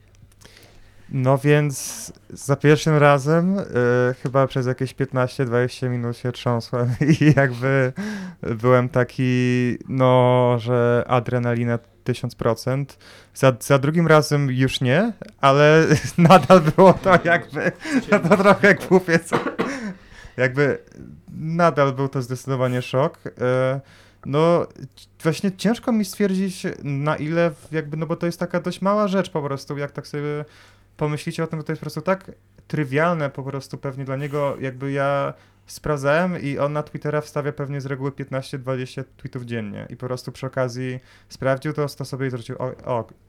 No 1.11 1.37
więc 1.37 2.13
za 2.29 2.55
pierwszym 2.55 2.97
razem 2.97 3.59
e, 3.59 3.63
chyba 4.23 4.47
przez 4.47 4.65
jakieś 4.65 4.95
15-20 4.95 5.89
minut 5.89 6.17
się 6.17 6.31
trząsłem 6.31 6.89
i 7.19 7.33
jakby 7.35 7.93
byłem 8.41 8.89
taki, 8.89 9.77
no, 9.89 10.55
że 10.59 11.03
adrenalina 11.07 11.79
1000%. 12.05 12.85
Za, 13.33 13.53
za 13.59 13.79
drugim 13.79 14.07
razem 14.07 14.51
już 14.51 14.81
nie, 14.81 15.13
ale 15.41 15.87
nadal 16.17 16.61
było 16.61 16.93
to 16.93 17.19
jakby, 17.23 17.71
no 18.11 18.19
to 18.19 18.37
trochę 18.37 18.75
głupie, 18.75 19.19
co? 19.19 19.39
Jakby 20.37 20.77
nadal 21.37 21.93
był 21.93 22.07
to 22.07 22.21
zdecydowanie 22.21 22.81
szok. 22.81 23.19
E, 23.41 23.81
No, 24.25 24.67
właśnie 25.23 25.51
ciężko 25.51 25.91
mi 25.91 26.05
stwierdzić, 26.05 26.63
na 26.83 27.15
ile, 27.15 27.51
jakby, 27.71 27.97
no 27.97 28.05
bo 28.05 28.15
to 28.15 28.25
jest 28.25 28.39
taka 28.39 28.59
dość 28.59 28.81
mała 28.81 29.07
rzecz 29.07 29.29
po 29.29 29.41
prostu, 29.41 29.77
jak 29.77 29.91
tak 29.91 30.07
sobie 30.07 30.45
pomyślicie 30.97 31.43
o 31.43 31.47
tym, 31.47 31.59
to 31.59 31.65
to 31.65 31.71
jest 31.71 31.79
po 31.79 31.83
prostu 31.83 32.01
tak 32.01 32.31
trywialne 32.67 33.29
po 33.29 33.43
prostu 33.43 33.77
pewnie 33.77 34.05
dla 34.05 34.15
niego, 34.15 34.57
jakby 34.59 34.91
ja 34.91 35.33
sprawdzałem 35.65 36.41
i 36.41 36.57
on 36.57 36.73
na 36.73 36.83
Twittera 36.83 37.21
wstawia 37.21 37.51
pewnie 37.51 37.81
z 37.81 37.85
reguły 37.85 38.11
15-20 38.11 39.03
tweetów 39.17 39.43
dziennie 39.43 39.87
i 39.89 39.97
po 39.97 40.07
prostu 40.07 40.31
przy 40.31 40.45
okazji 40.45 40.99
sprawdził 41.29 41.73
to, 41.73 41.87
to 41.87 42.05
sobie 42.05 42.27
i 42.27 42.29
zwrócił, 42.29 42.55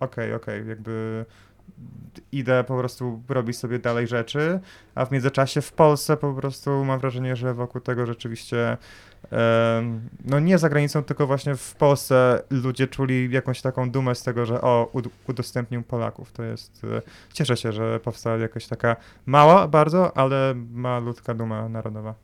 okej, 0.00 0.34
okej, 0.34 0.68
jakby 0.68 1.24
idę 2.32 2.64
po 2.64 2.78
prostu 2.78 3.22
robić 3.28 3.56
sobie 3.58 3.78
dalej 3.78 4.06
rzeczy, 4.06 4.60
a 4.94 5.04
w 5.06 5.10
międzyczasie 5.12 5.60
w 5.62 5.72
Polsce 5.72 6.16
po 6.16 6.34
prostu 6.34 6.84
mam 6.84 7.00
wrażenie, 7.00 7.36
że 7.36 7.54
wokół 7.54 7.80
tego 7.80 8.06
rzeczywiście 8.06 8.76
no 10.24 10.40
nie 10.40 10.58
za 10.58 10.68
granicą, 10.68 11.02
tylko 11.02 11.26
właśnie 11.26 11.54
w 11.56 11.74
Polsce 11.74 12.42
ludzie 12.50 12.86
czuli 12.88 13.28
jakąś 13.32 13.62
taką 13.62 13.90
dumę 13.90 14.14
z 14.14 14.22
tego, 14.22 14.46
że 14.46 14.60
o, 14.60 14.88
ud- 14.92 15.08
udostępnił 15.28 15.82
Polaków. 15.82 16.32
To 16.32 16.42
jest, 16.42 16.84
e, 16.84 17.02
cieszę 17.32 17.56
się, 17.56 17.72
że 17.72 18.00
powstała 18.00 18.36
jakaś 18.36 18.66
taka 18.66 18.96
mała 19.26 19.68
bardzo, 19.68 20.16
ale 20.16 20.54
malutka 20.72 21.34
duma 21.34 21.68
narodowa 21.68 22.14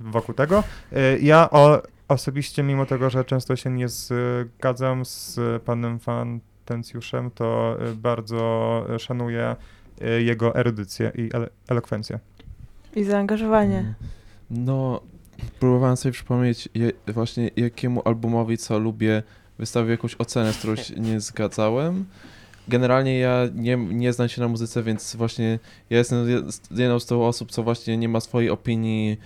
wokół 0.00 0.34
tego. 0.34 0.62
E, 0.92 1.18
Ja 1.18 1.50
o, 1.50 1.82
osobiście, 2.08 2.62
mimo 2.62 2.86
tego, 2.86 3.10
że 3.10 3.24
często 3.24 3.56
się 3.56 3.70
nie 3.70 3.88
zgadzam 3.88 5.04
z 5.04 5.40
panem 5.64 5.98
Fantencjuszem, 6.66 7.30
to 7.30 7.76
e, 7.80 7.92
bardzo 7.94 8.86
szanuję 8.98 9.56
e, 10.00 10.22
jego 10.22 10.54
erudycję 10.54 11.12
i 11.14 11.28
ele- 11.28 11.48
elokwencję. 11.68 12.18
I 12.96 13.04
zaangażowanie. 13.04 13.94
No, 14.50 15.00
próbowałem 15.60 15.96
sobie 15.96 16.12
przypomnieć 16.12 16.68
je, 16.74 16.92
właśnie 17.08 17.50
jakiemu 17.56 18.02
albumowi, 18.04 18.58
co 18.58 18.78
lubię, 18.78 19.22
wystawił 19.58 19.90
jakąś 19.90 20.14
ocenę, 20.14 20.52
z 20.52 20.58
którą 20.58 20.76
się 20.76 20.94
nie 21.10 21.20
zgadzałem, 21.20 22.04
generalnie 22.68 23.18
ja 23.18 23.48
nie, 23.54 23.76
nie 23.76 24.12
znam 24.12 24.28
się 24.28 24.40
na 24.42 24.48
muzyce, 24.48 24.82
więc 24.82 25.16
właśnie 25.16 25.58
ja 25.90 25.98
jestem 25.98 26.26
jed- 26.26 26.78
jedną 26.80 27.00
z 27.00 27.06
tych 27.06 27.18
osób, 27.18 27.50
co 27.50 27.62
właśnie 27.62 27.96
nie 27.96 28.08
ma 28.08 28.20
swojej 28.20 28.50
opinii 28.50 29.16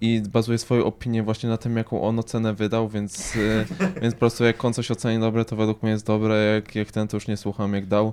i 0.00 0.22
bazuje 0.32 0.58
swoją 0.58 0.84
opinię 0.84 1.22
właśnie 1.22 1.48
na 1.48 1.56
tym, 1.56 1.76
jaką 1.76 2.02
on 2.02 2.18
ocenę 2.18 2.54
wydał, 2.54 2.88
więc, 2.88 3.36
y, 3.36 3.66
więc 4.02 4.14
po 4.14 4.20
prostu 4.20 4.44
jak 4.44 4.64
on 4.64 4.72
coś 4.72 4.90
oceni 4.90 5.20
dobre, 5.20 5.44
to 5.44 5.56
według 5.56 5.82
mnie 5.82 5.92
jest 5.92 6.06
dobre, 6.06 6.34
jak, 6.54 6.74
jak 6.74 6.92
ten 6.92 7.08
to 7.08 7.16
już 7.16 7.28
nie 7.28 7.36
słucham, 7.36 7.74
jak 7.74 7.86
dał. 7.86 8.12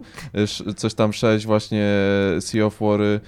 Y, 0.67 0.73
coś 0.73 0.93
tam 0.93 1.13
6 1.13 1.45
właśnie 1.45 1.87
Sea 2.39 2.65
of 2.65 2.79
War, 2.81 3.01
y, 3.01 3.21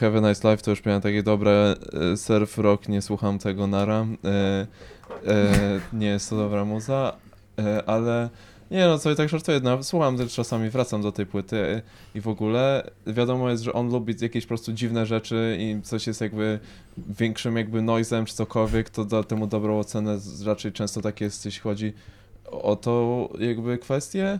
Have 0.00 0.18
a 0.18 0.28
Nice 0.28 0.50
Life, 0.50 0.62
to 0.62 0.70
już 0.70 0.84
miałem 0.84 1.02
takie 1.02 1.22
dobre, 1.22 1.74
y, 2.12 2.16
Surf 2.16 2.58
Rock, 2.58 2.88
nie 2.88 3.02
słucham 3.02 3.38
tego 3.38 3.66
nara, 3.66 4.02
y, 4.02 5.30
y, 5.30 5.80
nie 5.92 6.06
jest 6.06 6.30
to 6.30 6.36
dobra 6.36 6.64
muza, 6.64 7.16
y, 7.58 7.86
ale 7.86 8.28
nie 8.70 8.86
no, 8.86 9.10
i 9.12 9.16
tak 9.16 9.28
żartuję, 9.28 9.60
no, 9.62 9.82
słucham 9.82 10.16
też 10.16 10.34
czasami, 10.34 10.70
wracam 10.70 11.02
do 11.02 11.12
tej 11.12 11.26
płyty 11.26 11.82
i 12.14 12.20
w 12.20 12.28
ogóle 12.28 12.90
wiadomo 13.06 13.50
jest, 13.50 13.62
że 13.62 13.72
on 13.72 13.90
lubi 13.90 14.14
jakieś 14.20 14.44
po 14.44 14.48
prostu 14.48 14.72
dziwne 14.72 15.06
rzeczy 15.06 15.56
i 15.60 15.82
coś 15.82 16.06
jest 16.06 16.20
jakby 16.20 16.58
większym 16.98 17.56
jakby 17.56 17.82
noisem 17.82 18.24
czy 18.24 18.34
cokolwiek, 18.34 18.90
to 18.90 19.04
da 19.04 19.22
temu 19.22 19.46
dobrą 19.46 19.78
ocenę, 19.78 20.18
raczej 20.46 20.72
często 20.72 21.00
tak 21.00 21.20
jest, 21.20 21.44
jeśli 21.44 21.60
chodzi 21.60 21.92
o 22.50 22.76
to 22.76 23.28
jakby 23.38 23.78
kwestię, 23.78 24.38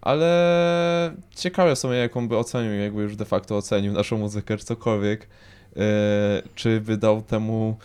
ale 0.00 1.14
ciekawe 1.36 1.76
są 1.76 1.92
jaką 1.92 2.28
by 2.28 2.38
ocenił, 2.38 2.72
jakby 2.72 3.02
już 3.02 3.16
de 3.16 3.24
facto 3.24 3.56
ocenił 3.56 3.92
naszą 3.92 4.18
muzykę 4.18 4.56
czy 4.56 4.64
cokolwiek, 4.64 5.28
e, 5.76 6.42
czy 6.54 6.80
by 6.80 6.96
dał 6.96 7.22
temu 7.22 7.76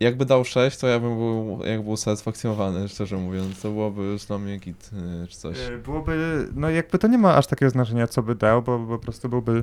jakby 0.00 0.24
dał 0.24 0.44
6, 0.44 0.78
to 0.78 0.86
ja 0.86 1.00
bym 1.00 1.14
był, 1.16 1.58
jak 1.64 1.82
był 1.82 1.96
satysfakcjonowany, 1.96 2.88
szczerze 2.88 3.16
mówiąc. 3.16 3.60
To 3.62 3.70
byłoby 3.70 4.02
już 4.02 4.24
dla 4.24 4.38
mnie 4.38 4.56
git, 4.58 4.90
y, 5.24 5.28
czy 5.28 5.36
coś. 5.36 5.58
E, 5.60 5.78
Byłoby, 5.78 6.46
no 6.54 6.70
jakby 6.70 6.98
to 6.98 7.08
nie 7.08 7.18
ma 7.18 7.34
aż 7.36 7.46
takiego 7.46 7.70
znaczenia, 7.70 8.06
co 8.06 8.22
by 8.22 8.34
dał, 8.34 8.62
bo 8.62 8.78
po 8.78 8.98
prostu 8.98 9.28
byłby 9.28 9.62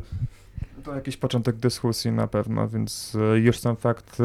to 0.83 0.95
jakiś 0.95 1.17
początek 1.17 1.55
dyskusji 1.55 2.11
na 2.11 2.27
pewno, 2.27 2.67
więc 2.67 3.17
e, 3.33 3.37
już 3.39 3.59
sam 3.59 3.75
fakt, 3.75 4.19
e, 4.19 4.23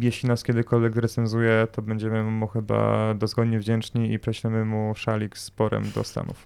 jeśli 0.00 0.28
nas 0.28 0.42
kiedykolwiek 0.42 0.96
recenzuje, 0.96 1.66
to 1.72 1.82
będziemy 1.82 2.22
mu 2.24 2.46
chyba 2.48 3.14
dozgodnie 3.14 3.58
wdzięczni 3.58 4.12
i 4.12 4.18
prześlemy 4.18 4.64
mu 4.64 4.92
szalik 4.96 5.38
z 5.38 5.50
porem 5.50 5.84
do 5.94 6.04
Stanów. 6.04 6.44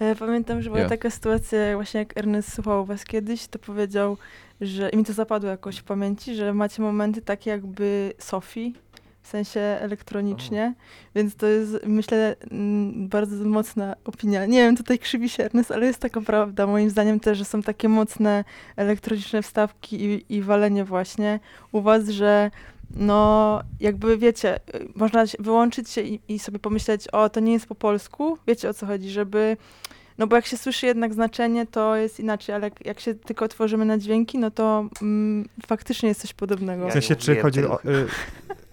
Ja 0.00 0.14
pamiętam, 0.14 0.62
że 0.62 0.70
była 0.70 0.82
Ja. 0.82 0.88
taka 0.88 1.10
sytuacja, 1.10 1.58
właśnie 1.74 2.00
jak 2.00 2.16
Ernest 2.18 2.52
słuchał 2.54 2.84
was 2.86 3.04
kiedyś, 3.04 3.46
to 3.48 3.58
powiedział, 3.58 4.16
że 4.60 4.88
i 4.88 4.96
mi 4.96 5.04
to 5.04 5.12
zapadło 5.12 5.50
jakoś 5.50 5.76
w 5.76 5.84
pamięci, 5.84 6.34
że 6.34 6.54
macie 6.54 6.82
momenty 6.82 7.22
takie 7.22 7.50
jakby 7.50 8.12
Sofii, 8.18 8.74
w 9.26 9.28
sensie 9.28 9.60
elektronicznie, 9.60 10.74
więc 11.14 11.36
to 11.36 11.46
jest, 11.46 11.76
myślę, 11.86 12.36
mm, 12.50 13.08
bardzo 13.08 13.44
mocna 13.44 13.96
opinia. 14.04 14.46
Nie 14.46 14.58
wiem, 14.58 14.76
tutaj 14.76 14.98
krzywi 14.98 15.28
się 15.28 15.44
Ernest, 15.44 15.70
ale 15.70 15.86
jest 15.86 15.98
taka 15.98 16.20
prawda. 16.20 16.66
Moim 16.66 16.90
zdaniem 16.90 17.20
też, 17.20 17.38
że 17.38 17.44
są 17.44 17.62
takie 17.62 17.88
mocne 17.88 18.44
elektroniczne 18.76 19.42
wstawki 19.42 20.04
i, 20.04 20.34
i 20.36 20.42
walenie 20.42 20.84
właśnie 20.84 21.40
u 21.72 21.80
was, 21.80 22.08
że 22.08 22.50
no 22.90 23.60
jakby 23.80 24.18
wiecie, 24.18 24.60
można 24.94 25.24
wyłączyć 25.38 25.90
się 25.90 26.00
i, 26.00 26.20
i 26.28 26.38
sobie 26.38 26.58
pomyśleć, 26.58 27.08
o 27.08 27.28
to 27.28 27.40
nie 27.40 27.52
jest 27.52 27.66
po 27.66 27.74
polsku, 27.74 28.38
wiecie 28.46 28.68
o 28.68 28.74
co 28.74 28.86
chodzi, 28.86 29.10
żeby, 29.10 29.56
no 30.18 30.26
bo 30.26 30.36
jak 30.36 30.46
się 30.46 30.56
słyszy 30.56 30.86
jednak 30.86 31.14
znaczenie, 31.14 31.66
to 31.66 31.96
jest 31.96 32.20
inaczej, 32.20 32.54
ale 32.54 32.64
jak, 32.64 32.86
jak 32.86 33.00
się 33.00 33.14
tylko 33.14 33.48
tworzymy 33.48 33.84
na 33.84 33.98
dźwięki, 33.98 34.38
no 34.38 34.50
to 34.50 34.88
mm, 35.02 35.48
faktycznie 35.66 36.08
jest 36.08 36.20
coś 36.20 36.32
podobnego. 36.32 36.82
W 36.84 36.86
Ja 36.86 36.92
sensie, 36.92 37.14
nie 37.14 37.20
czy 37.20 37.36
chodzi 37.36 37.64
o... 37.64 37.84
Y, 37.84 38.06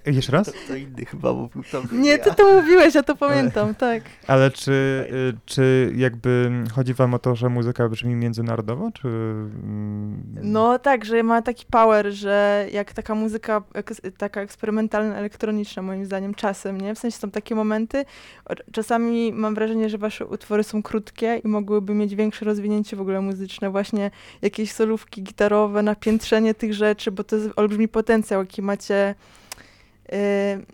jeszcze 0.05 0.31
raz? 0.31 0.45
To, 0.45 0.51
to 0.67 0.75
inny 0.75 1.05
chyba 1.05 1.33
mówił 1.33 1.63
to. 1.71 1.81
Nie, 1.91 2.09
ja. 2.11 2.17
ty 2.17 2.35
to 2.35 2.53
mówiłeś, 2.61 2.95
ja 2.95 3.03
to 3.03 3.15
pamiętam, 3.15 3.75
tak. 3.75 4.03
Ale 4.27 4.51
czy, 4.51 5.07
czy 5.45 5.93
jakby 5.95 6.51
chodzi 6.75 6.93
wam 6.93 7.13
o 7.13 7.19
to, 7.19 7.35
że 7.35 7.49
muzyka 7.49 7.89
brzmi 7.89 8.15
międzynarodowo, 8.15 8.91
czy... 8.91 9.07
mm, 9.07 10.23
No 10.41 10.79
tak, 10.79 11.05
że 11.05 11.23
ma 11.23 11.41
taki 11.41 11.65
power, 11.71 12.11
że 12.11 12.67
jak 12.71 12.93
taka 12.93 13.15
muzyka, 13.15 13.63
taka 14.17 14.41
eksperymentalna, 14.41 15.15
elektroniczna 15.15 15.81
moim 15.81 16.05
zdaniem 16.05 16.33
czasem, 16.33 16.81
nie? 16.81 16.95
W 16.95 16.99
sensie 16.99 17.17
są 17.17 17.31
takie 17.31 17.55
momenty, 17.55 18.05
czasami 18.71 19.33
mam 19.33 19.55
wrażenie, 19.55 19.89
że 19.89 19.97
wasze 19.97 20.25
utwory 20.25 20.63
są 20.63 20.83
krótkie 20.83 21.41
i 21.43 21.47
mogłyby 21.47 21.93
mieć 21.93 22.15
większe 22.15 22.45
rozwinięcie 22.45 22.95
w 22.95 23.01
ogóle 23.01 23.21
muzyczne, 23.21 23.69
właśnie 23.69 24.11
jakieś 24.41 24.71
solówki 24.71 25.23
gitarowe, 25.23 25.81
napiętrzenie 25.83 26.53
tych 26.53 26.73
rzeczy, 26.73 27.11
bo 27.11 27.23
to 27.23 27.35
jest 27.35 27.49
olbrzymi 27.55 27.87
potencjał, 27.87 28.41
jaki 28.41 28.61
macie 28.61 29.15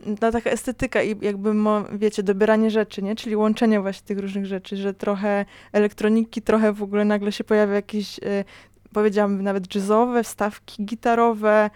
no 0.05 0.31
taka 0.31 0.49
estetyka 0.49 1.03
i 1.03 1.15
jakby, 1.21 1.53
wiecie, 1.93 2.23
dobieranie 2.23 2.71
rzeczy, 2.71 3.01
nie? 3.01 3.15
Czyli 3.15 3.35
łączenie 3.35 3.81
właśnie 3.81 4.07
tych 4.07 4.19
różnych 4.19 4.45
rzeczy, 4.45 4.77
że 4.77 4.93
trochę 4.93 5.45
elektroniki, 5.71 6.41
trochę 6.41 6.73
w 6.73 6.83
ogóle 6.83 7.05
nagle 7.05 7.31
się 7.31 7.43
pojawia 7.43 7.73
jakieś, 7.73 8.17
yy, 8.17 8.45
powiedziałabym 8.93 9.43
nawet 9.43 9.75
jazzowe, 9.75 10.23
wstawki 10.23 10.85
gitarowe, 10.85 11.69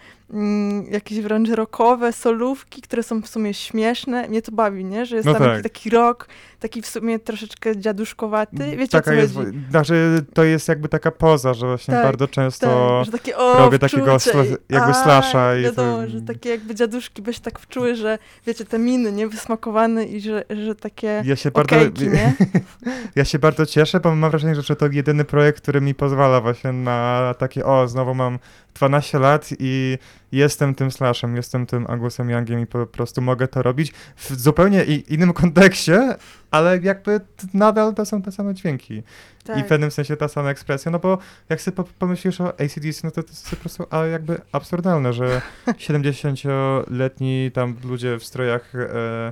jakieś 0.92 1.20
wręcz 1.22 1.50
rockowe, 1.50 2.14
solówki, 2.14 2.82
które 2.82 3.04
są 3.04 3.22
w 3.22 3.28
sumie 3.28 3.54
śmieszne. 3.54 4.28
Mnie 4.28 4.42
to 4.42 4.52
bawi, 4.52 4.86
nie? 4.86 5.06
Że 5.06 5.16
jest 5.16 5.26
No 5.26 5.34
tam 5.34 5.44
tak. 5.44 5.64
taki 5.64 5.90
rock, 5.90 6.28
taki 6.60 6.82
w 6.82 6.88
sumie 6.88 7.20
troszeczkę 7.20 7.78
dziaduszkowaty. 7.78 8.78
Wiecie, 8.78 8.88
taka 8.88 9.12
co 9.12 9.14
jest, 9.14 9.36
chodzi? 9.36 9.60
Znaczy, 9.70 10.26
to 10.34 10.44
jest 10.44 10.68
jakby 10.68 10.90
taka 10.90 11.12
poza, 11.12 11.54
że 11.54 11.68
właśnie 11.68 11.94
Tak, 11.94 12.04
bardzo 12.04 12.28
często... 12.28 13.02
Tak, 13.06 13.12
takie 13.20 13.38
o, 13.38 13.58
robię 13.58 13.80
takiego 13.80 14.16
sla- 14.16 14.58
jakby 14.70 14.90
a, 14.92 15.04
slasha 15.04 15.58
i 15.58 15.64
Wiadomo, 15.64 15.98
to- 15.98 16.08
że 16.10 16.22
takie 16.22 16.50
jakby 16.50 16.76
dziaduszki 16.76 17.22
by 17.22 17.34
się 17.34 17.42
tak 17.42 17.60
wczuły, 17.60 17.96
że 17.96 18.18
wiecie, 18.48 18.66
te 18.66 18.80
miny, 18.80 19.12
nie, 19.12 19.28
wysmakowane 19.28 20.06
i 20.06 20.22
że, 20.22 20.44
że 20.50 20.76
takie 20.76 21.22
Ja 21.26 21.36
się 21.36 21.52
bardzo, 21.52 21.76
nie? 22.06 22.34
ja 23.16 23.26
się 23.26 23.40
bardzo 23.40 23.66
cieszę, 23.66 24.00
bo 24.00 24.16
mam 24.16 24.32
wrażenie, 24.32 24.56
że 24.62 24.76
to 24.76 24.88
jedyny 24.92 25.26
projekt, 25.26 25.62
który 25.62 25.82
mi 25.82 25.96
pozwala 25.96 26.42
właśnie 26.42 26.72
na 26.72 27.34
takie, 27.38 27.66
o, 27.66 27.88
znowu 27.88 28.14
mam 28.16 28.40
12 28.74 29.20
lat 29.20 29.50
i 29.60 29.98
jestem 30.32 30.76
tym 30.76 30.92
slashem, 30.92 31.36
jestem 31.36 31.66
tym 31.66 31.86
Angusem 31.90 32.30
Youngiem 32.30 32.60
i 32.60 32.68
po 32.68 32.88
prostu 32.88 33.22
mogę 33.22 33.48
to 33.48 33.62
robić 33.62 33.94
w 34.16 34.36
zupełnie 34.36 34.84
innym 34.84 35.34
kontekście, 35.34 36.16
ale 36.52 36.80
jakby 36.80 37.22
nadal 37.54 37.94
to 37.94 38.06
są 38.06 38.22
te 38.22 38.32
same 38.32 38.54
dźwięki. 38.54 39.04
Tak. 39.44 39.58
I 39.58 39.64
w 39.64 39.66
pewnym 39.66 39.92
sensie 39.92 40.18
ta 40.18 40.28
sama 40.28 40.50
ekspresja, 40.50 40.92
no 40.92 41.00
bo 41.00 41.18
jak 41.50 41.62
sobie 41.62 41.76
po- 41.76 41.84
pomyślisz 41.84 42.42
o 42.42 42.48
ACDC, 42.48 43.02
no 43.04 43.12
to 43.12 43.24
to 43.24 43.30
jest 43.30 43.50
po 43.50 43.56
prostu 43.56 43.86
ale 43.90 44.10
jakby 44.10 44.42
absurdalne, 44.52 45.14
że 45.14 45.42
70-letni 45.68 47.52
tam 47.54 47.76
ludzie 47.84 48.20
w 48.20 48.24
strojach 48.24 48.76
e, 48.76 49.32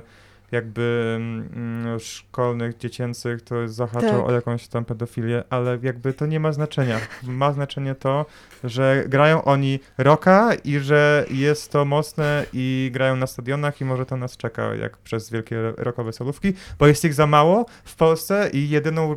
jakby 0.52 1.14
mm, 1.16 2.00
szkolnych, 2.00 2.76
dziecięcych, 2.76 3.42
to 3.42 3.68
zahaczą 3.68 4.08
Tak. 4.08 4.28
o 4.28 4.32
jakąś 4.32 4.68
tam 4.68 4.84
pedofilię, 4.84 5.44
ale 5.50 5.78
jakby 5.82 6.12
to 6.12 6.26
nie 6.26 6.40
ma 6.40 6.52
znaczenia. 6.52 7.00
Ma 7.22 7.52
znaczenie 7.52 7.94
to, 7.94 8.26
że 8.64 9.04
grają 9.08 9.44
oni 9.44 9.80
rocka 9.98 10.54
i 10.64 10.78
że 10.78 11.26
jest 11.30 11.72
to 11.72 11.84
mocne 11.84 12.46
i 12.52 12.90
grają 12.92 13.16
na 13.16 13.26
stadionach 13.26 13.80
i 13.80 13.84
może 13.84 14.06
to 14.06 14.16
nas 14.16 14.36
czeka, 14.36 14.74
jak 14.74 14.96
przez 14.98 15.30
wielkie 15.30 15.72
rockowe 15.76 16.12
solówki, 16.12 16.52
bo 16.78 16.86
jest 16.86 17.04
ich 17.04 17.14
za 17.14 17.26
mało 17.26 17.66
w 17.84 17.96
Polsce 17.96 18.50
i 18.52 18.68
jedyną 18.68 19.16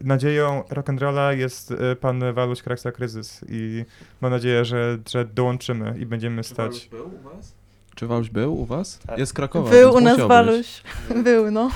nadzieją 0.00 0.62
rock'n'rolla 0.70 1.36
jest 1.36 1.70
y, 1.70 1.96
pan 2.00 2.32
Waluś 2.32 2.62
Kraksa 2.62 2.92
Kryzys 2.92 3.44
i 3.48 3.84
mam 4.20 4.30
nadzieję, 4.30 4.64
że, 4.64 4.98
że 5.08 5.24
dołączymy 5.24 5.94
i 5.98 6.06
będziemy 6.06 6.44
stać. 6.44 6.88
był 6.88 7.06
u 7.06 7.18
was? 7.18 7.54
Czy 7.94 8.06
Waluś 8.06 8.30
był 8.30 8.60
u 8.60 8.64
was? 8.64 8.98
Tak. 8.98 9.18
Jest 9.18 9.30
z 9.30 9.32
Krakowa. 9.32 9.70
Był 9.70 9.94
u 9.94 10.00
nas 10.00 10.20
Waluś. 10.20 10.82
Był, 11.24 11.50
no. 11.50 11.70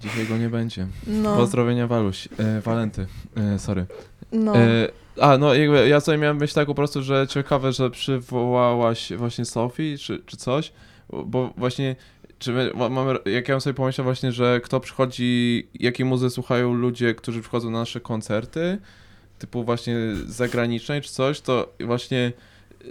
Dzisiaj 0.00 0.26
go 0.26 0.36
nie 0.36 0.48
będzie. 0.48 0.86
No, 1.06 1.36
Pozdrowienia 1.36 1.86
Waluś. 1.86 2.28
E, 2.38 2.60
Walenty. 2.60 3.06
E, 3.36 3.58
sorry. 3.58 3.86
no. 4.32 4.56
E, 4.56 4.88
a, 5.20 5.38
no 5.38 5.54
jakby 5.54 5.88
ja 5.88 6.00
sobie 6.00 6.18
miałem 6.18 6.36
myśl 6.36 6.54
tak 6.54 6.66
po 6.66 6.74
prostu, 6.74 7.02
że 7.02 7.26
ciekawe, 7.28 7.72
że 7.72 7.90
przywołałaś 7.90 9.12
właśnie 9.16 9.44
Sofii 9.44 9.98
czy, 9.98 10.22
czy 10.26 10.36
coś, 10.36 10.72
bo 11.26 11.52
właśnie 11.56 11.96
czy 12.38 12.52
my, 12.52 12.70
ma- 12.74 12.88
mamy, 12.88 13.18
jak 13.26 13.48
ja 13.48 13.60
sobie 13.60 13.74
pomyślał 13.74 14.04
właśnie, 14.04 14.32
że 14.32 14.60
kto 14.64 14.80
przychodzi, 14.80 15.68
jakiej 15.74 16.06
muzy 16.06 16.30
słuchają 16.30 16.74
ludzie, 16.74 17.14
którzy 17.14 17.40
przychodzą 17.40 17.70
na 17.70 17.78
nasze 17.78 18.00
koncerty, 18.00 18.78
typu 19.38 19.64
właśnie 19.64 19.96
zagranicznej 20.26 21.02
czy 21.02 21.12
coś, 21.12 21.40
to 21.40 21.72
właśnie 21.80 22.32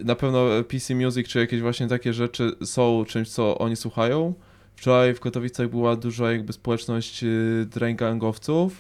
na 0.04 0.16
pewno 0.16 0.46
PC 0.68 0.96
Music 0.96 1.28
czy 1.28 1.40
jakieś 1.40 1.62
właśnie 1.62 1.88
takie 1.88 2.14
rzeczy 2.14 2.52
są 2.64 3.04
czymś, 3.08 3.30
co 3.30 3.58
oni 3.58 3.76
słuchają. 3.76 4.34
Wczoraj 4.76 5.14
w 5.14 5.20
Katowicach 5.20 5.68
była 5.68 5.96
duża 5.96 6.32
jakby 6.32 6.54
społeczność 6.54 7.24
y, 7.24 7.66
drangangowców, 7.72 8.74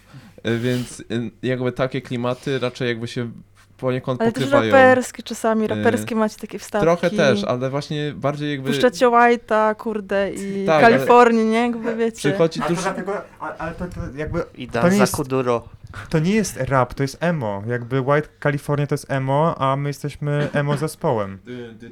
y, 0.47 0.59
więc 0.59 0.99
y, 0.99 1.05
jakby 1.43 1.71
takie 1.71 2.01
klimaty 2.01 2.59
raczej 2.59 2.87
jakby 2.87 3.07
się 3.07 3.31
poniekąd 3.77 4.21
Ale 4.21 4.31
też 4.31 4.43
pokrywają. 4.43 4.71
raperskie 4.71 5.23
czasami, 5.23 5.67
raperskie 5.67 6.15
macie 6.15 6.35
takie 6.39 6.59
wstawki. 6.59 6.83
Trochę 6.85 7.09
też, 7.09 7.43
ale 7.43 7.69
właśnie 7.69 8.13
bardziej 8.15 8.51
jakby 8.51 8.69
Puszczacie 8.69 9.07
White'a, 9.07 9.75
kurde, 9.75 10.31
i 10.33 10.65
Tak, 10.65 10.83
ale- 10.83 10.93
Kalifornię, 10.97 11.45
nie? 11.45 11.59
Jakby 11.59 11.95
wiecie. 11.95 12.29
przychodzi 12.29 12.59
Ale 12.59 12.69
to 12.69 12.75
dużo... 12.75 12.81
dlatego, 12.83 13.21
ale 13.57 13.71
to, 13.75 13.85
to 13.85 13.99
jakby 14.15 14.43
I 14.57 14.67
To 14.67 14.77
nie 14.77 14.83
Dan 14.83 14.95
jest- 14.99 15.11
za 15.11 15.17
Kuduro. 15.17 15.67
To 16.09 16.19
nie 16.19 16.31
jest 16.31 16.57
rap, 16.57 16.93
to 16.93 17.03
jest 17.03 17.17
emo. 17.23 17.63
Jakby 17.67 18.01
White 18.01 18.27
California 18.43 18.87
to 18.87 18.93
jest 18.93 19.11
emo, 19.11 19.55
a 19.61 19.75
my 19.75 19.89
jesteśmy 19.89 20.49
emo 20.53 20.77
zespołem. 20.77 21.39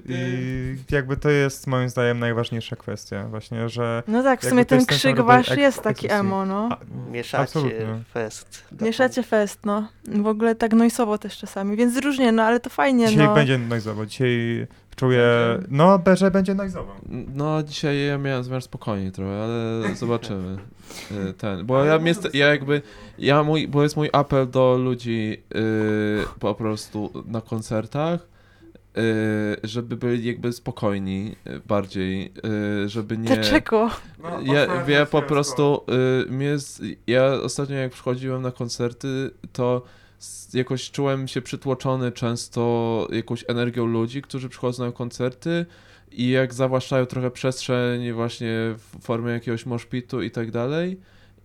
I 0.06 0.76
jakby 0.92 1.18
to 1.18 1.30
jest 1.30 1.68
moim 1.68 1.90
zdaniem 1.90 2.20
najważniejsza 2.20 2.76
kwestia. 2.76 3.28
Właśnie, 3.28 3.70
że 3.70 4.04
No 4.08 4.24
tak, 4.24 4.42
w 4.42 4.50
sumie 4.50 4.66
ten 4.66 4.86
krzyk 4.86 5.22
wasz 5.22 5.58
jest 5.58 5.78
ek- 5.78 5.84
taki 5.84 6.12
emo, 6.12 6.46
no. 6.46 6.70
A, 6.72 6.78
Mieszacie 7.12 7.44
Absolutnie. 7.44 8.04
fest. 8.14 8.64
Mieszacie 8.82 9.24
fest, 9.24 9.60
no. 9.66 9.88
W 10.08 10.28
ogóle 10.28 10.56
tak 10.56 10.74
noisowo 10.74 11.18
też 11.18 11.38
czasami, 11.38 11.78
więc 11.78 11.98
różnie, 11.98 12.32
no 12.32 12.44
ale 12.44 12.60
to 12.60 12.70
fajnie, 12.70 13.08
dzisiaj 13.08 13.26
no. 13.28 13.34
będzie 13.34 13.58
noizowo. 13.58 14.06
Dzisiaj 14.06 14.68
czuję... 15.02 15.60
No, 15.70 16.00
że 16.16 16.32
będzie 16.32 16.56
noizowo. 16.56 16.96
No, 17.34 17.64
dzisiaj 17.64 18.08
ja 18.08 18.18
miałem 18.18 18.44
zamiar 18.44 18.62
spokojniej 18.62 19.12
trochę, 19.12 19.44
ale 19.44 19.84
zobaczymy. 19.96 20.58
Y, 21.12 21.34
Ten, 21.34 21.66
bo 21.66 21.84
ja, 21.84 21.98
jest, 21.98 22.34
ja 22.34 22.48
jakby, 22.48 22.82
ja 23.18 23.44
mój, 23.44 23.68
bo 23.68 23.84
jest 23.84 23.98
mój 23.98 24.10
apel 24.14 24.50
do 24.50 24.78
ludzi 24.78 25.44
y, 25.56 26.40
po 26.40 26.56
prostu 26.56 27.12
na 27.26 27.42
koncertach, 27.42 28.28
y, 28.98 29.02
żeby 29.64 29.98
byli 29.98 30.26
jakby 30.26 30.54
spokojni 30.54 31.36
y, 31.48 31.62
bardziej, 31.68 32.34
y, 32.86 32.90
żeby 32.90 33.18
nie... 33.18 33.36
Dlaczego? 33.36 33.90
Ja, 34.44 34.84
ja 34.88 35.06
po 35.06 35.22
prostu, 35.22 35.82
y, 36.28 36.32
mnie 36.32 36.46
jest, 36.46 36.84
ja 37.08 37.26
ostatnio 37.26 37.76
jak 37.76 37.92
przychodziłem 37.92 38.42
na 38.42 38.52
koncerty, 38.52 39.32
to 39.54 39.82
jakoś 40.54 40.92
czułem 40.92 41.28
się 41.28 41.42
przytłoczony 41.42 42.12
często 42.12 43.08
jakąś 43.12 43.46
energią 43.48 43.86
ludzi, 43.86 44.22
którzy 44.22 44.50
przychodzą 44.50 44.86
na 44.86 44.92
koncerty 44.92 45.66
i 46.12 46.30
jak 46.30 46.54
zawłaszczają 46.54 47.06
trochę 47.06 47.32
przestrzeń 47.32 48.12
właśnie 48.12 48.50
w 48.78 49.02
formie 49.02 49.32
jakiegoś 49.32 49.66
moshpitu 49.66 50.22
i 50.22 50.32
tak 50.32 50.52
dalej 50.52 51.00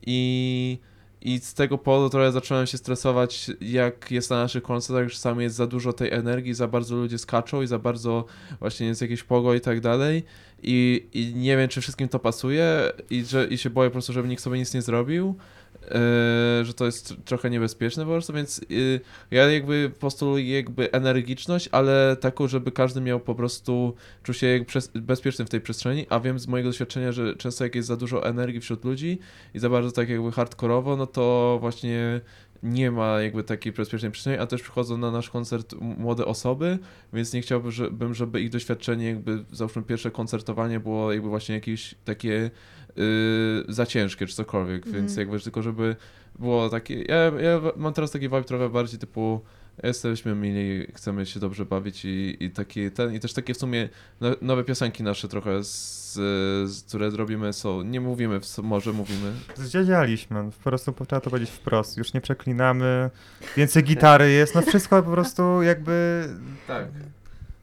i 0.07 0.79
i 1.27 1.39
z 1.41 1.55
tego 1.55 1.79
powodu 1.79 2.11
trochę 2.11 2.33
zacząłem 2.33 2.67
się 2.67 2.79
stresować, 2.79 3.51
jak 3.61 4.11
jest 4.11 4.31
na 4.31 4.37
naszych 4.37 4.63
koncertach, 4.63 5.09
że 5.09 5.15
czasami 5.15 5.43
jest 5.43 5.57
za 5.57 5.67
dużo 5.67 5.93
tej 5.93 6.13
energii, 6.13 6.55
za 6.55 6.69
bardzo 6.69 6.97
ludzie 6.97 7.19
skaczą 7.19 7.63
i 7.63 7.67
za 7.67 7.79
bardzo 7.79 8.25
właśnie 8.61 8.87
jest 8.87 9.03
jakieś 9.03 9.23
pogo 9.23 9.55
i 9.55 9.61
tak 9.61 9.81
dalej. 9.81 10.23
I, 10.63 11.07
I 11.13 11.35
nie 11.35 11.57
wiem, 11.57 11.69
czy 11.69 11.81
wszystkim 11.81 12.09
to 12.09 12.19
pasuje 12.19 12.93
i, 13.11 13.25
że, 13.25 13.47
i 13.47 13.59
się 13.59 13.71
boję 13.71 13.91
po 13.91 13.93
prostu, 13.93 14.13
żeby 14.13 14.29
nikt 14.29 14.43
sobie 14.43 14.59
nic 14.59 14.75
nie 14.75 14.83
zrobił, 14.83 15.37
yy, 15.83 16.65
że 16.65 16.75
to 16.75 16.87
jest 16.87 17.13
tr- 17.13 17.17
trochę 17.25 17.51
niebezpieczne 17.51 18.05
po 18.05 18.11
prostu, 18.11 18.33
więc 18.33 18.61
yy, 18.69 19.01
ja 19.31 19.51
jakby 19.51 19.91
postuluję 20.01 20.57
jakby 20.57 20.93
energiczność, 20.93 21.69
ale 21.73 22.17
taką, 22.21 22.49
żeby 22.49 22.73
każdy 22.73 23.01
miał 23.01 23.21
po 23.21 23.35
prostu, 23.35 23.95
czuł 24.23 24.35
się 24.35 24.47
jak 24.47 24.63
bezpieczny 24.95 25.45
w 25.45 25.49
tej 25.49 25.61
przestrzeni, 25.61 26.07
a 26.11 26.21
wiem 26.21 26.39
z 26.39 26.47
mojego 26.47 26.69
doświadczenia, 26.69 27.13
że 27.13 27.37
często 27.37 27.65
jak 27.65 27.75
jest 27.75 27.89
za 27.89 27.97
dużo 27.97 28.27
energii 28.27 28.61
wśród 28.61 28.85
ludzi 28.85 29.19
i 29.55 29.59
za 29.59 29.71
bardzo 29.71 29.93
tak 29.93 30.09
jakby 30.09 30.33
hardkorowo, 30.33 30.97
no 30.97 31.07
to 31.07 31.59
właśnie 31.61 32.21
nie 32.67 32.91
ma 32.91 33.21
jakby 33.21 33.43
takiej 33.45 33.73
bezpiecznej 33.73 34.13
przestrzeni, 34.13 34.39
a 34.39 34.47
też 34.47 34.63
przychodzą 34.63 34.99
na 34.99 35.11
nasz 35.11 35.31
koncert 35.31 35.75
młode 35.81 36.27
osoby, 36.27 36.79
więc 37.13 37.33
nie 37.33 37.41
chciałbym, 37.41 38.15
żeby 38.15 38.41
ich 38.41 38.51
doświadczenie 38.51 39.07
jakby, 39.07 39.45
załóżmy 39.53 39.83
pierwsze 39.83 40.11
koncertowanie 40.11 40.81
było 40.81 41.13
jakby 41.13 41.29
właśnie 41.29 41.55
jakieś 41.55 41.95
takie 42.05 42.51
yy, 42.97 43.65
za 43.69 43.87
ciężkie 43.87 44.27
czy 44.27 44.35
cokolwiek, 44.35 44.85
więc 44.85 45.11
Mhm. 45.11 45.19
jakby 45.19 45.41
tylko 45.41 45.63
żeby 45.63 45.97
było 46.39 46.69
takie, 46.69 47.03
ja, 47.03 47.17
ja 47.25 47.61
mam 47.77 47.93
teraz 47.93 48.11
taki 48.11 48.25
vibe 48.29 48.45
trochę 48.45 48.69
bardziej 48.69 48.99
typu 48.99 49.41
jesteśmy 49.83 50.35
mili, 50.35 50.87
chcemy 50.95 51.27
się 51.27 51.41
dobrze 51.41 51.65
bawić 51.65 52.05
i, 52.05 52.37
i 52.41 52.51
taki 52.51 52.91
ten, 52.91 53.15
i 53.15 53.21
też 53.21 53.33
takie 53.33 53.55
w 53.55 53.57
sumie 53.57 53.89
no, 54.21 54.29
nowe 54.43 54.65
piosenki 54.65 55.03
nasze 55.03 55.29
trochę, 55.29 55.65
z, 55.65 56.06
z, 56.17 56.85
które 56.89 57.11
robimy 57.11 57.53
są, 57.53 57.83
nie 57.83 58.01
mówimy, 58.01 58.41
w, 58.41 58.59
może 58.59 58.93
mówimy, 58.93 59.33
Zdziadzialiśmy, 59.55 60.51
po 60.65 60.71
prostu 60.71 60.93
trzeba 60.93 61.21
to 61.21 61.31
powiedzieć 61.31 61.51
wprost. 61.51 61.97
Już 61.97 62.15
nie 62.15 62.21
przeklinamy, 62.21 63.11
więcej 63.57 63.85
gitary 63.85 64.31
jest, 64.31 64.55
no 64.55 64.63
wszystko 64.63 65.03
po 65.03 65.11
prostu 65.11 65.63
jakby... 65.63 66.29
tak. 66.67 66.87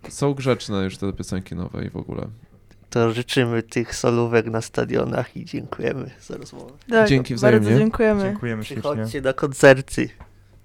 Są 0.10 0.34
grzeczne 0.34 0.84
już 0.84 0.98
te 0.98 1.14
piosenki 1.14 1.56
nowe 1.56 1.86
i 1.86 1.90
w 1.90 1.98
ogóle. 1.98 2.28
To 2.90 3.12
życzymy 3.12 3.64
tych 3.64 3.96
solówek 3.96 4.46
na 4.46 4.62
stadionach 4.62 5.38
i 5.38 5.46
dziękujemy 5.46 6.10
za 6.22 6.38
rozmowę. 6.38 6.74
Tak, 6.90 7.10
Dzięki 7.10 7.34
Bardzo 7.34 7.48
wzajemnie. 7.60 7.78
dziękujemy. 7.78 8.22
Dziękujemy 8.24 8.66
ślicznie. 8.66 8.82
Przychodźcie 8.82 9.22
na 9.22 9.34
koncerty. 9.34 10.10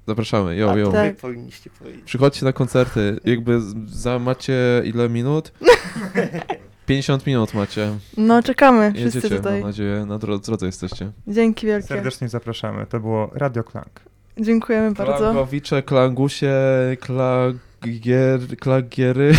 Zapraszamy, 0.07 0.57
jo, 0.57 0.71
A 0.73 0.77
jo. 0.77 0.93
Tak. 0.93 1.15
wy 1.15 1.21
powinniście 1.21 1.71
powiedzieć. 1.71 2.03
Przychodźcie 2.05 2.45
na 2.45 2.53
koncerty, 2.53 3.21
jakby 3.25 3.61
za 3.87 4.19
macie 4.19 4.83
ile 4.85 5.09
minut? 5.09 5.53
50 6.89 7.27
minut 7.27 7.55
macie. 7.55 7.91
No 8.17 8.43
czekamy 8.43 8.93
wszyscy 8.93 9.19
Jedziecie, 9.19 9.37
tutaj. 9.37 9.53
mam 9.61 9.69
nadzieję, 9.69 10.07
na 10.07 10.19
dro- 10.19 10.41
drodze 10.47 10.67
jesteście. 10.67 11.11
Dzięki 11.27 11.67
wielkie. 11.67 11.89
Serdecznie 11.89 12.29
zapraszamy. 12.29 12.87
To 12.87 13.01
było 13.01 13.31
Radio 13.35 13.65
Klank. 13.65 14.01
Dziękujemy 14.41 14.93
bardzo. 14.93 15.17
Klangowicze, 15.19 15.83
klangusie, 15.83 16.53
klagier, 17.01 18.41
klagiery, 18.61 19.33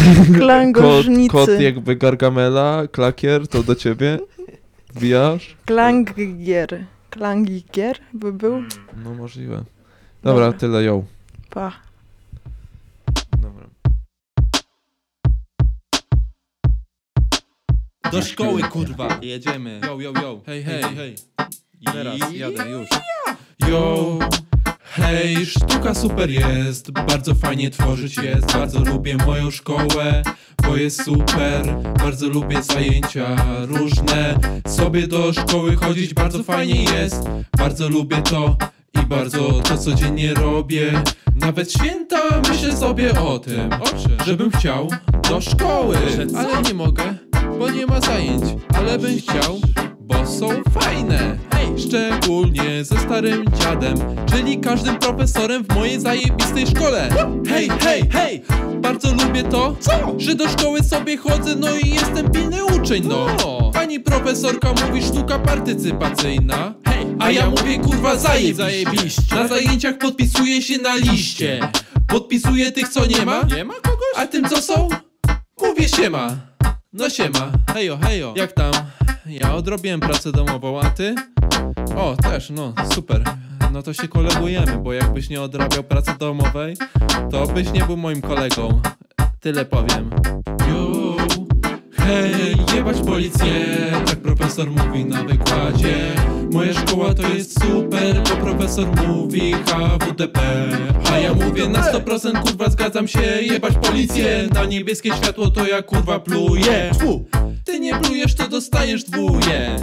kot, 0.73 1.05
kot 1.31 1.49
jakby 1.59 1.95
Gargamela, 1.95 2.83
klakier, 2.91 3.47
to 3.47 3.63
do 3.63 3.75
ciebie. 3.75 4.19
Wbijasz? 4.95 5.55
Klangier. 5.65 6.85
Klangigier 7.09 7.97
by 8.13 8.33
był? 8.33 8.61
No 9.03 9.13
możliwe. 9.13 9.63
Dobra, 10.23 10.45
Dobra. 10.45 10.59
tyle 10.59 10.83
ją. 10.83 11.05
Pa. 11.49 11.71
Do 18.11 18.21
szkoły, 18.21 18.61
kurwa. 18.61 19.19
Jedziemy. 19.21 19.81
Yo, 19.83 19.99
yo, 19.99 20.11
yo. 20.21 20.41
Hej, 20.45 20.63
hej, 20.63 20.83
hej. 20.83 21.15
Teraz. 21.93 22.33
jadę 22.33 22.69
już. 22.69 22.87
Yo. 23.69 24.19
Hej, 24.83 25.45
sztuka 25.45 25.93
super 25.93 26.29
jest, 26.29 26.91
bardzo 26.91 27.35
fajnie 27.35 27.69
tworzyć 27.69 28.17
jest, 28.17 28.53
bardzo 28.53 28.79
lubię 28.79 29.17
moją 29.25 29.51
szkołę, 29.51 30.23
bo 30.63 30.75
jest 30.77 31.03
super, 31.03 31.75
bardzo 31.99 32.29
lubię 32.29 32.63
zajęcia 32.63 33.35
różne, 33.67 34.39
sobie 34.67 35.07
do 35.07 35.33
szkoły 35.33 35.75
chodzić 35.75 36.13
bardzo 36.13 36.43
fajnie 36.43 36.83
jest, 36.83 37.23
bardzo 37.57 37.89
lubię 37.89 38.21
to 38.21 38.57
i 39.01 39.05
bardzo 39.05 39.61
to 39.61 39.77
codziennie 39.77 40.33
robię, 40.33 41.03
nawet 41.35 41.71
święta 41.71 42.41
myślę 42.49 42.77
sobie 42.77 43.19
o 43.19 43.39
tym, 43.39 43.69
żebym 44.25 44.51
chciał 44.51 44.89
do 45.29 45.41
szkoły, 45.41 45.97
ale 46.37 46.61
nie 46.61 46.73
mogę, 46.73 47.03
bo 47.59 47.69
nie 47.69 47.85
ma 47.85 48.01
zajęć, 48.01 48.43
ale 48.77 48.99
bym 48.99 49.17
chciał, 49.17 49.59
bo 49.99 50.27
są 50.27 50.49
fajne. 50.79 51.37
Hej, 51.51 51.67
szczególnie 51.87 52.83
ze 52.83 52.99
starym 52.99 53.45
dziadem, 53.59 53.95
czyli 54.31 54.59
każdym 54.59 54.95
profesorem 54.95 55.63
w 55.63 55.75
mojej 55.75 55.99
zajebistej 55.99 56.67
szkole. 56.67 57.09
Hej, 57.49 57.69
hej, 57.79 58.09
hej, 58.11 58.43
bardzo 58.81 59.13
lubię 59.13 59.43
to, 59.43 59.75
że 60.17 60.35
do 60.35 60.49
szkoły 60.49 60.83
sobie 60.83 61.17
chodzę, 61.17 61.55
no 61.55 61.67
i 61.83 61.89
jestem 61.89 62.31
pilny 62.31 62.65
uczeń, 62.65 63.03
no. 63.07 63.27
Pani 63.73 63.99
profesorka 63.99 64.73
mówi 64.85 65.03
sztuka 65.03 65.39
partycypacyjna, 65.39 66.73
hej, 66.85 67.05
a 67.19 67.31
ja 67.31 67.49
mówię 67.49 67.79
kurwa 67.79 68.15
zajebiście. 68.15 69.35
Na 69.35 69.47
zajęciach 69.47 69.97
podpisuję 69.97 70.61
się 70.61 70.77
na 70.77 70.95
liście, 70.95 71.59
podpisuję 72.07 72.71
tych 72.71 72.89
co 72.89 73.05
nie 73.05 73.25
ma, 73.25 73.43
nie 73.55 73.63
ma 73.65 73.73
kogoś, 73.73 74.13
a 74.17 74.27
tym 74.27 74.49
co 74.49 74.61
są, 74.61 74.89
mówię 75.61 75.89
siema. 75.89 76.49
No 76.93 77.09
siema, 77.09 77.51
hejo, 77.73 77.97
hejo, 77.97 78.33
jak 78.35 78.51
tam? 78.51 78.71
Ja 79.25 79.55
odrobiłem 79.55 79.99
pracę 79.99 80.31
domową, 80.31 80.81
a 80.81 80.89
ty? 80.89 81.15
O, 81.95 82.15
też, 82.15 82.49
no, 82.49 82.73
super. 82.93 83.23
No 83.71 83.83
to 83.83 83.93
się 83.93 84.07
kolegujemy, 84.07 84.77
bo 84.77 84.93
jakbyś 84.93 85.29
nie 85.29 85.41
odrabiał 85.41 85.83
pracy 85.83 86.11
domowej, 86.19 86.77
to 87.31 87.47
byś 87.47 87.71
nie 87.71 87.85
był 87.85 87.97
moim 87.97 88.21
kolegą. 88.21 88.81
Tyle 89.39 89.65
powiem. 89.65 90.09
Yo, 90.69 91.15
hej, 92.09 92.55
jebać 92.75 92.97
policję, 92.97 93.53
tak 94.05 94.15
profesor 94.15 94.71
mówi 94.71 95.05
na 95.05 95.23
wykładzie. 95.23 95.95
Moja 96.51 96.73
szkoła 96.73 97.13
to 97.13 97.27
jest 97.27 97.63
super, 97.63 98.23
bo 98.29 98.35
profesor 98.35 98.87
mówi 99.07 99.53
HWDP. 99.53 100.39
A 101.11 101.19
ja 101.19 101.33
mówię 101.33 101.69
na 101.69 101.91
100% 101.93 102.43
kurwa 102.43 102.69
zgadzam 102.69 103.07
się, 103.07 103.21
jebać 103.21 103.73
policję. 103.81 104.47
Na 104.53 104.65
niebieskie 104.65 105.13
światło 105.13 105.49
to 105.49 105.67
ja 105.67 105.81
kurwa 105.81 106.19
pluję. 106.19 106.91
Ty 107.65 107.79
nie 107.79 107.99
plujesz, 107.99 108.35
to 108.35 108.47
dostajesz 108.47 109.03
dwuje. 109.03 109.75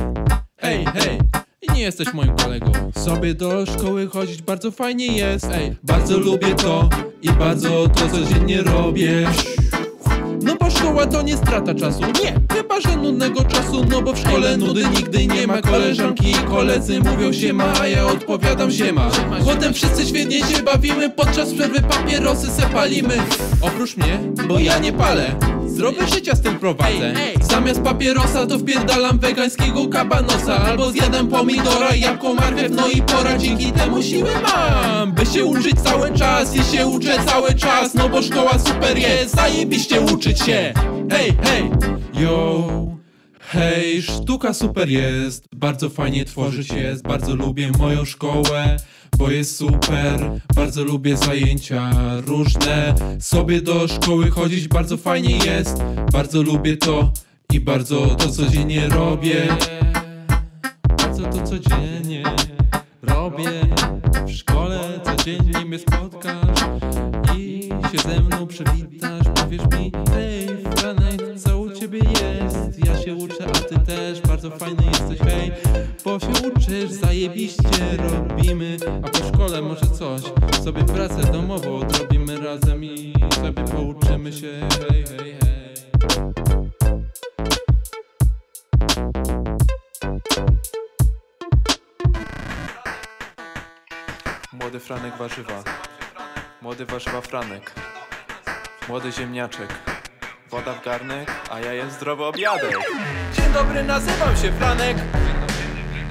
Hej, 0.56 0.84
hej. 0.94 1.18
I 1.62 1.72
nie 1.72 1.82
jesteś 1.82 2.14
moim 2.14 2.36
kolegą. 2.36 2.72
Sobie 2.96 3.34
do 3.34 3.66
szkoły 3.66 4.06
chodzić 4.06 4.42
bardzo 4.42 4.70
fajnie 4.70 5.06
jest. 5.06 5.44
Ej, 5.52 5.76
bardzo 5.82 6.18
lubię 6.18 6.54
to 6.54 6.88
i 7.22 7.30
bardzo 7.30 7.88
to 7.88 8.08
codziennie 8.08 8.62
robię. 8.62 9.26
Szkoła 10.86 11.06
to 11.06 11.22
nie 11.22 11.36
strata 11.36 11.74
czasu. 11.74 12.00
Nie, 12.00 12.56
chyba 12.56 12.80
że 12.80 12.96
nudnego 12.96 13.44
czasu 13.44 13.84
No 13.90 14.02
bo 14.02 14.12
w 14.12 14.18
szkole 14.18 14.56
nudy 14.56 14.84
nigdy 14.96 15.26
nie 15.26 15.46
ma 15.46 15.62
Koleżanki 15.62 16.30
i 16.30 16.34
koledzy 16.34 17.00
mówią 17.00 17.32
się 17.32 17.52
ma 17.52 17.72
A 17.80 17.86
ja 17.86 18.06
odpowiadam 18.06 18.70
się 18.70 18.92
ma. 18.92 19.10
Potem 19.44 19.74
wszyscy 19.74 20.06
świetnie 20.06 20.38
się 20.38 20.62
bawimy 20.62 21.10
Podczas 21.10 21.52
przerwy 21.54 21.80
papierosy 21.80 22.50
se 22.50 22.62
palimy. 22.62 23.14
Oprócz 23.60 23.96
mnie, 23.96 24.18
bo 24.48 24.58
ja 24.58 24.78
nie 24.78 24.92
palę 24.92 25.34
Zdrowy 25.66 26.06
życia 26.06 26.36
styl 26.36 26.54
prowadzę. 26.58 27.14
Zamiast 27.40 27.82
papierosa 27.82 28.46
to 28.46 28.58
wpierdalam 28.58 29.18
wegańskiego 29.18 29.88
kabanosa 29.88 30.56
Albo 30.56 30.90
zjadam 30.90 31.28
pomidora, 31.28 31.94
jabłko, 31.94 32.34
marchew 32.34 32.72
No 32.72 32.88
i 32.88 33.02
pora, 33.02 33.38
dzięki 33.38 33.72
temu 33.72 34.02
siłę 34.02 34.30
mam. 34.42 35.12
By 35.12 35.26
się 35.26 35.44
uczyć 35.44 35.80
cały 35.84 36.10
czas 36.18 36.56
i 36.56 36.76
się 36.76 36.86
uczę 36.86 37.18
cały 37.26 37.54
czas 37.54 37.94
No 37.94 38.08
bo 38.08 38.22
szkoła 38.22 38.58
super 38.58 38.98
jest, 38.98 39.36
zajebiście 39.36 40.00
uczyć 40.00 40.38
się 40.38 40.72
Hej, 41.10 41.32
hej, 41.42 41.70
yo! 42.22 42.66
Hej, 43.40 44.02
sztuka 44.02 44.54
super 44.54 44.88
jest, 44.88 45.44
bardzo 45.56 45.90
fajnie 45.90 46.24
tworzyć 46.24 46.70
jest, 46.70 47.02
bardzo 47.02 47.34
lubię 47.34 47.70
moją 47.78 48.04
szkołę, 48.04 48.76
bo 49.18 49.30
jest 49.30 49.56
super, 49.56 50.30
bardzo 50.54 50.84
lubię 50.84 51.16
zajęcia 51.16 51.90
różne, 52.26 52.94
sobie 53.20 53.60
do 53.60 53.88
szkoły 53.88 54.30
chodzić 54.30 54.68
bardzo 54.68 54.96
fajnie 54.96 55.36
jest, 55.36 55.82
bardzo 56.12 56.42
lubię 56.42 56.76
to 56.76 57.12
i 57.52 57.60
bardzo 57.60 58.06
to 58.06 58.30
codziennie 58.30 58.88
robię, 58.88 59.48
bardzo 60.98 61.22
to 61.22 61.42
codziennie 61.42 62.22
robię, 63.02 63.50
w 64.26 64.30
szkole 64.30 65.00
codziennie 65.04 65.64
mnie 65.64 65.78
spotkasz 65.78 66.64
i 67.36 67.68
się 67.92 68.08
ze 68.08 68.20
mną 68.20 68.46
przywitasz, 68.46 69.26
powiesz 69.34 69.62
mi, 69.78 69.92
fajny 74.58 74.84
jesteś, 74.86 75.18
hej, 75.18 75.52
bo 76.04 76.20
się 76.20 76.48
uczysz, 76.54 76.90
zajebiście 76.90 77.96
robimy, 77.96 78.76
a 79.02 79.08
po 79.08 79.28
szkole 79.28 79.62
może 79.62 79.86
coś, 79.86 80.22
sobie 80.64 80.84
pracę 80.84 81.32
domową 81.32 81.76
odrobimy 81.76 82.40
razem 82.40 82.84
i 82.84 83.14
sobie 83.34 83.64
pouczymy 83.64 84.32
się, 84.32 84.68
hej, 84.90 85.04
hej, 85.06 85.36
hej. 85.40 85.46
Młody 94.52 94.80
Franek 94.80 95.16
warzywa. 95.16 95.64
Młody 96.62 96.86
warzywa 96.86 97.20
Franek. 97.20 97.72
Młody 98.88 99.12
ziemniaczek. 99.12 99.95
Woda 100.50 100.72
w 100.72 100.84
garnek, 100.84 101.30
a 101.50 101.60
ja 101.60 101.72
jem 101.72 101.90
zdrowy 101.90 102.24
obiadek. 102.24 102.78
Dzień 103.32 103.52
dobry, 103.52 103.82
nazywam 103.82 104.36
się 104.36 104.52
Franek. 104.52 104.96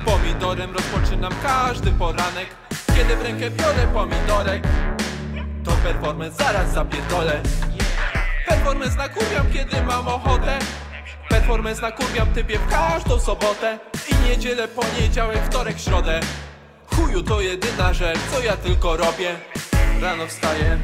Pomidorem 0.05 0.73
rozpoczynam 0.73 1.33
każdy 1.43 1.91
poranek. 1.91 2.47
Kiedy 2.97 3.15
w 3.15 3.21
rękę 3.21 3.51
biorę 3.51 3.87
pomidorek 3.93 4.63
To 5.65 5.71
performance 5.71 6.43
zaraz 6.43 6.73
zapierdolę. 6.73 7.41
Performance 8.47 8.97
nakurwiam, 8.97 9.45
kiedy 9.53 9.81
mam 9.81 10.07
ochotę. 10.07 10.59
Performance 11.29 11.81
nakurwiam 11.81 12.27
typie 12.33 12.59
w 12.59 12.67
każdą 12.67 13.19
sobotę. 13.19 13.79
I 14.11 14.29
niedzielę, 14.29 14.67
poniedziałek, 14.67 15.37
wtorek, 15.45 15.79
środę. 15.79 16.19
Chuju 16.95 17.23
to 17.23 17.41
jedyna 17.41 17.93
rzecz, 17.93 18.19
co 18.31 18.43
ja 18.43 18.57
tylko 18.57 18.97
robię. 18.97 19.35
Rano 20.01 20.27
wstaję, 20.27 20.77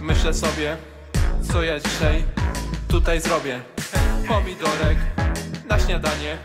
myślę 0.00 0.34
sobie 0.34 0.76
Co 1.52 1.62
ja 1.62 1.80
dzisiaj 1.80 2.45
tutaj 2.88 3.20
zrobię. 3.20 3.60
Pomidorek 4.28 4.98
na 5.68 5.78
śniadanie 5.78 6.38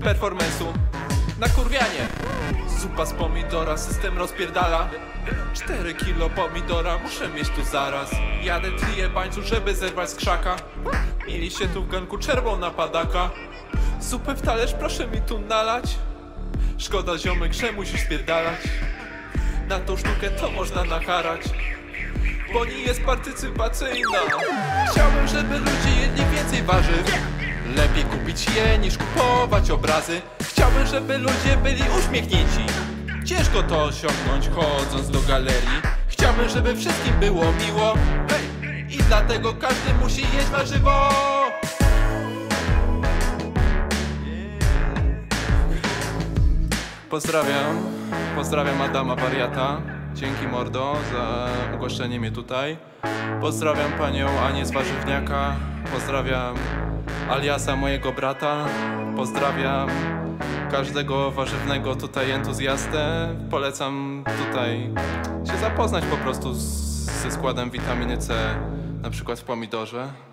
Performance'u 0.00 0.72
na 1.38 1.48
kurwianie. 1.48 2.08
Zupa 2.80 3.06
z 3.06 3.12
pomidora, 3.12 3.76
system 3.76 4.18
rozpierdala. 4.18 4.88
4 5.54 5.94
kilo 5.94 6.30
pomidora, 6.30 6.98
muszę 6.98 7.28
mieć 7.28 7.48
tu 7.48 7.64
zaraz. 7.64 8.10
Jadę 8.42 8.68
tliję 8.72 9.08
bańcu, 9.08 9.42
żeby 9.42 9.74
zerwać 9.74 10.10
z 10.10 10.14
krzaka. 10.14 10.56
Mieliście 11.26 11.68
tu 11.68 11.82
w 11.82 11.88
ganku 11.88 12.18
czerwą 12.18 12.56
na 12.56 12.70
padaka. 12.70 13.30
Zupę 14.00 14.34
w 14.34 14.42
talerz, 14.42 14.72
proszę 14.72 15.06
mi 15.06 15.20
tu 15.20 15.38
nalać. 15.38 15.98
Szkoda 16.78 17.18
ziomek, 17.18 17.54
że 17.54 17.72
musisz 17.72 18.00
spierdalać. 18.00 18.60
Na 19.68 19.80
tą 19.80 19.96
sztukę 19.96 20.30
to 20.30 20.50
można 20.50 20.84
nakarać 20.84 21.40
bo 22.52 22.64
nie 22.64 22.78
jest 22.78 23.02
partycypacyjna. 23.02 24.18
Chciałbym, 24.92 25.28
żeby 25.28 25.58
ludzie 25.58 26.00
jedli 26.00 26.24
więcej 26.36 26.62
warzyw. 26.62 27.12
Lepiej 27.76 28.04
kupić 28.04 28.46
je 28.56 28.78
niż 28.78 28.98
kupować 28.98 29.70
obrazy. 29.70 30.20
Chciałbym, 30.42 30.86
żeby 30.86 31.18
ludzie 31.18 31.56
byli 31.62 31.82
uśmiechnięci. 31.98 32.64
Ciężko 33.24 33.62
to 33.62 33.84
osiągnąć 33.84 34.48
chodząc 34.48 35.10
do 35.10 35.20
galerii. 35.20 35.80
Chciałbym, 36.08 36.48
żeby 36.48 36.76
wszystkim 36.76 37.14
było 37.20 37.44
miło! 37.44 37.94
I 38.90 38.96
dlatego 38.96 39.54
każdy 39.54 39.94
musi 40.02 40.20
jeść 40.20 40.46
warzywo. 40.46 41.08
Pozdrawiam. 47.10 47.76
Pozdrawiam 48.36 48.82
Adama 48.82 49.16
Wariata. 49.16 49.99
Dzięki 50.14 50.46
mordo 50.46 50.96
za 51.12 51.48
ugoszczenie 51.76 52.20
mnie 52.20 52.30
tutaj. 52.30 52.76
Pozdrawiam 53.40 53.92
panią 53.92 54.28
Anię 54.28 54.66
z 54.66 54.70
Warzywniaka. 54.70 55.56
Pozdrawiam 55.92 56.54
aliasa 57.30 57.76
mojego 57.76 58.12
brata. 58.12 58.66
Pozdrawiam 59.16 59.88
każdego 60.70 61.30
warzywnego 61.30 61.94
tutaj 61.94 62.30
entuzjastę. 62.30 63.34
Polecam 63.50 64.24
tutaj 64.46 64.90
się 65.52 65.58
zapoznać 65.58 66.04
po 66.04 66.16
prostu 66.16 66.54
z, 66.54 66.60
ze 67.22 67.30
składem 67.30 67.70
witaminy 67.70 68.18
C, 68.18 68.34
na 69.02 69.10
przykład 69.10 69.40
w 69.40 69.44
pomidorze. 69.44 70.29